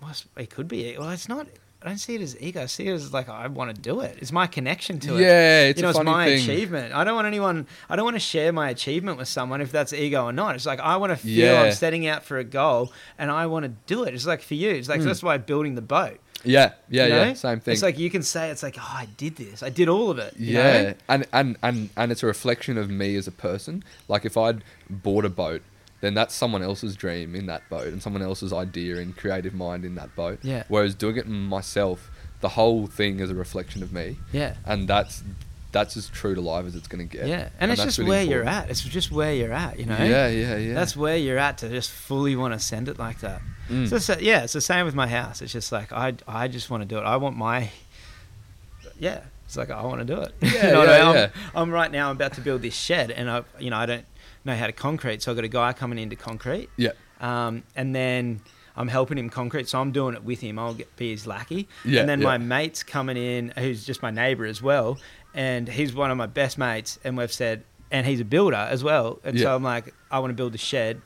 [0.00, 0.96] Well, it could be.
[0.98, 1.46] Well, it's not
[1.84, 2.62] I don't see it as ego.
[2.62, 4.16] I see it as like I want to do it.
[4.20, 5.20] It's my connection to it.
[5.20, 6.38] Yeah, it's you know, it's my thing.
[6.42, 6.94] achievement.
[6.94, 7.66] I don't want anyone.
[7.90, 10.54] I don't want to share my achievement with someone if that's ego or not.
[10.54, 11.62] It's like I want to feel Yeah.
[11.62, 14.14] I'm setting out for a goal and I want to do it.
[14.14, 14.70] It's like for you.
[14.70, 15.04] It's like Mm.
[15.04, 16.18] that's why building the boat.
[16.46, 17.32] Yeah, yeah, you yeah.
[17.34, 17.72] Same thing.
[17.72, 19.62] It's like you can say it's like oh I did this.
[19.62, 20.34] I did all of it.
[20.38, 20.94] you yeah, know?
[21.08, 23.82] and, and and and it's a reflection of me as a person.
[24.08, 25.62] Like if I'd bought a boat,
[26.04, 29.84] then that's someone else's dream in that boat and someone else's idea and creative mind
[29.84, 30.38] in that boat.
[30.42, 30.64] Yeah.
[30.68, 32.10] Whereas doing it myself,
[32.40, 34.54] the whole thing is a reflection of me, Yeah.
[34.66, 35.22] and that's
[35.72, 37.26] that's as true to life as it's gonna get.
[37.26, 37.48] Yeah.
[37.58, 38.70] And, it's just really where you're at.
[38.70, 39.76] It's just where you're at.
[39.78, 39.96] You know.
[39.98, 40.74] Yeah, yeah, yeah.
[40.74, 43.40] That's where you're at to just fully want to send it like that.
[43.68, 43.88] Mm.
[43.88, 45.42] So, so yeah, it's the same with my house.
[45.42, 47.02] It's just like I, I just want to do it.
[47.02, 47.70] I want my,
[48.98, 49.22] yeah.
[49.46, 50.34] It's like I want to do it.
[50.42, 51.14] You Yeah, know what yeah, I mean?
[51.16, 51.28] yeah.
[51.54, 52.08] I'm, I'm right now.
[52.10, 54.04] I'm about to build this shed, and I, you know, I don't
[54.44, 56.68] know how to concrete, so I've got a guy coming into concrete.
[56.76, 56.90] Yeah.
[57.20, 58.40] Um, and then
[58.76, 60.58] I'm helping him concrete, so I'm doing it with him.
[60.58, 61.68] I'll get, be his lackey.
[61.84, 62.24] Yeah, And then yeah.
[62.26, 64.98] my mate's coming in, who's just my neighbour as well,
[65.32, 66.98] and he's one of my best mates.
[67.04, 69.20] And we've said, and he's a builder as well.
[69.24, 69.44] And Yeah.
[69.44, 71.00] so I'm like, I want to build a shed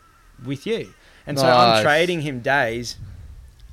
[0.44, 0.92] with you.
[1.26, 2.96] And so I'm trading him days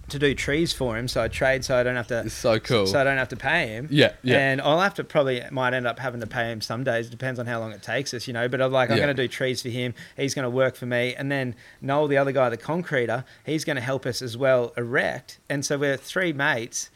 [0.10, 1.08] to do trees for him.
[1.08, 2.20] So I trade so I don't have to.
[2.26, 2.86] It's so cool.
[2.88, 3.88] So I don't have to pay him.
[3.90, 4.38] Yeah, yeah.
[4.38, 7.10] And I'll have to probably might end up having to pay him some days.
[7.10, 8.48] Depends on how long it takes us, you know.
[8.48, 9.06] But I'm like, I'm Yeah.
[9.06, 9.94] going to do trees for him.
[10.16, 13.66] He's going to work for me, and then Noel, the other guy, the concreter, he's
[13.66, 15.40] going to help us as well erect.
[15.50, 16.90] And so we're three mates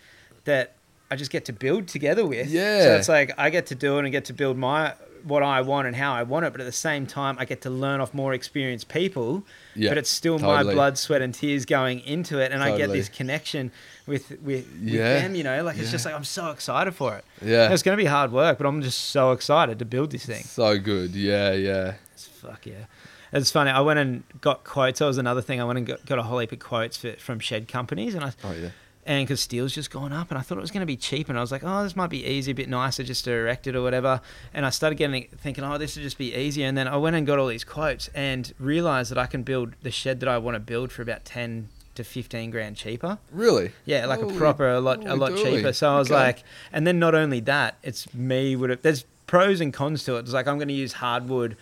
[0.45, 0.75] that
[1.11, 2.49] I just get to build together with.
[2.49, 2.83] Yeah.
[2.83, 4.93] So it's like I get to do it and get to build my
[5.23, 7.61] what I want and how I want it, but at the same time, I get
[7.61, 9.45] to learn off more experienced people.
[9.75, 12.89] Yeah, but it's still my blood, sweat, and tears going into it, and I get
[12.91, 13.71] this connection
[14.07, 15.35] with with, with them.
[15.35, 15.91] You know, like it's Yeah.
[15.91, 17.25] just like I'm so excited for it.
[17.41, 17.71] yeah.
[17.71, 20.43] It's going to be hard work, but I'm just so excited to build this thing.
[20.43, 21.15] So good.
[21.15, 21.93] Yeah, yeah.
[22.13, 22.85] It's fuck yeah.
[23.31, 23.69] It's funny.
[23.69, 24.99] I went and got quotes.
[24.99, 25.61] That was another thing.
[25.61, 28.23] I went and got, got a whole heap of quotes for, from shed companies, and
[28.25, 28.69] I Oh yeah.
[29.09, 31.27] And because steel's just gone up, and I thought it was going to be cheap,
[31.29, 33.65] and I was like, oh, this might be easy, a bit nicer just to erect
[33.65, 34.21] it or whatever.
[34.53, 36.67] And I started getting thinking, oh, this would just be easier.
[36.67, 39.73] And then I went and got all these quotes and realized that I can build
[39.81, 43.17] the shed that I want to build for about ten to fifteen grand cheaper.
[43.31, 43.71] Really?
[43.83, 45.73] Yeah, like Holy- a proper, a lot, a lot cheaper.
[45.73, 46.19] So I was Okay.
[46.19, 48.81] like, and then not only that, it's me would have.
[48.83, 50.19] There's pros and cons to it.
[50.19, 51.57] It's like I'm going to use hardwood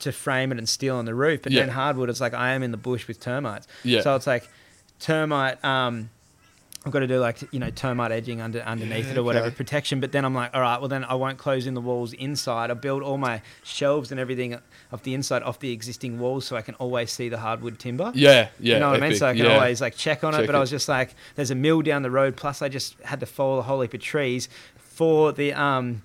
[0.00, 1.60] to frame it and steel on the roof, but Yeah.
[1.66, 3.66] then hardwood, it's like I am in the bush with termites.
[3.84, 4.00] Yeah.
[4.00, 4.48] So it's like
[4.98, 5.62] termite.
[5.64, 6.10] Um,
[6.86, 9.48] I've got to do like you know termite edging under underneath Yeah, it or whatever
[9.48, 9.56] okay.
[9.56, 9.98] protection.
[9.98, 12.70] But then I'm like, all right, well then I won't close in the walls inside.
[12.70, 14.56] I build all my shelves and everything
[14.92, 18.12] off the inside off the existing walls, so I can always see the hardwood timber.
[18.14, 18.74] Yeah, yeah.
[18.74, 19.18] You know what I mean?
[19.18, 19.56] So I can yeah.
[19.56, 20.38] always like check on it.
[20.38, 22.36] Check But I was just like, there's a mill down the road.
[22.36, 26.02] Plus, I just had to fall a whole heap of trees for the um,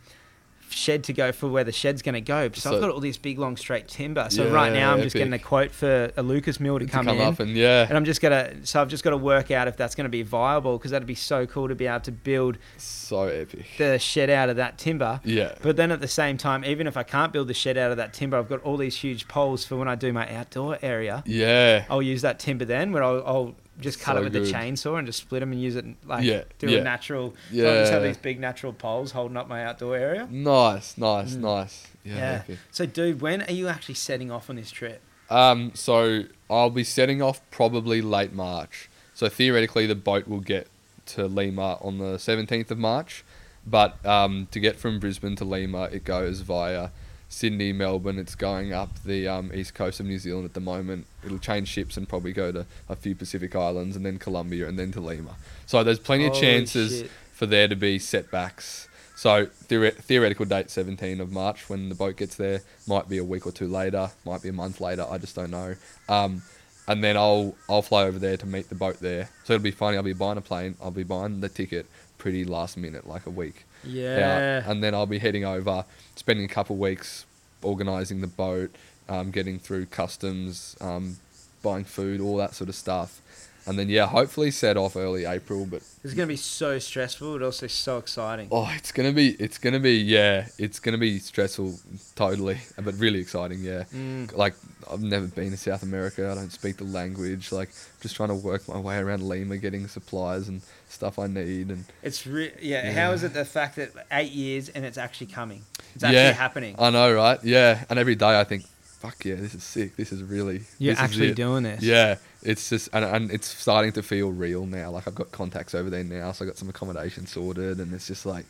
[0.71, 2.49] shed to go for where the shed's going to go.
[2.53, 4.27] So, So- I've got all this big long straight timber.
[4.29, 7.05] So right now I'm just getting a quote for a Lucas mill to to come,
[7.05, 7.21] come in.
[7.27, 9.77] up and yeah, and I'm just gonna, so I've just got to work out if
[9.77, 12.57] that's going to be viable because that'd be so cool to be able to build
[12.77, 13.65] so epic.
[13.77, 15.19] the shed out of that timber.
[15.23, 15.55] Yeah.
[15.61, 17.97] But then at the same time, even if I can't build the shed out of
[17.97, 21.23] that timber, I've got all these huge poles for when I do my outdoor area.
[21.25, 21.85] Yeah.
[21.89, 24.45] I'll use that timber then, where I'll, I'll just cut So it with good.
[24.45, 26.79] the chainsaw and just split them and use it like Yeah, do yeah.
[26.79, 27.33] a natural.
[27.51, 27.67] Yeah.
[27.67, 30.27] I'll just have these big natural poles holding up my outdoor area.
[30.31, 31.39] Nice, nice, Mm.
[31.41, 31.87] nice.
[32.03, 32.43] Yeah.
[32.47, 32.55] Yeah.
[32.71, 35.01] So, dude, when are you actually setting off on this trip?
[35.29, 38.89] Um, so I'll be setting off probably late March.
[39.13, 40.67] So theoretically, the boat will get
[41.07, 43.23] to Lima on the 17th of March.
[43.65, 46.89] But um, to get from Brisbane to Lima, it goes via
[47.31, 48.19] Sydney, Melbourne.
[48.19, 51.07] It's going up the um, east coast of New Zealand at the moment.
[51.25, 54.77] It'll change ships and probably go to a few Pacific islands and then Colombia and
[54.77, 55.37] then to Lima.
[55.65, 57.11] So there's plenty of chances shit.
[57.31, 58.89] for there to be setbacks.
[59.15, 63.23] So theore- theoretical date 17 of March when the boat gets there might be a
[63.23, 65.05] week or two later, might be a month later.
[65.09, 65.75] I just don't know.
[66.09, 66.41] Um,
[66.87, 69.29] and then I'll I'll fly over there to meet the boat there.
[69.45, 69.95] So it'll be funny.
[69.95, 70.75] I'll be buying a plane.
[70.81, 71.85] I'll be buying the ticket
[72.21, 74.61] pretty last minute, like a week Yeah.
[74.65, 75.85] out, and then I'll be heading over,
[76.15, 77.25] spending a couple weeks
[77.63, 78.69] organising the boat,
[79.09, 81.17] um, getting through customs, um,
[81.63, 83.19] buying food, all that sort of stuff,
[83.65, 85.65] and then yeah, hopefully set off early April.
[85.65, 88.47] But It's going to be so stressful, but also so exciting.
[88.51, 91.79] oh, it's gonna be it's gonna be yeah, it's gonna be stressful,
[92.15, 93.59] totally, but really exciting.
[93.63, 94.35] Yeah, Mm.
[94.35, 94.53] like
[94.91, 96.29] I've never been to South America.
[96.31, 97.51] I don't speak the language.
[97.51, 97.69] Like
[98.01, 100.61] just trying to work my way around Lima, getting supplies and
[100.91, 102.91] stuff I need, and It's re- yeah, Yeah.
[102.93, 105.61] How is it the fact that eight years and it's actually coming?
[105.95, 106.31] It's actually Yeah.
[106.33, 106.75] happening.
[106.79, 107.39] I know, right?
[107.43, 108.65] Yeah, and every day I think,
[108.99, 109.95] fuck yeah, this is sick.
[109.95, 111.81] This is really You're this is actually it." doing this.
[111.81, 114.91] Yeah, it's just and, and it's starting to feel real now.
[114.91, 118.07] Like I've got contacts over there now, so I got some accommodation sorted, and it's
[118.07, 118.45] just like,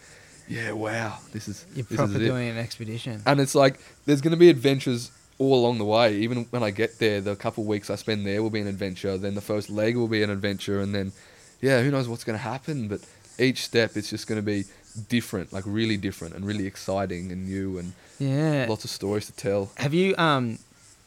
[0.49, 2.25] yeah, wow, this is You're this proper is it.
[2.25, 3.21] doing an expedition.
[3.25, 6.15] And it's like there's gonna be adventures all along the way.
[6.17, 9.17] Even when I get there, the couple weeks I spend there will be an adventure.
[9.17, 11.13] Then the first leg will be an adventure, and then
[11.61, 12.87] yeah, who knows what's gonna happen?
[12.87, 13.01] But
[13.39, 14.65] each step it's just going to be
[15.07, 18.65] different, like really different and really exciting and new and Yeah.
[18.69, 19.71] lots of stories to tell.
[19.77, 20.59] Have you um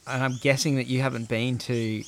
[0.07, 2.03] and I'm guessing that you haven't been to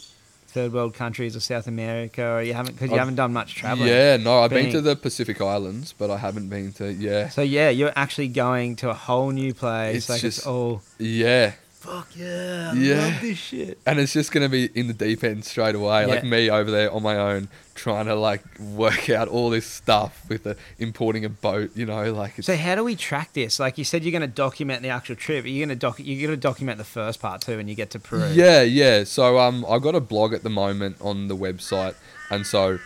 [0.48, 3.53] third world countries or South America or you haven't because you I've- haven't done much
[3.56, 3.90] traveling.
[3.90, 7.41] Yeah, no, I've been to the Pacific Islands, but I haven't been to yeah, So
[7.44, 9.98] yeah, you're actually going to a whole new place.
[9.98, 11.53] It's like it's just- all yeah.
[11.88, 12.96] Fuck yeah, I Yeah.
[13.06, 13.78] love this shit.
[13.86, 16.92] And it's just gonna be in the deep end straight away, like me over there
[16.92, 21.30] on my own, trying to like work out all this stuff with the importing a
[21.30, 21.72] boat.
[21.76, 23.60] You know, like So how do we track this?
[23.60, 25.46] Like you said, you're going to document the actual trip.
[25.48, 25.96] You're to doc.
[26.00, 28.32] You're to document the first part too, when you get to Peru.
[28.34, 29.04] yeah, yeah.
[29.06, 31.96] So um, I've got a blog at the moment on the website,
[32.30, 32.80] and so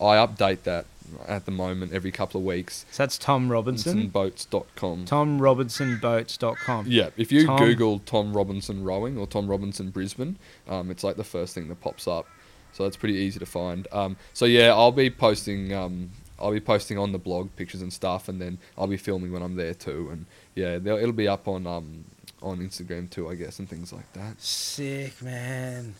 [0.00, 0.86] I update that
[1.26, 2.84] at the moment every couple of weeks.
[2.90, 4.10] So that's Tom Robinson.
[4.10, 5.06] RobinsonBoats.com.
[5.06, 6.86] TomRobinsonBoats.com.
[6.88, 10.36] Yeah, if you Tom- Google Tom Robinson rowing or Tom Robinson Brisbane,
[10.68, 12.26] um, it's like the first thing that pops up.
[12.72, 13.86] So it's pretty easy to find.
[13.92, 15.72] Um, so yeah, I'll be posting.
[15.72, 16.10] Um,
[16.40, 19.42] I'll be posting on the blog pictures and stuff, and then I'll be filming when
[19.42, 20.08] I'm there too.
[20.10, 20.26] And
[20.56, 22.04] yeah, it'll be up on um,
[22.42, 24.40] on Instagram too, I guess, and things like that.
[24.40, 25.94] Sick man,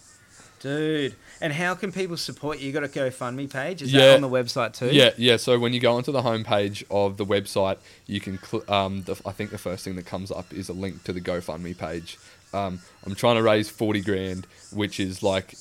[0.64, 1.14] dude.
[1.40, 2.66] And how can people support you?
[2.68, 3.82] You got a GoFundMe page?
[3.82, 4.06] Is Yeah.
[4.06, 4.88] that on the website too?
[4.90, 5.36] Yeah, yeah.
[5.36, 7.76] So when you go onto the homepage of the website,
[8.06, 8.38] you can.
[8.42, 11.12] Cl- um, the, I think the first thing that comes up is a link to
[11.12, 12.18] the GoFundMe page.
[12.54, 15.54] Um, I'm trying to raise forty grand, which is like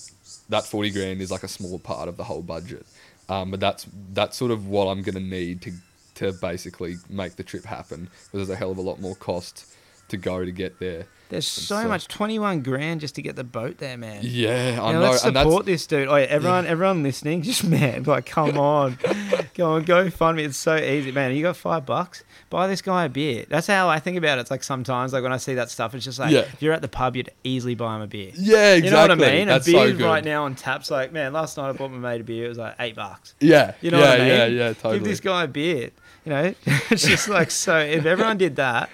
[0.50, 2.86] that forty grand is like a small part of the whole budget.
[3.30, 5.72] Um, but that's that's sort of what I'm gonna need to
[6.16, 8.04] to basically make the trip happen.
[8.32, 9.66] Because there's a hell of a lot more cost
[10.10, 11.08] to go to get there.
[11.34, 12.08] There's so, so- much.
[12.08, 14.20] Twenty-one grand just to get the boat there, man.
[14.24, 16.08] Yeah, I Now, know, let's support this dude.
[16.08, 18.98] Oh, yeah, everyone, everyone listening, just man, like, come on,
[19.56, 20.44] go on, go fund me.
[20.44, 21.36] It's so easy, man.
[21.36, 23.46] You got five bucks, buy this guy a beer.
[23.50, 24.42] That's how I think about it.
[24.42, 26.42] It's like sometimes, like when I see that stuff, it's just like Yeah.
[26.42, 28.32] if you're at the pub, you'd easily buy him a beer.
[28.36, 28.86] yeah, exactly.
[28.86, 29.48] You know what I mean?
[29.48, 30.06] That's a so beer good.
[30.06, 32.46] right now on taps, like man, last night I bought my mate a beer.
[32.46, 33.34] It was like eight bucks.
[33.40, 34.28] Yeah, You know yeah, what I mean?
[34.30, 35.00] yeah, yeah, totally.
[35.00, 35.90] Give this guy a beer.
[36.26, 36.54] You know,
[36.92, 37.80] it's just like so.
[37.80, 38.90] If everyone did that,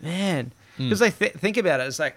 [0.00, 0.84] man, Hmm.
[0.84, 2.16] because they th- think about it, it's like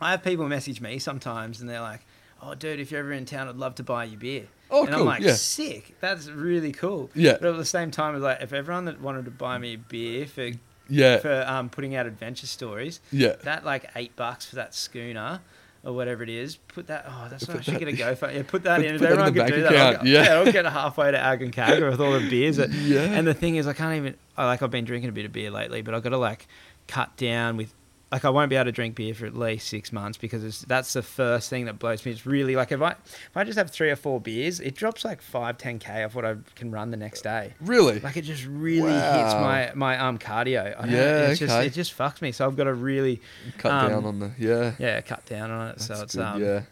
[0.00, 2.00] I have people message me sometimes, and they're like,
[2.42, 4.90] "Oh, dude, if you're ever in town, I'd love to buy you beer." Oh, and
[4.90, 5.34] cool, I'm like, yeah.
[5.34, 5.94] sick.
[6.00, 7.10] That's really cool.
[7.14, 7.36] Yeah.
[7.40, 9.78] But at the same time, it's like if everyone that wanted to buy me a
[9.78, 10.50] beer for
[10.88, 13.36] yeah, for um, putting out adventure stories, yeah.
[13.44, 15.40] that like eight bucks for that schooner
[15.84, 17.04] or whatever it is, put that.
[17.08, 18.30] Oh, that's what I should get a go for.
[18.30, 18.98] Yeah, put that Put- in.
[18.98, 20.34] Put everyone could do that, I'll, go- yeah.
[20.34, 22.56] I'll get halfway to Aconcagua with all the beers.
[22.56, 23.02] That, Yeah.
[23.02, 24.16] And the thing is, I can't even.
[24.36, 26.48] I like I've been drinking a bit of beer lately, but I've got to like
[26.88, 27.72] cut down with.
[28.12, 30.60] Like I won't be able to drink beer for at least six months because it's,
[30.60, 32.12] that's the first thing that blows me.
[32.12, 35.04] It's really like if I if I just have three or four beers, it drops
[35.04, 37.54] like five ten k off what I can run the next day.
[37.60, 37.98] Really?
[37.98, 40.76] Like it just really hits my my um cardio.
[40.78, 41.66] I don't know, Yeah, it's just okay.
[41.66, 42.30] it just fucks me.
[42.30, 43.20] So I've got to really
[43.58, 44.74] Cut um, down on the yeah.
[44.78, 45.80] yeah cut down on it.
[45.80, 46.62] so it's good, um yeah.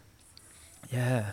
[0.93, 1.31] yeah,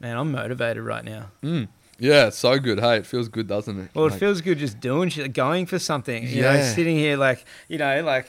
[0.00, 1.30] man, I'm motivated right now.
[1.44, 1.68] Mm.
[1.98, 2.78] Yeah, it's so good.
[2.80, 3.90] Hey, it feels good, doesn't it?
[3.94, 6.22] Well, it Like, feels good just doing shit, going for something.
[6.26, 6.74] You know, Yeah.
[6.74, 8.28] sitting here like you know, like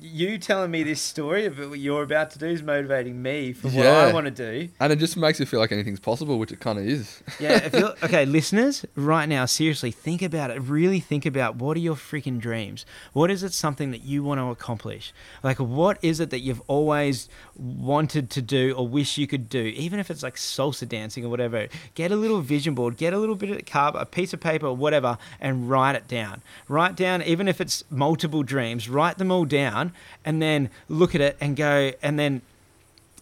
[0.00, 3.68] you telling me this story of what you're about to do is motivating me for
[3.68, 4.68] what I want to do.
[4.78, 7.22] and it just makes you feel like anything's possible, which it kind of is.
[7.40, 7.64] Yeah.
[7.64, 10.60] If you're, okay, listeners, right now, seriously, think about it.
[10.60, 12.84] Really think about what are your freaking dreams?
[13.12, 15.12] What is it something that you want to accomplish?
[15.42, 19.60] Like, what is it that you've always wanted to do or wish you could do?
[19.60, 21.68] Even if it's like salsa dancing or whatever.
[21.94, 24.72] Get a little vision board, get a little bit of carb, a piece of paper,
[24.72, 26.42] whatever, and write it down.
[26.68, 29.85] Write down, even if it's multiple dreams, write them all down
[30.24, 32.42] and then look at it and go, and then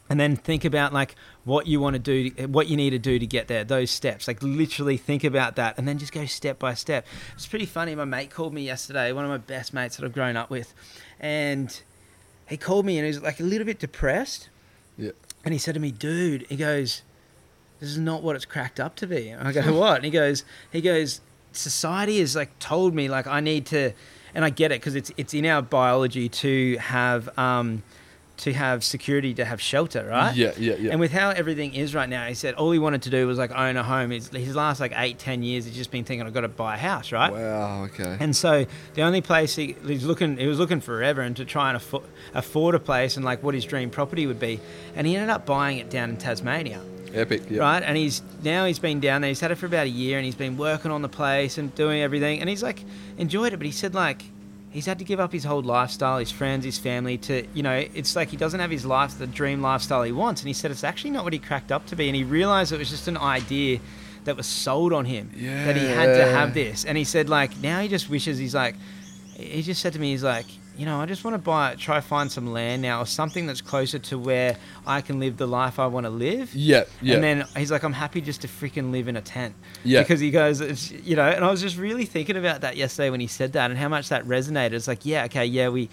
[0.08, 1.14] and then think about like
[1.44, 4.28] what you want to do what you need to do to get there those steps.
[4.28, 7.06] Like literally think about that and then just go step by step.
[7.34, 10.12] It's pretty funny my mate called me yesterday one of my best mates that i've
[10.12, 10.74] grown up with
[11.20, 11.80] and
[12.48, 14.48] he called me and he was like a little bit depressed.
[14.96, 15.10] Yeah.
[15.44, 17.02] and he said to me dude he goes
[17.80, 19.28] this is not what it's cracked up to be.
[19.28, 19.96] And i go what?
[19.96, 21.20] And he goes he goes
[21.52, 23.92] society has like told me like i need to
[24.34, 27.82] and i get it because it's it's in our biology to have um
[28.36, 30.90] to have security to have shelter right Yeah, yeah, yeah.
[30.90, 33.38] and with how everything is right now, he said all he wanted to do was
[33.38, 34.10] like own a home.
[34.10, 36.74] His, his last like eight, ten years, he's just been thinking, I've got to buy
[36.74, 37.32] a house, right?
[37.32, 37.84] wow.
[37.84, 38.16] Okay.
[38.18, 41.68] And so the only place he, he's looking, he was looking forever and to try
[41.68, 42.02] and afford,
[42.34, 44.58] afford a place and like what his dream property would be.
[44.96, 46.80] And he ended up buying it down in Tasmania,
[47.14, 47.42] Epic.
[47.48, 47.60] Yeah.
[47.60, 47.82] right?
[47.82, 49.28] And he's now he's been down there.
[49.28, 51.74] He's had it for about a year and he's been working on the place and
[51.74, 52.40] doing everything.
[52.40, 52.84] And he's like
[53.18, 54.24] enjoyed it, but he said like
[54.70, 57.84] he's had to give up his whole lifestyle, his friends, his family to, you know,
[57.94, 60.40] it's like he doesn't have his life, the dream lifestyle he wants.
[60.42, 62.08] And he said it's actually not what he cracked up to be.
[62.08, 63.78] And he realized it was just an idea
[64.24, 65.30] that was sold on him
[65.66, 66.84] that he had to have this.
[66.84, 68.74] And he said, like, now he just wishes he's like,
[69.36, 70.46] he just said to me, he's like,
[70.76, 73.60] you know, I just want to buy, try find some land now or something that's
[73.60, 74.56] closer to where
[74.86, 76.54] I can live the life I want to live.
[76.54, 77.14] Yeah, yeah.
[77.14, 79.54] And then he's like, I'm happy just to freaking live in a tent.
[79.84, 80.02] Yeah.
[80.02, 83.10] Because he goes, it's, you know, and I was just really thinking about that yesterday
[83.10, 84.72] when he said that and how much that resonated.
[84.72, 85.88] It's like, yeah, okay, yeah, we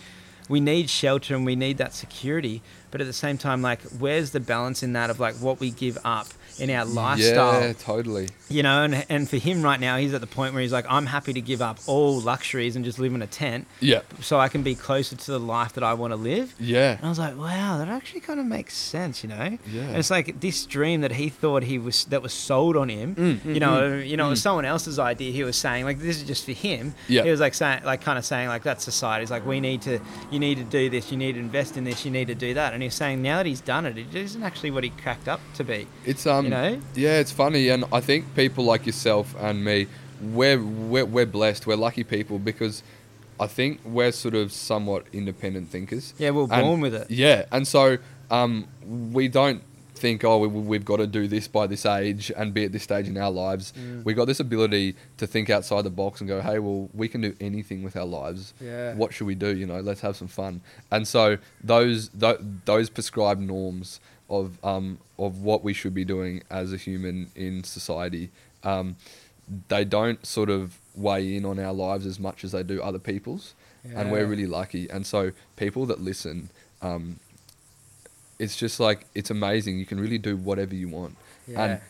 [0.50, 4.32] we need shelter and we need that security, but at the same time, like, where's
[4.32, 6.28] the balance in that of like what we give up
[6.62, 7.62] in our lifestyle?
[7.62, 8.30] Yeah, totally.
[8.50, 10.86] You know, and and for him right now, he's at the point where he's like,
[10.90, 14.40] I'm happy to give up all luxuries and just live in a tent Yeah, so
[14.40, 16.54] I can be closer to the life that I want to live.
[16.60, 19.58] yeah, And I was like, wow, that actually kind of makes sense, you know.
[19.72, 19.82] Yeah.
[19.82, 23.16] And it's like this dream that he thought he was that was sold on him.
[23.16, 24.44] Mm, mm, you know, mm, you know, it was mm.
[24.44, 25.32] someone else's idea.
[25.32, 26.94] He was saying like this is just for him.
[27.08, 27.24] Yeah.
[27.24, 30.00] He was like saying like kind of saying like that's society's like we need to
[30.30, 32.54] you need to do this, you need to invest in this, you need to do
[32.54, 32.74] that.
[32.74, 35.40] And he's saying now that he's done it, it isn't actually what he cracked up
[35.56, 35.88] to be.
[36.06, 36.82] It's um, know?
[36.96, 39.88] yeah, it's funny, and I think people like yourself and me,
[40.22, 42.84] we're we're, we're blessed, we're lucky people because
[43.40, 46.14] I think we're sort of somewhat independent thinkers.
[46.20, 47.10] Yeah, we we're And- born with it.
[47.10, 47.98] Yeah, and so
[48.30, 49.64] um, we don't
[49.96, 52.82] think, oh, we, we've got to do this by this age and be at this
[52.84, 53.72] stage in our lives.
[53.78, 54.04] Mm.
[54.04, 57.22] We got this ability to think outside the box and go, hey, well, we can
[57.22, 58.54] do anything with our lives.
[58.60, 58.96] Yeah.
[58.96, 59.56] What should we do?
[59.56, 60.62] You know, let's have some fun.
[60.92, 64.00] And so those th- those prescribed norms
[64.32, 68.32] of um, of what we should be doing as a human in society,
[68.64, 68.96] um,
[69.68, 73.00] they don't sort of weigh in on our lives as much as they do other
[73.00, 73.54] people's
[73.84, 74.90] and we're really lucky.
[74.90, 76.50] And so people that listen,
[76.82, 77.20] um,
[78.40, 79.80] it's just like it's amazing.
[79.80, 81.18] You can really do whatever you want,
[81.48, 81.64] Yeah.
[81.64, 81.82] and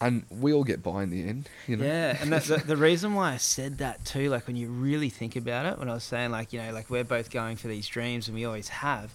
[0.00, 1.48] and we all get by in the end.
[1.66, 1.84] You know.
[1.84, 4.28] Yeah, and that's the, the reason why I said that too.
[4.30, 6.90] Like when you really think about it, when I was saying like you know like
[6.90, 9.12] we're both going for these dreams and we always have,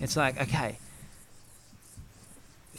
[0.00, 0.78] it's like okay.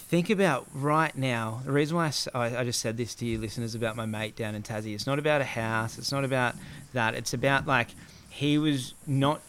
[0.08, 1.62] Think about right now.
[1.66, 4.64] The reason why I just said this to you listeners about my mate down in
[4.64, 4.94] Tassie.
[4.96, 5.98] It's not about a house.
[5.98, 6.56] It's not about
[6.94, 7.14] that.
[7.14, 7.90] It's about like
[8.30, 9.42] he was not.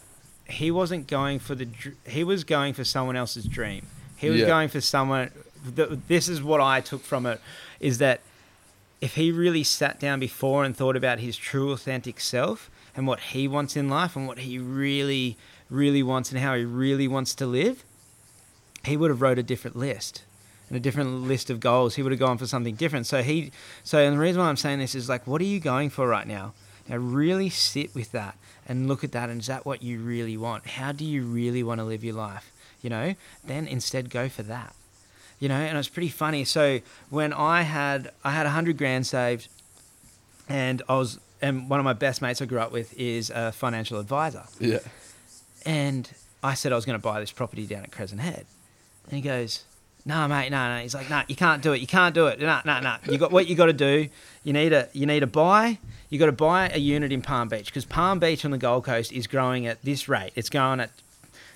[0.45, 1.69] He wasn't going for the.
[2.05, 3.87] He was going for someone else's dream.
[4.17, 4.47] He was Yeah.
[4.47, 5.31] going for someone.
[5.75, 7.39] th this is what I took from it,
[7.79, 8.19] is that
[8.99, 13.19] if he really sat down before and thought about his true authentic self and what
[13.31, 15.37] he wants in life and what he really
[15.69, 17.83] really wants and how he really wants to live
[18.83, 20.23] he would have wrote a different list
[20.69, 23.07] and a different list of goals he would have gone for something different.
[23.07, 23.51] So he
[23.83, 26.07] so and the reason why i'm saying this is like what are you going for
[26.07, 26.53] right now?
[26.87, 28.37] Now really sit with that
[28.67, 30.65] and look at that and is that what you really want?
[30.67, 32.51] How do you really want to live your life?
[32.81, 34.75] You know then instead go for that.
[35.39, 36.45] You know and it's pretty funny.
[36.45, 36.79] So
[37.09, 39.47] when i had i had a 100 grand saved
[40.47, 43.51] and i was and one of my best mates i grew up with is a
[43.51, 44.43] financial advisor.
[44.59, 44.79] Yeah.
[45.65, 46.09] and
[46.43, 48.45] i said i was going to buy this property down at crescent head.
[49.05, 49.63] And he goes
[50.05, 51.81] no mate no no he's like no you can't do it.
[51.81, 52.39] You can't do it.
[52.39, 54.09] No no no you got what you got to do
[54.43, 55.77] you need to you need to buy.
[56.09, 58.85] You got to buy a unit in palm beach because palm beach on the gold
[58.85, 60.31] coast is growing at this rate.
[60.35, 60.89] It's growing at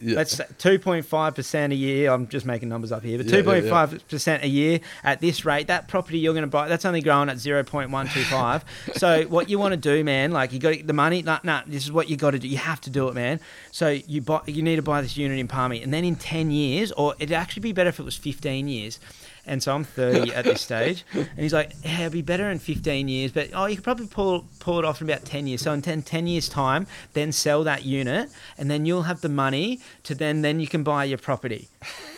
[0.03, 0.17] Yeah.
[0.17, 2.11] Let's 2.5% a year.
[2.11, 3.87] I'm just making numbers up here, but Yeah, yeah, yeah.
[3.87, 7.29] 2.5% a year at this rate, that property you're going to buy, that's only growing
[7.29, 8.63] at 0.125.
[8.97, 11.21] so what you want to do, man, like you got the money.
[11.21, 12.47] No, no, this is what you got to do.
[12.47, 13.39] You have to do it, man.
[13.71, 16.51] So you buy, you need to buy this unit in Palmy, and then in 10
[16.51, 18.99] years, or it'd actually be better if it was 15 years.
[19.45, 22.59] And so I'm 30 at this stage, and he's like, "Yeah, it'd be better in
[22.59, 25.61] 15 years, but oh, you could probably pull pull it off in about 10 years.
[25.61, 29.27] So in 10, 10 years time, then sell that unit, and then you'll have the
[29.29, 31.67] money to then then you can buy your property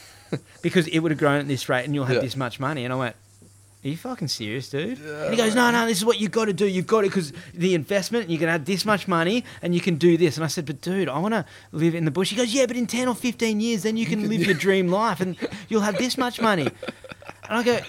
[0.61, 2.21] because it would have grown at this rate, and you'll have Yeah.
[2.21, 3.15] this much money." And I went,
[3.85, 6.45] "Are you fucking serious, dude?" and he goes, "No, no, this is what you got
[6.45, 6.65] to do.
[6.65, 9.95] You've got it because the investment, you can have this much money, and you can
[9.95, 12.35] do this." And I said, "But dude, I want to live in the bush." He
[12.35, 15.21] goes, "Yeah, but in 10 or 15 years, then you can live your dream life,
[15.21, 15.37] and
[15.69, 16.67] you'll have this much money."
[17.47, 17.79] And I go,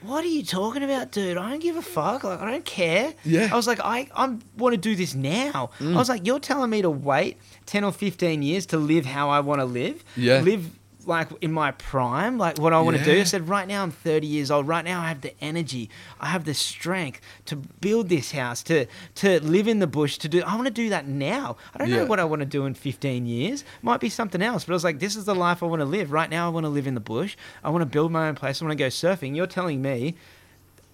[0.00, 1.36] "What are you talking about, dude?
[1.36, 2.24] I don't give a fuck.
[2.24, 3.50] Like, I don't care." Yeah.
[3.52, 6.70] I was like, "I I want to do this now." I was like, "You're telling
[6.70, 10.02] me to wait 10 or 15 years to live how I want to live?
[10.16, 10.40] Yeah.
[10.40, 10.64] Live
[11.06, 13.24] like in my prime, like what I want to do." I Yeah.
[13.24, 14.68] said, "Right now I'm 30 years old.
[14.68, 15.90] Right now I have the energy.
[16.20, 20.28] I have the strength to build this house, to to live in the bush, to
[20.28, 21.56] do I want to do that now.
[21.74, 23.64] I don't know what I want to do in 15 years.
[23.82, 25.86] Might be something else, but I was like, this is the life I want to
[25.86, 26.12] live.
[26.12, 27.36] Right now I want to live in the bush.
[27.64, 28.60] I want to build my own place.
[28.60, 29.34] I want to go surfing.
[29.36, 30.14] You're telling me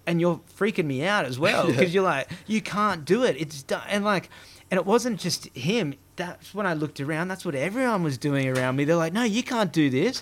[0.07, 1.71] and you're freaking me out as well Yeah.
[1.75, 4.29] because you're like you can't do it it's done and like
[4.71, 8.47] and it wasn't just him that's when i looked around that's what everyone was doing
[8.47, 10.21] around me they're like no you can't do this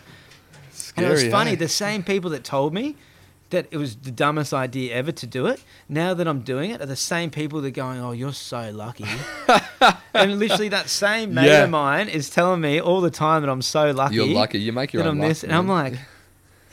[0.71, 1.55] Scary, and it was funny eh?
[1.55, 2.95] the same people that told me
[3.49, 6.81] that it was the dumbest idea ever to do it now that i'm doing it
[6.81, 9.05] are the same people that are going oh you're so lucky
[10.13, 11.63] and literally that same mate Yeah.
[11.63, 14.59] of mine is telling me all the time that i'm so lucky You're lucky.
[14.59, 15.93] You make your own I'm luck, this, and I'm like,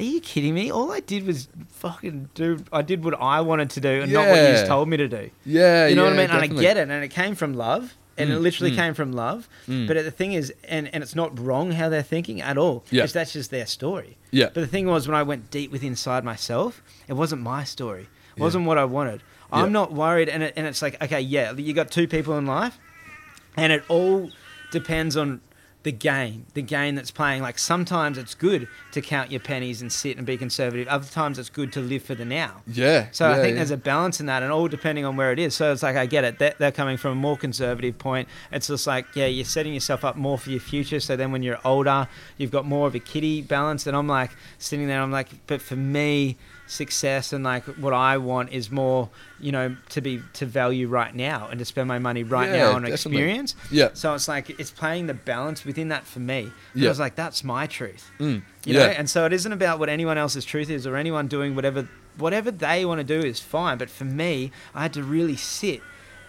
[0.01, 0.73] are you kidding me?
[0.73, 2.65] All I did was fucking do.
[2.73, 4.61] I did what I wanted to do, and not what Yeah.
[4.61, 5.31] you told me to do.
[5.47, 6.31] yeah, You know what I yeah, mean?
[6.37, 7.95] And I get it, and it came from love.
[8.16, 8.77] And it Mm, literally mm.
[8.77, 9.49] came from love.
[9.69, 9.86] Mm.
[9.86, 12.85] But the thing is, and, and it's not wrong how they're thinking at all.
[12.91, 13.07] Yeah.
[13.07, 14.16] That's just their story.
[14.31, 14.47] Yeah.
[14.47, 18.03] But the thing was, when I went deep within inside myself, it wasn't my story.
[18.03, 18.09] It
[18.39, 18.43] Yeah.
[18.45, 19.20] wasn't what I wanted.
[19.53, 19.61] Yeah.
[19.62, 22.47] I'm not worried, and it, and it's like, okay, yeah, you got two people in
[22.47, 22.78] life,
[23.57, 24.31] and it all
[24.73, 25.41] depends on
[25.85, 27.43] the game, the game that's playing.
[27.43, 30.89] Like sometimes it's good to count your pennies and sit and be conservative.
[30.89, 32.62] Other times it's good to live for the now.
[32.66, 33.09] Yeah.
[33.12, 33.56] So I think yeah.
[33.56, 35.55] there's a balance in that, and all depending on where it is.
[35.55, 36.39] So it's like I get it.
[36.39, 38.28] They're, they're coming from a more conservative point.
[38.51, 41.01] It's just like yeah, you're setting yourself up more for your future.
[41.01, 42.09] So then when you're older,
[42.39, 43.86] you've got more of a kiddie balance.
[43.86, 45.02] And I'm like sitting there.
[45.02, 49.77] I'm like, but for me, success and like what I want is more, you know,
[49.91, 52.82] to be to value right now and to spend my money right Yeah, now on
[52.82, 52.93] definitely.
[52.93, 53.55] experience.
[53.70, 53.91] Yeah.
[53.93, 56.51] So it's like it's playing the balance within that for me.
[56.73, 56.89] And Yeah.
[56.89, 58.11] I was like, that's my truth.
[58.19, 58.43] Mm.
[58.65, 58.86] You yeah.
[58.86, 61.86] know, and so it isn't about what anyone else's truth is or anyone doing whatever
[62.16, 63.77] whatever they want to do is fine.
[63.78, 65.81] But for me, I had to really sit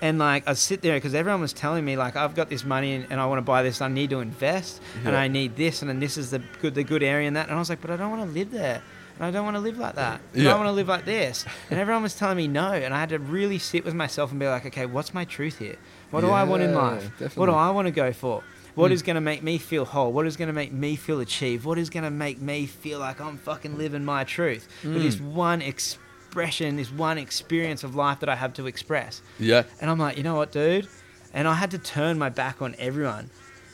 [0.02, 2.94] and like I sit there because everyone was telling me like I've got this money
[2.96, 3.80] and, and I want to buy this.
[3.82, 6.84] I need to invest and I need this and then this is the good the
[6.84, 7.48] good area and that.
[7.48, 8.82] And I was like, but I don't want to live there.
[9.18, 10.20] And I don't want to live like that.
[10.34, 10.54] Yeah.
[10.54, 11.46] I want to live like this.
[11.70, 12.72] And everyone was telling me no.
[12.74, 15.58] And I had to really sit with myself and be like, okay, what's my truth
[15.60, 15.78] here?
[16.12, 17.38] What do I want in Yeah, life?
[17.38, 17.54] What do.
[17.54, 18.44] I want to go for?
[18.76, 18.94] What Mm.
[18.94, 20.12] is going to make me feel whole?
[20.12, 21.64] What is going to make me feel achieved?
[21.64, 25.16] What is going to make me feel like I'm fucking living my truth with this
[25.16, 25.32] Mm.
[25.32, 29.22] one expression, this one experience of life that I have to express?
[29.40, 29.64] Yeah.
[29.80, 30.88] And I'm like, you know what, dude?
[31.34, 33.30] And I had to turn my back on everyone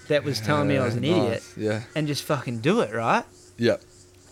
[0.08, 1.44] that was telling me I was an Yeah, idiot.
[1.58, 1.82] Yeah.
[1.96, 3.24] and just fucking do it, right?
[3.58, 3.78] Yeah.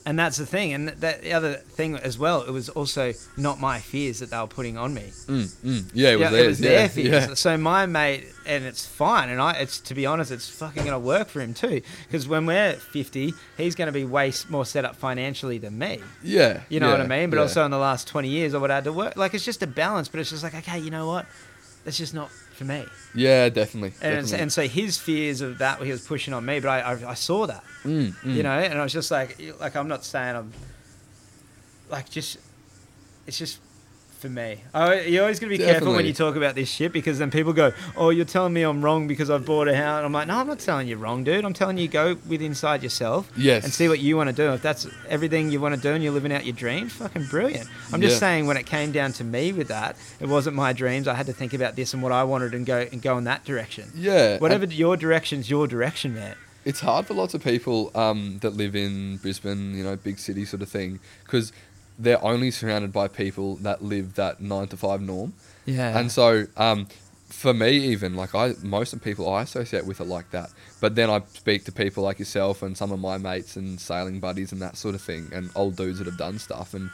[0.10, 0.73] And that's the thing.
[0.73, 4.40] And that the other thing as well, it was also not my fears that they
[4.40, 5.03] were putting on me.
[5.27, 5.91] Mm, mm.
[5.94, 6.44] Yeah, it was yeah, theirs.
[6.44, 6.69] it was yeah.
[6.69, 7.27] their fears.
[7.27, 7.34] Yeah.
[7.36, 9.30] So my mate, and it's fine.
[9.30, 11.84] And I, it's to be honest, it's fucking gonna work for him too.
[12.07, 15.99] Because when we're fifty, he's gonna be way more set up financially than me.
[16.23, 16.61] Yeah.
[16.69, 17.30] You know what I mean?
[17.30, 19.15] But also in the last twenty years, I would have had to work.
[19.15, 20.07] Like it's just a balance.
[20.07, 21.27] But it's just like, okay, you know what?
[21.86, 22.86] That's just not for me.
[23.15, 23.94] Yeah, definitely.
[24.02, 24.40] And, definitely.
[24.40, 27.14] and so his fears of that he was pushing on me, but I, I, I
[27.15, 28.36] saw that, Mm, mm.
[28.36, 30.52] you know, and I was just like, like I'm not saying I'm,
[31.90, 32.38] like just,
[33.26, 33.60] it's just
[34.20, 34.64] for me.
[34.74, 37.54] I, you're always gonna be careful when you talk about this shit because then people
[37.54, 39.98] go, oh, you're telling me I'm wrong because I've bought a house.
[39.98, 41.46] And I'm like, no, I'm not telling you wrong, dude.
[41.46, 43.64] I'm telling you go with inside yourself Yes.
[43.64, 44.52] and see what you want to do.
[44.54, 47.68] If that's everything you want to do and you're living out your dreams, fucking brilliant.
[47.94, 48.20] I'm just Yeah.
[48.20, 51.08] saying when it came down to me with that, it wasn't my dreams.
[51.08, 53.24] I had to think about this and what I wanted and go and go in
[53.24, 53.91] that direction.
[53.96, 54.34] Yeah.
[54.34, 56.36] and Whatever your direction's your direction, man.
[56.66, 60.44] It's hard for lots of people um, that live in Brisbane, you know, big city
[60.44, 61.54] sort of thing, because
[61.99, 65.34] they're only surrounded by people that live that nine to five norm.
[65.65, 65.97] Yeah.
[65.99, 66.88] And so, um,
[67.27, 70.49] for me, even like I, most of the people I associate with are like that.
[70.81, 74.19] But then I speak to people like yourself and some of my mates and sailing
[74.19, 76.89] buddies and that sort of thing, and old dudes that have done stuff, and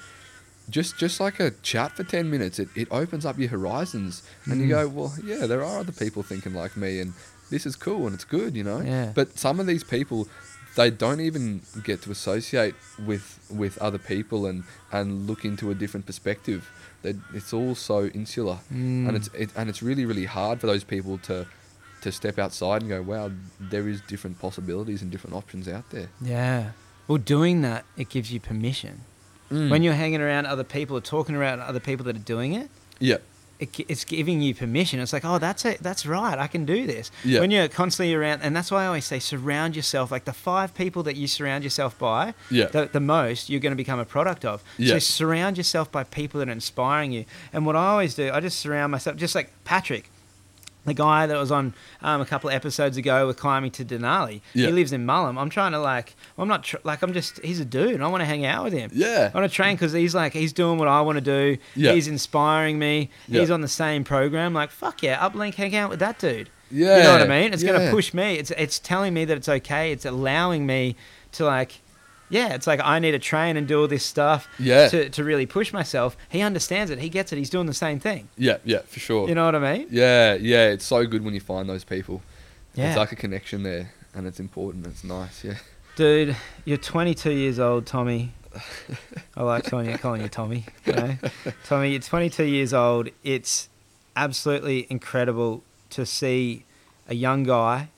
[0.70, 4.60] just just like a chat for ten minutes, it, it opens up your horizons, and
[4.60, 4.70] you Mm.
[4.70, 7.14] go, well, yeah, there are other people thinking like me, and
[7.52, 8.82] this is cool and it's good, you know.
[8.82, 9.12] Yeah.
[9.14, 10.28] But some of these people,
[10.76, 12.76] they don't even get to associate
[13.06, 16.70] with with other people and and look into a different perspective.
[17.02, 19.08] They, it's all so insular, Mm.
[19.08, 21.46] and it's it, and it's really really hard for those people to
[22.02, 26.10] to step outside and go, wow, there is different possibilities and different options out there.
[26.22, 26.72] yeah.
[27.08, 29.02] Well, doing that, it gives you permission.
[29.52, 29.70] Mm.
[29.70, 32.70] When you're hanging around other people or talking around other people that are doing it,
[33.00, 33.18] yeah,
[33.60, 35.00] it's giving you permission.
[35.00, 35.80] It's like, oh, that's it.
[35.82, 36.38] That's right.
[36.38, 37.12] I can do this.
[37.24, 37.40] Yeah.
[37.40, 40.12] When you're constantly around, and that's why I always say, surround yourself.
[40.12, 43.72] Like the five people that you surround yourself by, yeah, the, the most you're going
[43.72, 44.64] to become a product of.
[44.78, 44.94] Yeah.
[44.94, 47.26] So surround yourself by people that are inspiring you.
[47.54, 50.10] And what I always do, I just surround myself, just like Patrick,
[50.86, 54.42] the guy that was on um, a couple of episodes ago with climbing to Denali.
[54.54, 54.68] Yeah.
[54.68, 55.38] He lives in Mullum.
[55.40, 58.02] I'm trying to like, I'm not tr- like, I'm just, he's a dude.
[58.02, 58.92] I want to hang out with him.
[58.94, 61.58] yeah, I want to train because he's like he's doing what I want to do.
[61.76, 61.94] Yeah.
[61.94, 63.10] He's inspiring me.
[63.28, 63.42] Yeah.
[63.42, 64.54] He's on the same program.
[64.54, 66.50] Like fuck yeah, uplink, hang out with that dude.
[66.72, 66.98] yeah.
[66.98, 67.54] You know what I mean?
[67.54, 67.74] It's yeah.
[67.74, 68.36] gonna push me.
[68.36, 69.92] It's it's telling me that it's okay.
[69.92, 70.96] It's allowing me
[71.34, 71.82] to like,
[72.30, 72.54] yeah.
[72.54, 75.46] It's like I need to train and do all this stuff Yeah, to to really
[75.46, 76.16] push myself.
[76.30, 77.00] He understands it.
[77.00, 77.38] He gets it.
[77.38, 78.30] He's doing the same thing.
[78.38, 79.28] yeah, yeah, for sure.
[79.28, 79.88] You know what I mean?
[79.92, 82.22] Yeah, yeah, it's so good when you find those people.
[82.74, 82.90] Yeah.
[82.90, 84.86] It's like a connection there, and it's important.
[84.88, 85.44] It's nice.
[85.44, 85.58] Yeah.
[85.96, 86.36] Dude,
[86.66, 88.34] you're 22 years old, Tommy.
[89.38, 90.66] I like calling you, calling you Tommy.
[90.86, 91.18] You know?
[91.66, 93.10] Tommy, you're 22 years old.
[93.24, 93.70] It's
[94.16, 96.66] absolutely incredible to see
[97.08, 97.90] a young guy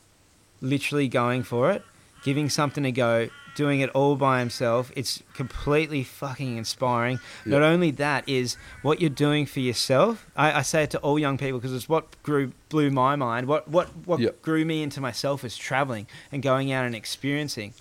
[0.61, 1.83] literally going for it,
[2.23, 4.91] giving something a go, doing it all by himself.
[4.95, 7.19] It's completely fucking inspiring.
[7.45, 10.27] Not only that is what you're doing for yourself.
[10.35, 13.47] I, I say it to all young people because it's what grew blew my mind.
[13.47, 14.29] What what what Yeah.
[14.41, 17.73] grew me into myself is traveling and going out and experiencing.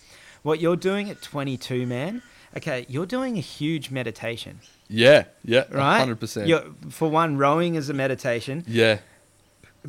[0.42, 2.22] What you're doing at 22, man.
[2.56, 5.98] Okay, you're doing a huge meditation, Yeah, yeah, right?
[5.98, 6.46] hundred percent.
[6.48, 8.64] You're, for one, rowing is a meditation.
[8.66, 9.00] Yeah,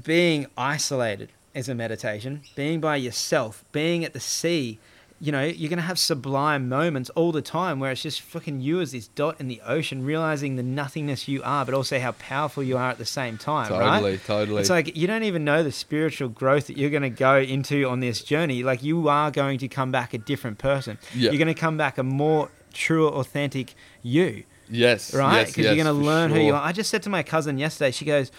[0.03, 2.41] being isolated is a meditation.
[2.55, 4.79] Being by yourself, being at the sea,
[5.19, 8.79] you know, you're gonna have sublime moments all the time where it's just fucking you
[8.81, 12.61] as this dot in the ocean, realizing the nothingness you are, but also how powerful
[12.61, 13.71] you are at the same time.
[13.73, 13.95] right?
[13.99, 14.61] Totally, totally.
[14.61, 17.89] It's like you don't even know the spiritual growth that you're going to go into
[17.89, 18.61] on this journey.
[18.61, 20.99] Like you are going to come back a different person.
[21.15, 21.31] Yeah.
[21.31, 23.73] You're going to come back a more true, authentic
[24.03, 25.47] you, yes, right?
[25.47, 26.61] Because yes, you're going to learn who you are.
[26.61, 27.89] I just said to my cousin yesterday.
[27.89, 28.31] She goes,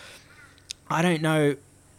[0.89, 1.57] "I don't know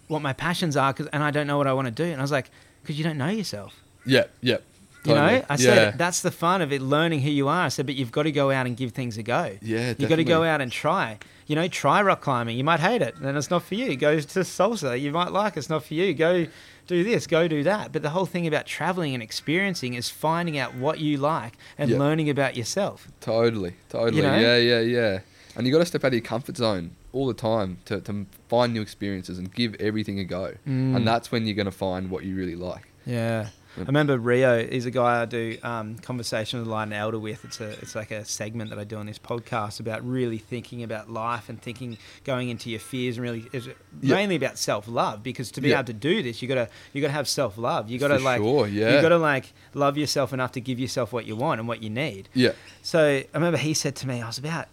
[0.10, 2.18] what my passions are, 'cause- and I don't know what I want to do." And
[2.20, 4.58] I was like, "Because you don't know yourself." Yeah, yeah.
[5.06, 5.56] You know, I yeah.
[5.56, 7.66] said that's the fun of it, learning who you are.
[7.66, 9.56] I said, but you've got to go out and give things a go.
[9.62, 11.18] Yeah, you've got to go out and try.
[11.48, 12.58] You know, try rock climbing.
[12.58, 13.96] You might hate it, then it's not for you.
[13.96, 15.00] Go to salsa.
[15.00, 15.60] You might like it.
[15.60, 16.14] It's not for you.
[16.14, 16.48] Go
[16.86, 17.28] do this.
[17.28, 17.94] Go do that.
[17.94, 21.90] But the whole thing about traveling and experiencing is finding out what you like and
[21.92, 21.98] Yeah.
[21.98, 23.08] learning about yourself.
[23.22, 24.22] Totally, totally.
[24.22, 24.38] know?
[24.38, 25.20] Yeah, yeah, yeah.
[25.56, 28.26] And you got to step out of your comfort zone all the time to, to
[28.48, 30.54] find new experiences and give everything a go.
[30.68, 30.96] Mm.
[30.96, 32.88] And that's when you're going to find what you really like.
[33.06, 33.50] Yeah.
[33.78, 37.46] I remember Rio is a guy I do um, conversation with and Elder with.
[37.46, 40.84] It's a it's like a segment that I do on this podcast about really thinking
[40.84, 43.68] about life and thinking going into your fears and really it's
[44.02, 45.76] mainly about self love because to be Yeah.
[45.76, 47.90] able to do this you gotta you gotta have self love.
[47.90, 48.96] You gotta For like sure, yeah.
[48.96, 51.92] you gotta like love yourself enough to give yourself what you want and what you
[51.92, 52.28] need.
[52.34, 52.54] Yeah.
[52.82, 54.68] So I remember he said to me, I was about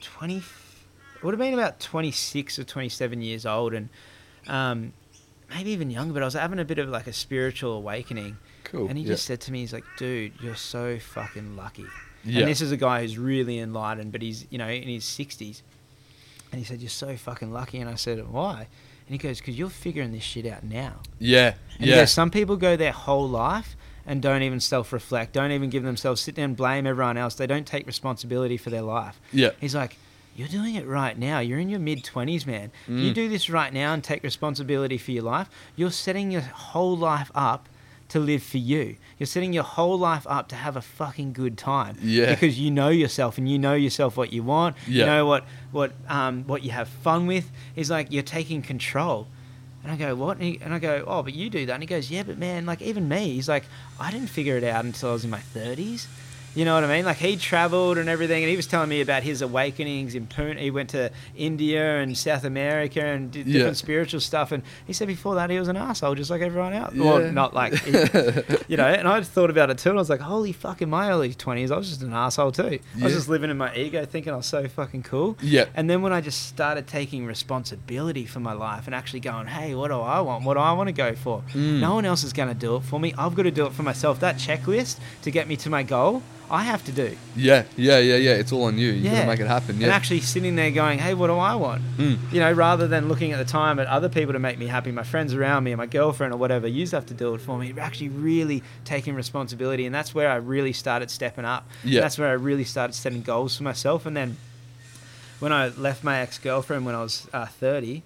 [0.00, 0.42] 20, it
[1.24, 3.88] would have been about 26 or 27 years old and
[4.46, 4.92] um,
[5.50, 8.36] maybe even younger, but I was having a bit of like a spiritual awakening.
[8.64, 8.88] Cool.
[8.88, 9.12] And he yeah.
[9.12, 11.86] just said to me, he's like, dude, you're so fucking lucky.
[12.24, 12.40] Yeah.
[12.40, 15.62] And this is a guy who's really enlightened, but he's, you know, in his 60s.
[16.52, 17.78] And he said, you're so fucking lucky.
[17.80, 18.68] And I said, why?
[19.06, 21.00] And he goes, because you're figuring this shit out now.
[21.18, 21.54] yeah.
[21.78, 21.96] And Yeah.
[21.96, 23.76] goes, some people go their whole life
[24.06, 27.34] and don't even self-reflect, don't even give themselves, sit there and blame everyone else.
[27.34, 29.20] They don't take responsibility for their life.
[29.32, 29.50] Yeah.
[29.60, 29.96] He's like,
[30.36, 31.38] you're doing it right now.
[31.40, 32.70] You're in your mid 20s, man.
[32.88, 33.14] If you Mm.
[33.14, 37.30] do this right now and take responsibility for your life, you're setting your whole life
[37.34, 37.68] up
[38.08, 38.96] to live for you.
[39.18, 41.96] You're setting your whole life up to have a fucking good time.
[42.02, 42.30] Yeah.
[42.34, 44.76] Because you know yourself and you know yourself what you want.
[44.86, 45.00] Yeah.
[45.04, 47.50] You know what what um what you have fun with.
[47.76, 49.26] Is like you're taking control.
[49.82, 50.38] And I go, what?
[50.38, 51.74] And, he, and I go, oh, but you do that.
[51.74, 53.64] And he goes, yeah, but man, like even me, he's like,
[54.00, 56.06] I didn't figure it out until I was in my 30s.
[56.54, 57.04] You know what I mean?
[57.04, 60.58] Like he traveled and everything, and he was telling me about his awakenings in Pune.
[60.58, 63.52] He went to India and South America and did Yeah.
[63.54, 64.52] different spiritual stuff.
[64.52, 66.94] And he said before that he was an asshole, just like everyone else.
[66.94, 67.90] Well, not like, he-
[68.68, 68.86] you know.
[68.86, 69.90] And I thought about it too.
[69.90, 70.80] And I was like, holy fuck!
[70.82, 72.78] In my early 20s, I was just an asshole too.
[73.00, 75.36] I was just living in my ego, thinking I was so fucking cool.
[75.42, 75.64] Yeah.
[75.74, 79.74] And then when I just started taking responsibility for my life and actually going, hey,
[79.74, 80.44] what do I want?
[80.44, 81.42] What do I want to go for?
[81.52, 81.80] Mm.
[81.80, 83.12] No one else is going to do it for me.
[83.18, 84.20] I've got to do it for myself.
[84.20, 87.16] That checklist to get me to my goal, I have to do.
[87.36, 87.64] Yeah.
[87.76, 87.98] Yeah.
[87.98, 88.16] Yeah.
[88.16, 88.32] Yeah.
[88.32, 88.88] It's all on you.
[88.92, 89.14] You Yeah.
[89.16, 89.70] gotta make it happen.
[89.76, 89.88] And Yeah.
[89.94, 91.82] actually sitting there going, hey, what do I want?
[91.96, 92.18] Mm.
[92.32, 94.92] You know, rather than looking at the time at other people to make me happy,
[94.92, 97.58] my friends around me, and my girlfriend or whatever, you have to do it for
[97.58, 97.72] me.
[97.78, 101.66] Actually, really taking responsibility, and that's where I really started stepping up.
[101.82, 102.00] Yeah.
[102.02, 104.04] That's where I really started setting goals for myself.
[104.06, 104.36] And then
[105.40, 108.02] when I left my ex girlfriend when I was uh, 30,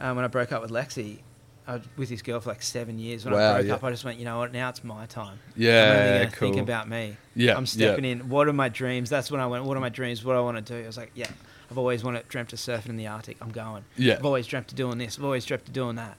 [0.00, 1.18] um, when I broke up with Lexi,
[1.66, 3.24] I was with this girl for like seven years.
[3.24, 3.74] When Wow, I broke yeah.
[3.74, 4.52] up, I just went, you know what?
[4.52, 5.38] Now it's my time.
[5.56, 6.24] I'm Yeah.
[6.26, 6.50] to Cool.
[6.52, 7.16] think about me.
[7.34, 7.56] Yeah.
[7.56, 8.28] I'm stepping in.
[8.28, 9.08] What are my dreams?
[9.08, 9.64] That's when I went.
[9.64, 10.24] What are my dreams?
[10.24, 10.82] What do I want to do?
[10.82, 11.28] I was like, yeah,
[11.70, 13.38] I've always wanted dreamt of surfing in the Arctic.
[13.40, 13.84] I'm going.
[13.96, 14.14] Yeah.
[14.14, 15.18] I've always dreamt of doing this.
[15.18, 16.16] I've always dreamt of doing that.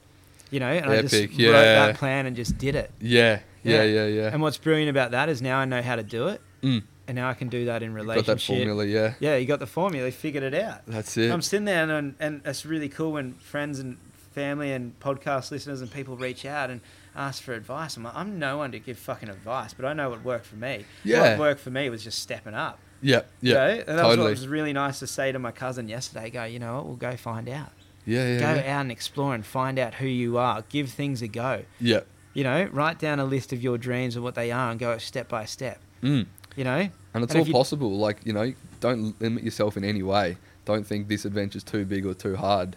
[0.52, 1.52] You know, and I just Epic, wrote yeah.
[1.88, 2.92] that plan and just did it.
[3.00, 3.40] Yeah.
[3.64, 3.84] Yeah.
[3.84, 3.84] Yeah.
[3.84, 4.06] Yeah.
[4.08, 4.30] Yeah.
[4.34, 6.84] And what's brilliant about that is now I know how to do it, Mm.
[7.08, 8.28] and now I can do that in relationship.
[8.28, 8.86] Got that formula.
[8.86, 9.14] Yeah.
[9.20, 10.06] Yeah, you got the formula.
[10.08, 10.82] You figured it out.
[10.88, 11.32] That's it.
[11.32, 13.98] I'm sitting there, and, and it's really cool when friends and
[14.36, 16.82] family and podcast listeners and people reach out and
[17.16, 17.96] ask for advice.
[17.96, 20.58] I'm like, I'm no one to give fucking advice, but I know what worked for
[20.58, 20.86] me.
[21.06, 21.32] Yeah.
[21.32, 22.78] What worked for me was just stepping up.
[23.02, 23.22] Yeah.
[23.42, 23.56] You Yeah.
[23.56, 23.84] know?
[23.88, 26.30] And that was what was really nice to say to my cousin yesterday.
[26.30, 26.86] Go, you know what?
[26.86, 27.72] We'll go find out.
[28.06, 28.34] Yeah.
[28.34, 28.40] Yeah.
[28.40, 28.76] go yeah.
[28.78, 30.64] out and explore and find out who you are.
[30.70, 31.64] Give things a go.
[31.80, 32.02] Yeah.
[32.34, 34.98] You know, write down a list of your dreams and what they are and go
[34.98, 35.80] step by step.
[36.04, 36.26] Mm.
[36.58, 36.90] You know?
[37.14, 37.98] And it's And all you- possible.
[37.98, 40.38] Like you know, don't limit yourself in any way.
[40.66, 42.76] Don't think this adventure's too big or too hard.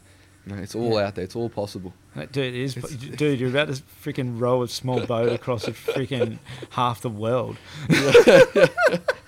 [0.51, 1.07] You it's all Yeah.
[1.07, 1.25] out there.
[1.25, 1.93] It's all possible.
[2.17, 5.73] Dude, it is, It's- dude, you're about to freaking row a small boat across a
[5.73, 6.39] freaking
[6.71, 7.57] half the world.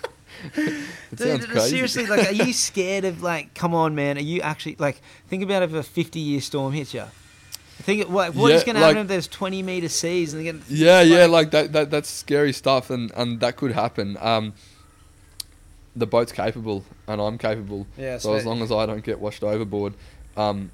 [0.42, 1.70] It sounds Dude, crazy.
[1.70, 3.52] seriously, like, are you scared of like?
[3.54, 4.16] Come on, man.
[4.16, 5.00] Are you actually like?
[5.28, 7.04] Think about if a 50 year storm hits you.
[7.82, 10.40] Think what what is Yeah, going to like- happen if there's 20 meter seas and
[10.40, 11.90] they get Yeah, yeah, Like- like that, that.
[11.90, 14.16] That's scary stuff, and and that could happen.
[14.20, 14.54] Um,
[15.94, 17.86] the boat's capable, and I'm capable.
[17.98, 19.94] Yeah, So as long as I don't get washed overboard,
[20.36, 20.70] um,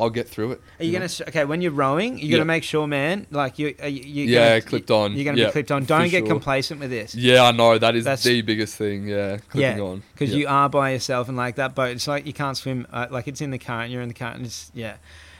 [0.00, 0.60] I'll get through it.
[0.78, 0.98] Are you know?
[0.98, 2.18] gonna s- okay when you're rowing?
[2.18, 2.36] You're Yeah.
[2.38, 3.26] gonna make sure, man.
[3.30, 5.14] Like you, are you you're Yeah, gonna, clipped on.
[5.14, 5.84] You're gonna Yeah, be clipped on.
[5.84, 6.28] Don't get sure.
[6.28, 7.14] complacent with this.
[7.14, 9.06] Yeah, I know that is That's- the biggest thing.
[9.08, 11.90] Yeah, clipping Yeah, on because you are by yourself and like that boat.
[11.90, 12.86] It's like you can't swim.
[12.92, 13.90] Uh, like it's in the current.
[13.92, 14.38] You're in the current.
[14.38, 14.94] And it's yeah.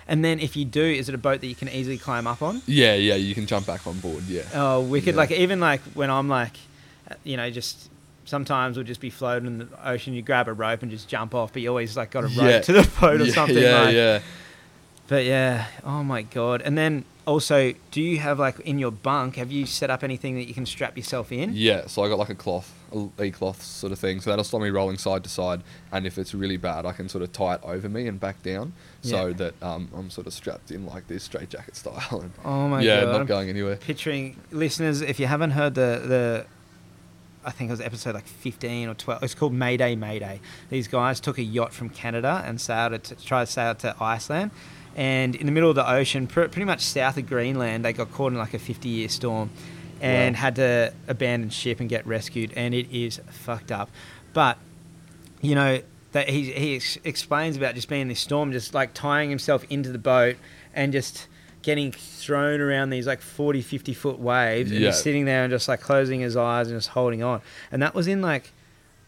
[0.09, 2.43] And then if you do, is it a boat that you can easily climb up
[2.43, 2.63] on?
[2.67, 4.25] Yeah, yeah, you can jump back on board.
[4.27, 4.43] Yeah.
[4.55, 5.15] Oh, wicked!
[5.15, 6.57] Like even like when I'm like,
[7.09, 7.89] uh, you know, just
[8.25, 10.13] sometimes we'll just be floating in the ocean.
[10.15, 12.37] You grab a rope and just jump off, but you always like got a rope
[12.39, 12.61] Yeah.
[12.61, 13.57] to the boat or yeah, something.
[13.59, 13.95] Yeah, like.
[13.95, 14.21] yeah.
[15.11, 16.63] But yeah, oh my god!
[16.63, 19.35] And then also, do you have like in your bunk?
[19.37, 21.51] Have you set up anything that you can strap yourself in?
[21.53, 22.73] Yeah, so I got like a cloth,
[23.19, 24.21] a e cloth sort of thing.
[24.21, 25.63] So that'll stop me rolling side to side.
[25.91, 28.41] And if it's really bad, I can sort of tie it over me and back
[28.45, 28.73] down,
[29.03, 29.33] so Yeah.
[29.35, 32.21] that um, I'm sort of strapped in like this, straight jacket style.
[32.21, 33.11] And Oh my yeah, god!
[33.13, 33.77] not I'm going anywhere.
[33.77, 35.01] picturing listeners.
[35.01, 36.47] If you haven't heard the the,
[37.45, 39.25] I think it was episode like fifteen or twelve.
[39.25, 40.39] It's called Mayday Mayday.
[40.69, 43.97] These guys took a yacht from Canada and sailed it to try to sail to
[44.01, 44.53] Iceland.
[44.97, 48.13] And in the middle of the ocean, pr- pretty much south of Greenland, they got
[48.13, 49.51] caught in like a 50 year storm
[50.01, 50.41] and Wow.
[50.41, 52.53] had to abandon ship and get rescued.
[52.57, 53.91] And it is fucked up.
[54.33, 54.59] But,
[55.41, 55.81] you know,
[56.13, 59.65] that he, he ex- explains about just being in this storm, just like tying himself
[59.71, 60.37] into the boat
[60.75, 61.29] and just
[61.63, 64.89] getting thrown around these like 40, 50 foot waves and Yeah.
[64.89, 67.43] just sitting there and just like closing his eyes and just holding on.
[67.71, 68.51] And that was in like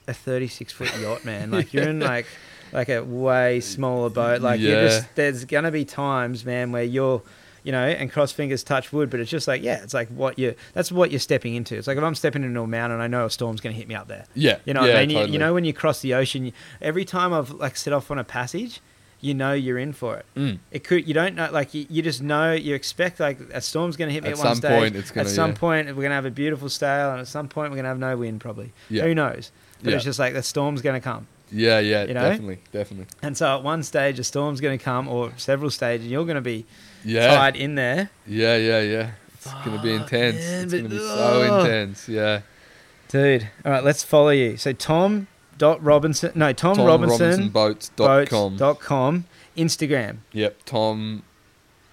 [0.06, 1.50] a 36 foot yacht, man.
[1.50, 2.26] Like you're in like
[2.72, 4.40] like a way smaller boat.
[4.42, 4.82] Like you Yeah.
[4.88, 7.22] just there's gonna be times, man, where you're
[7.64, 10.36] you know, and cross fingers touch wood, but it's just like, yeah, it's like what
[10.36, 11.76] you that's what you're stepping into.
[11.76, 13.94] It's like if I'm stepping into a mountain, I know a storm's gonna hit me
[13.94, 14.24] up there.
[14.34, 15.10] Yeah, You know yeah, I mean?
[15.10, 15.32] You- totally.
[15.34, 18.24] You, know when you cross the ocean, every time I've like set off on a
[18.24, 18.80] passage,
[19.20, 20.26] you know you're in for it.
[20.36, 20.58] Mm.
[20.72, 23.96] It could you don't know like you, you just know you expect like a storm's
[23.96, 24.70] gonna hit me At at, one stage.
[24.72, 25.56] point it's gonna- at some yeah.
[25.58, 28.16] point we're gonna have a beautiful sail, and at some point we're gonna have no
[28.16, 28.72] wind probably.
[28.90, 29.04] Yeah.
[29.04, 29.52] Who knows?
[29.84, 31.28] But it's just like the storm's gonna come.
[31.52, 32.28] Yeah, yeah, You know?
[32.30, 33.06] definitely, definitely.
[33.22, 36.24] And so at one stage, a storm's going to come, or several stages, and you're
[36.24, 36.64] going to be
[37.04, 38.10] Yeah, tied in there.
[38.26, 39.10] yeah, yeah, yeah.
[39.34, 40.36] It's gonna be intense.
[40.38, 41.64] man, it's gonna be so oh.
[41.64, 42.08] intense.
[42.08, 42.42] Yeah.
[43.08, 44.56] Dude, all right, let's follow you.
[44.56, 45.26] So Tom
[45.58, 48.56] dot Robinson, no Tom, Robinson, TomRobinsonBoats.com.
[48.56, 49.24] dot com,
[49.56, 51.24] Instagram Yep, Tom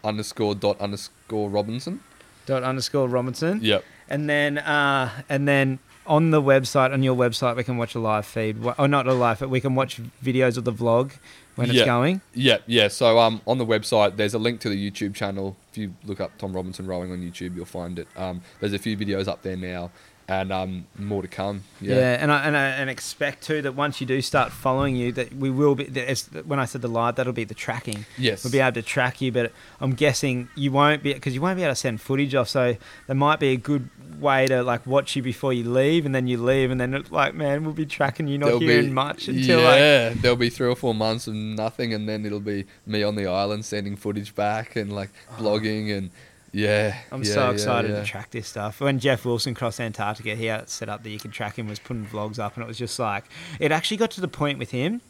[0.04, 2.02] underscore dot underscore Robinson.
[2.46, 3.84] dot underscore Robinson, Yep.
[4.08, 5.80] and then uh, and then
[6.10, 9.14] on the website on your website we can watch a live feed, or not a
[9.14, 11.12] live, but we can watch videos of the vlog
[11.56, 12.22] when it's going.
[12.34, 12.88] Yeah, yeah.
[12.88, 15.56] So um, on the website, there's a link to the YouTube channel.
[15.72, 18.08] If you look up Tom Robinson rowing on YouTube, you'll find it.
[18.18, 19.92] Um, there's a few videos up there now,
[20.30, 21.64] and um, more to come.
[21.82, 22.18] Yeah, Yeah.
[22.22, 25.34] and I and I and expect too that once you do start following you, that
[25.34, 25.86] we will be.
[25.86, 28.06] that When I said the live, that'll be the tracking.
[28.18, 28.44] Yes.
[28.44, 29.52] We'll be able to track you, but
[29.82, 32.48] I'm guessing you won't be because you won't be able to send footage off.
[32.50, 32.78] So
[33.08, 33.90] there might be a good
[34.20, 37.12] way to like watch you before you leave, and then you leave, and then it's
[37.12, 39.80] like, man, we'll be tracking you, not There'll hearing be- much until like.
[39.80, 43.16] yeah, there'll be three or four months of nothing, and then it'll be me on
[43.16, 46.12] the island sending footage back and like blogging and
[46.52, 46.98] yeah.
[47.12, 48.02] I'm yeah, so excited yeah.
[48.02, 48.82] to track this stuff.
[48.82, 51.68] When Geoff Wilson crossed Antarctica, he had it set up that you could track him,
[51.68, 53.26] was putting vlogs up, and it was just like
[53.60, 55.02] it actually got to the point with him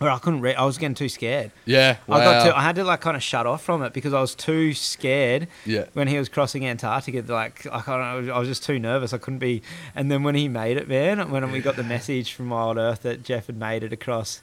[0.00, 0.40] where I couldn't.
[0.40, 1.52] Re- I was getting too scared.
[1.66, 2.16] Yeah, wow.
[2.16, 2.56] I got to.
[2.56, 5.46] I had to like kind of shut off from it because I was too scared
[5.66, 7.22] yeah, when he was crossing Antarctica.
[7.30, 9.12] Like, like I don't know, I was just too nervous.
[9.12, 9.62] I couldn't be.
[9.94, 13.02] And then when he made it, man, when we got the message from Wild Earth
[13.02, 14.40] that Geoff had made it across.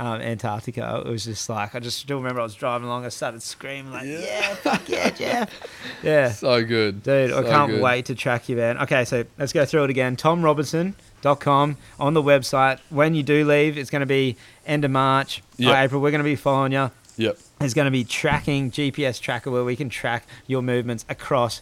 [0.00, 1.02] Um, Antarctica.
[1.04, 3.04] It was just like I just still remember I was driving along.
[3.04, 4.20] I started screaming like, Yeah.
[4.20, 5.10] "Yeah, fuck yeah,
[5.44, 5.50] Geoff!"
[6.04, 7.82] Yeah, so good, Dude, I can't good.
[7.82, 8.78] wait to track you, man.
[8.78, 10.16] Okay, so let's go through it again.
[10.16, 12.78] TomRobinson.com on the website.
[12.90, 15.74] When you do leave, it's going to be end of March Yep.
[15.74, 16.00] or April.
[16.00, 16.90] We're going to be following you.
[17.16, 21.60] Yep, There's going to be tracking, GPS tracker, where we can track your movements across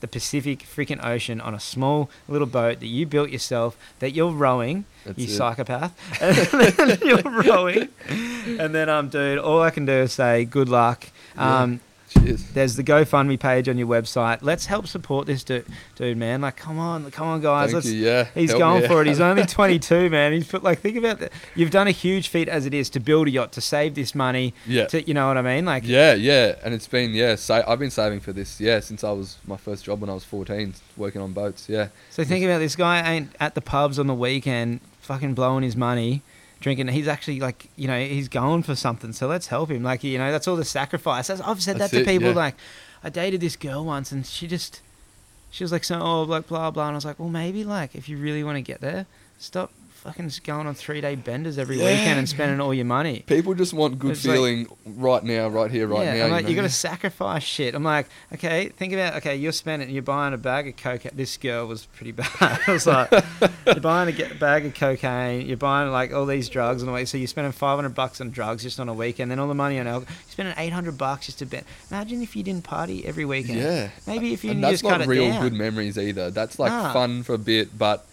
[0.00, 4.30] the Pacific freaking ocean on a small little boat that you built yourself, that you're
[4.32, 5.30] rowing, That's you it.
[5.30, 5.92] psychopath.
[6.78, 7.88] And you're rowing.
[8.08, 11.06] And then, um, dude, all I can do is say good luck.
[11.36, 12.44] Um, cheers.
[12.52, 14.38] there's the GoFundMe page on your website.
[14.42, 15.66] Let's help support this dude,
[15.96, 16.40] dude, man.
[16.40, 17.72] Like, come on, come on, guys.
[17.72, 17.92] Thank Let's.
[17.92, 18.04] you.
[18.06, 19.06] Yeah, He's help going for it.
[19.06, 20.32] He's only 22, man.
[20.32, 21.32] He's put like think about that.
[21.54, 24.14] You've done a huge feat as it is to build a yacht to save this
[24.14, 24.54] money.
[24.66, 24.86] Yeah.
[24.86, 25.64] To you know what I mean?
[25.64, 27.34] Like, Yeah, yeah, and it's been yeah.
[27.36, 30.14] Sa- I've been saving for this yeah since I was my first job when I
[30.14, 31.68] was fourteen, working on boats.
[31.68, 35.62] Yeah, so think about this guy ain't at the pubs on the weekend, fucking blowing
[35.62, 36.22] his money,
[36.60, 36.88] drinking.
[36.88, 39.12] He's actually like, you know, he's going for something.
[39.12, 39.82] So let's help him.
[39.82, 41.30] Like, you know, that's all the sacrifice.
[41.30, 42.28] I've said That's that to it, people.
[42.30, 42.34] yeah.
[42.34, 42.56] Like,
[43.02, 44.80] I dated this girl once, and she just,
[45.50, 47.94] she was like, so oh, like blah blah, and I was like, well, maybe like
[47.94, 49.06] if you really want to get there,
[49.38, 49.70] stop
[50.02, 53.24] fucking just going on three day benders every Yeah, weekend and spending all your money.
[53.26, 56.24] people just want good It's like- feeling right now, right here, right yeah, now.
[56.26, 56.50] I'm like, know?
[56.50, 57.74] you got to sacrifice shit.
[57.74, 61.12] I'm like, okay, think about, okay, you're spending, you're buying a bag of cocaine.
[61.14, 62.26] This girl was pretty bad.
[62.40, 63.10] I was like,
[63.66, 67.04] you're buying a bag of cocaine, you're buying like all these drugs the way.
[67.04, 69.78] So you're spending 500 bucks on drugs just on a weekend, then all the money
[69.80, 70.14] on alcohol.
[70.26, 71.64] You're spending 800 bucks just to bet.
[71.90, 73.58] Imagine if you didn't party every weekend.
[73.58, 75.42] Yeah, Maybe if you and just that's cut not it real down.
[75.42, 76.30] good memories either.
[76.30, 76.92] That's like Nah.
[76.92, 78.06] fun for a bit, but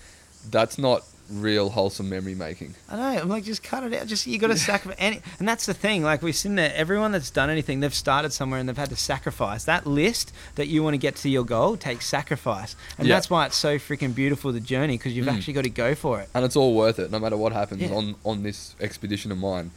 [0.50, 2.76] that's not real wholesome memory making.
[2.90, 3.22] I know.
[3.22, 4.08] I'm like, just cut it out.
[4.08, 6.04] Just you got to sacrifice any, and that's the thing.
[6.04, 6.72] Like we're sitting there.
[6.76, 9.66] Everyone that's done anything, they've started somewhere and they've had to sacrifice.
[9.66, 13.16] That list that you want to get to your goal takes sacrifice, and Yeah.
[13.16, 15.38] that's why it's so freaking beautiful the journey because you've Mm.
[15.38, 16.30] actually got to go for it.
[16.34, 17.94] And it's all worth it, no matter what happens Yeah.
[17.94, 19.72] on on this expedition of mine.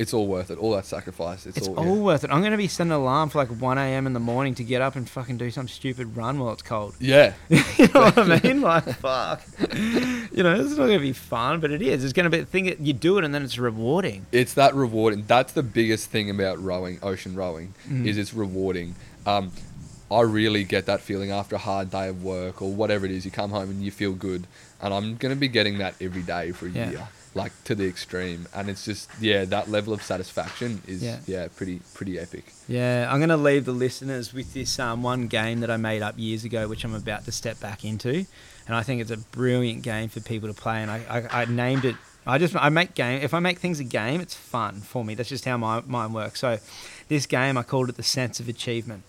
[0.00, 0.56] It's all worth it.
[0.58, 1.44] All that sacrifice.
[1.46, 1.78] It's, It's all.
[1.78, 2.02] all yeah.
[2.02, 2.30] worth it.
[2.30, 4.06] I'm going to be setting an alarm for like 1 a.m.
[4.06, 6.94] in the morning to get up and fucking do some stupid run while it's cold.
[6.98, 7.34] Yeah.
[7.50, 7.58] you
[7.94, 8.60] know what I mean?
[8.62, 9.42] Like, fuck.
[9.70, 12.02] You know, it's not going to be fun, but it is.
[12.02, 14.24] It's going to be the thing that you do it and then it's rewarding.
[14.32, 15.24] it's that rewarding.
[15.26, 18.06] That's the biggest thing about rowing, ocean rowing, Mhm.
[18.06, 18.94] is it's rewarding.
[19.26, 19.52] Um,
[20.10, 23.24] I really get that feeling after a hard day of work or whatever it is.
[23.24, 24.46] You come home and you feel good,
[24.80, 26.90] and I'm gonna be getting that every day for a Yeah.
[26.90, 28.46] year, like to the extreme.
[28.54, 31.18] And it's just yeah, that level of satisfaction is Yeah.
[31.26, 32.52] yeah, pretty pretty epic.
[32.68, 36.02] Yeah, I'm going to leave the listeners with this um, one game that I made
[36.02, 38.26] up years ago, which I'm about to step back into,
[38.66, 40.82] and I think it's a brilliant game for people to play.
[40.82, 40.98] And I,
[41.32, 41.96] I, I named it.
[42.26, 43.22] I just I make game.
[43.22, 45.14] If I make things a game, it's fun for me.
[45.14, 46.40] That's just how my mind works.
[46.40, 46.58] So,
[47.08, 49.04] this game I called it the sense of achievement.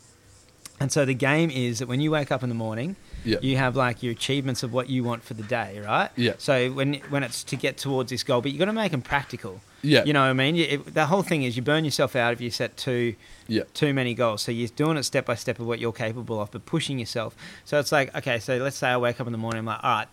[0.79, 3.37] And so the game is that when you wake up in the morning, Yeah.
[3.41, 6.09] you have like your achievements of what you want for the day, right?
[6.15, 6.33] Yeah.
[6.37, 9.01] So when when it's to get towards this goal, but you got to make them
[9.01, 9.61] practical.
[9.83, 10.03] Yeah.
[10.03, 10.55] You know what I mean?
[10.55, 13.15] You, it, the whole thing is you burn yourself out if you set too
[13.47, 13.63] Yeah.
[13.73, 14.41] too many goals.
[14.43, 17.35] So you're doing it step by step of what you're capable of, but pushing yourself.
[17.65, 19.83] So it's like, okay, so let's say I wake up in the morning, I'm like,
[19.83, 20.07] all right,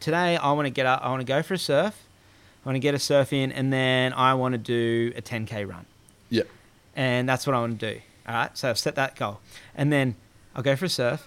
[0.00, 1.94] today I want to get up, I want to go for a surf,
[2.64, 5.68] I want to get a surf in, and then I want to do a 10k
[5.68, 5.86] run,
[6.28, 6.42] Yeah.
[6.96, 8.00] and that's what I want to do.
[8.28, 9.40] All right, so I've set that goal,
[9.76, 10.16] and then
[10.54, 11.26] I'll go for a surf.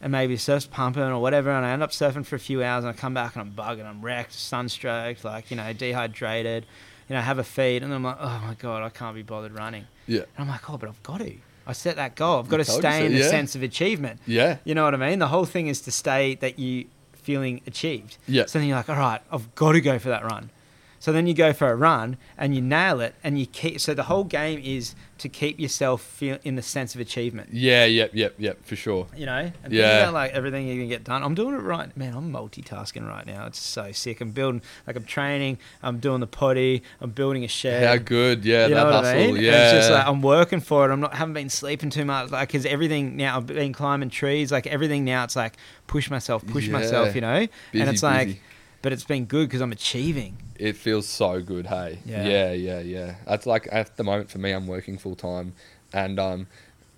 [0.00, 2.62] And maybe the surf's pumping or whatever, and I end up surfing for a few
[2.62, 6.66] hours, and I come back and I'm bugging, I'm wrecked, sunstroked, like you know, dehydrated,
[7.08, 9.22] you know, have a feed, and then I'm like, oh my god, I can't be
[9.22, 9.86] bothered running.
[10.06, 10.20] Yeah.
[10.20, 11.32] And I'm like, oh, but I've got to.
[11.66, 12.38] I set that goal.
[12.38, 13.28] I've got to stay so, in the yeah.
[13.28, 14.20] sense of achievement.
[14.26, 14.58] Yeah.
[14.64, 15.18] You know what I mean?
[15.18, 18.18] The whole thing is to stay that you feeling achieved.
[18.28, 18.46] Yeah.
[18.46, 20.50] So then you're like, all right, I've got to go for that run.
[20.98, 23.80] So then you go for a run and you nail it and you keep.
[23.80, 27.50] So the whole game is to keep yourself feel in the sense of achievement.
[27.52, 27.84] Yeah.
[27.84, 28.10] Yep.
[28.14, 28.34] Yep.
[28.38, 28.64] Yep.
[28.64, 29.06] For sure.
[29.16, 30.00] You know, and Yeah.
[30.00, 31.22] about like everything you can get done.
[31.22, 32.14] I'm doing it right, man.
[32.14, 33.46] I'm multitasking right now.
[33.46, 34.20] It's so sick.
[34.20, 35.58] I'm building, like I'm training.
[35.82, 36.82] I'm doing the potty.
[37.00, 37.86] I'm building a shed.
[37.86, 38.44] How good.
[38.44, 38.66] Yeah.
[38.66, 39.10] You that know what hustle.
[39.10, 39.36] I mean?
[39.36, 39.52] And Yeah.
[39.64, 40.92] It's just like I'm working for it.
[40.92, 44.50] I'm not haven't been sleeping too much, like because everything now I've been climbing trees.
[44.50, 45.54] Like everything now, it's like
[45.86, 46.72] push myself, push Yeah.
[46.72, 47.14] myself.
[47.14, 48.40] You know, busy, and it's like,
[48.82, 50.36] but it's been good because I'm achieving.
[50.58, 51.98] It feels so good, hey.
[52.04, 52.26] Yeah.
[52.26, 53.14] Yeah, yeah, yeah.
[53.26, 55.54] That's like at the moment for me, I'm working full time,
[55.92, 56.46] and um,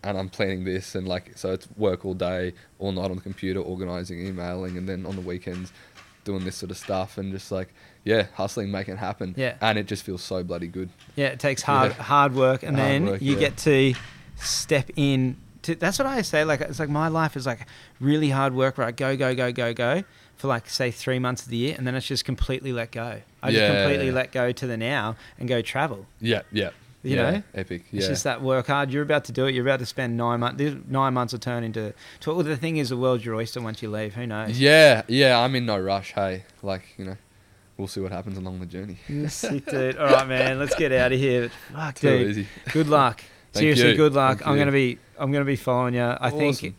[0.03, 3.23] and I'm planning this, and like so it's work all day, all night on the
[3.23, 5.73] computer, organizing, emailing, and then on the weekends,
[6.25, 7.73] doing this sort of stuff, and just like
[8.05, 9.35] yeah, hustling, making it happen.
[9.37, 9.57] Yeah.
[9.61, 10.89] And it just feels so bloody good.
[11.17, 12.03] Yeah, it takes hard Yeah.
[12.03, 13.41] hard work, and Hard then work, you yeah.
[13.41, 13.95] get to
[14.37, 15.37] step in.
[15.63, 16.45] To, that's what I say.
[16.45, 17.67] Like it's like my life is like
[18.01, 20.05] really hard work Right, go go go go go
[20.39, 23.21] for like say three months of the year, and then it's just completely let go.
[23.43, 23.81] I just Yeah.
[23.83, 26.07] completely let go to the now and go travel.
[26.21, 26.71] Yeah, yeah.
[27.05, 27.43] You yeah, know?
[27.55, 27.85] epic.
[27.93, 27.99] Yeah.
[27.99, 28.91] It's just that work hard.
[28.93, 29.55] You're about to do it.
[29.55, 30.63] You're about to spend nine months.
[30.89, 31.95] Nine months will turn into.
[32.21, 34.15] To, well, the thing is, the world's your oyster once you leave.
[34.15, 34.59] Who knows?
[34.59, 35.39] yeah, yeah.
[35.39, 36.13] I'm in no rush.
[36.13, 37.17] Hey, like you know,
[37.77, 38.99] we'll see what happens along the journey.
[39.29, 39.97] Sick, dude.
[39.97, 40.59] All right, man.
[40.59, 41.51] Let's get out of here.
[41.73, 42.31] Fuck, Too dude.
[42.31, 42.47] easy.
[42.73, 43.23] Good luck.
[43.53, 43.97] Seriously, you.
[43.97, 44.39] good luck.
[44.39, 44.61] Thank I'm you.
[44.61, 44.99] gonna be.
[45.19, 46.03] I'm gonna be following you.
[46.03, 46.39] I Awesome.
[46.53, 46.75] think.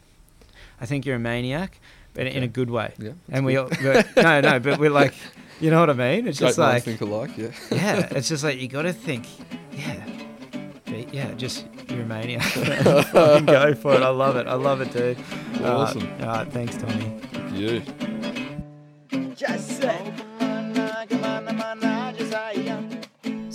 [0.81, 1.79] I think you're a maniac,
[2.13, 2.93] but in a good way.
[2.97, 3.11] Yeah.
[3.29, 3.69] and we all,
[4.17, 5.13] no, no, but we're like.
[5.61, 6.25] You know what I mean?
[6.25, 6.71] It's just Great like.
[6.71, 7.31] minds think alike.
[7.37, 7.49] Yeah.
[7.69, 9.25] Yeah, it's just like you got to think.
[9.73, 10.01] Yeah.
[10.85, 12.53] Be- Yeah, just you're a maniac.
[12.55, 14.01] Go for it.
[14.01, 14.47] I love it.
[14.47, 15.17] I love it, dude.
[15.17, 15.65] All right.
[15.65, 16.09] Awesome.
[16.21, 16.47] All right.
[16.49, 17.13] Thanks, Tommy.
[17.53, 17.81] You.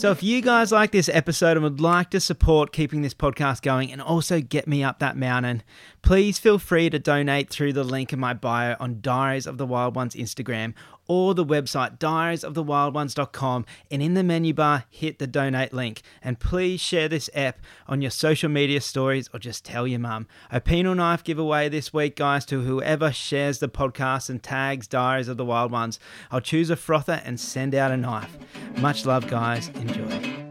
[0.04, 3.62] So, if you guys like this episode and would like to support keeping this podcast
[3.62, 5.62] going and also get me up that mountain,
[6.02, 9.64] please feel free to donate through the link in my bio on Diaries of the
[9.64, 10.74] Wild Ones Instagram
[11.06, 13.66] or the website diariesofthewildones.com.
[13.90, 16.02] And in the menu bar, hit the donate link.
[16.22, 20.26] And please share this app on your social media stories or just tell your mum.
[20.52, 25.36] Opinel knife giveaway this week, guys, to whoever shares the podcast and tags Diaries of
[25.36, 25.98] the Wild Ones.
[26.30, 28.36] I'll choose a frother and send out a knife.
[28.78, 29.68] Much love, guys.
[29.68, 30.44] Enjoy.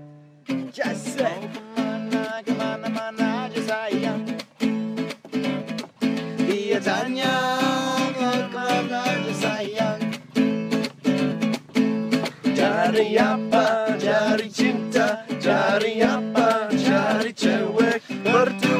[0.71, 1.49] Just say,
[18.33, 18.72] Martin.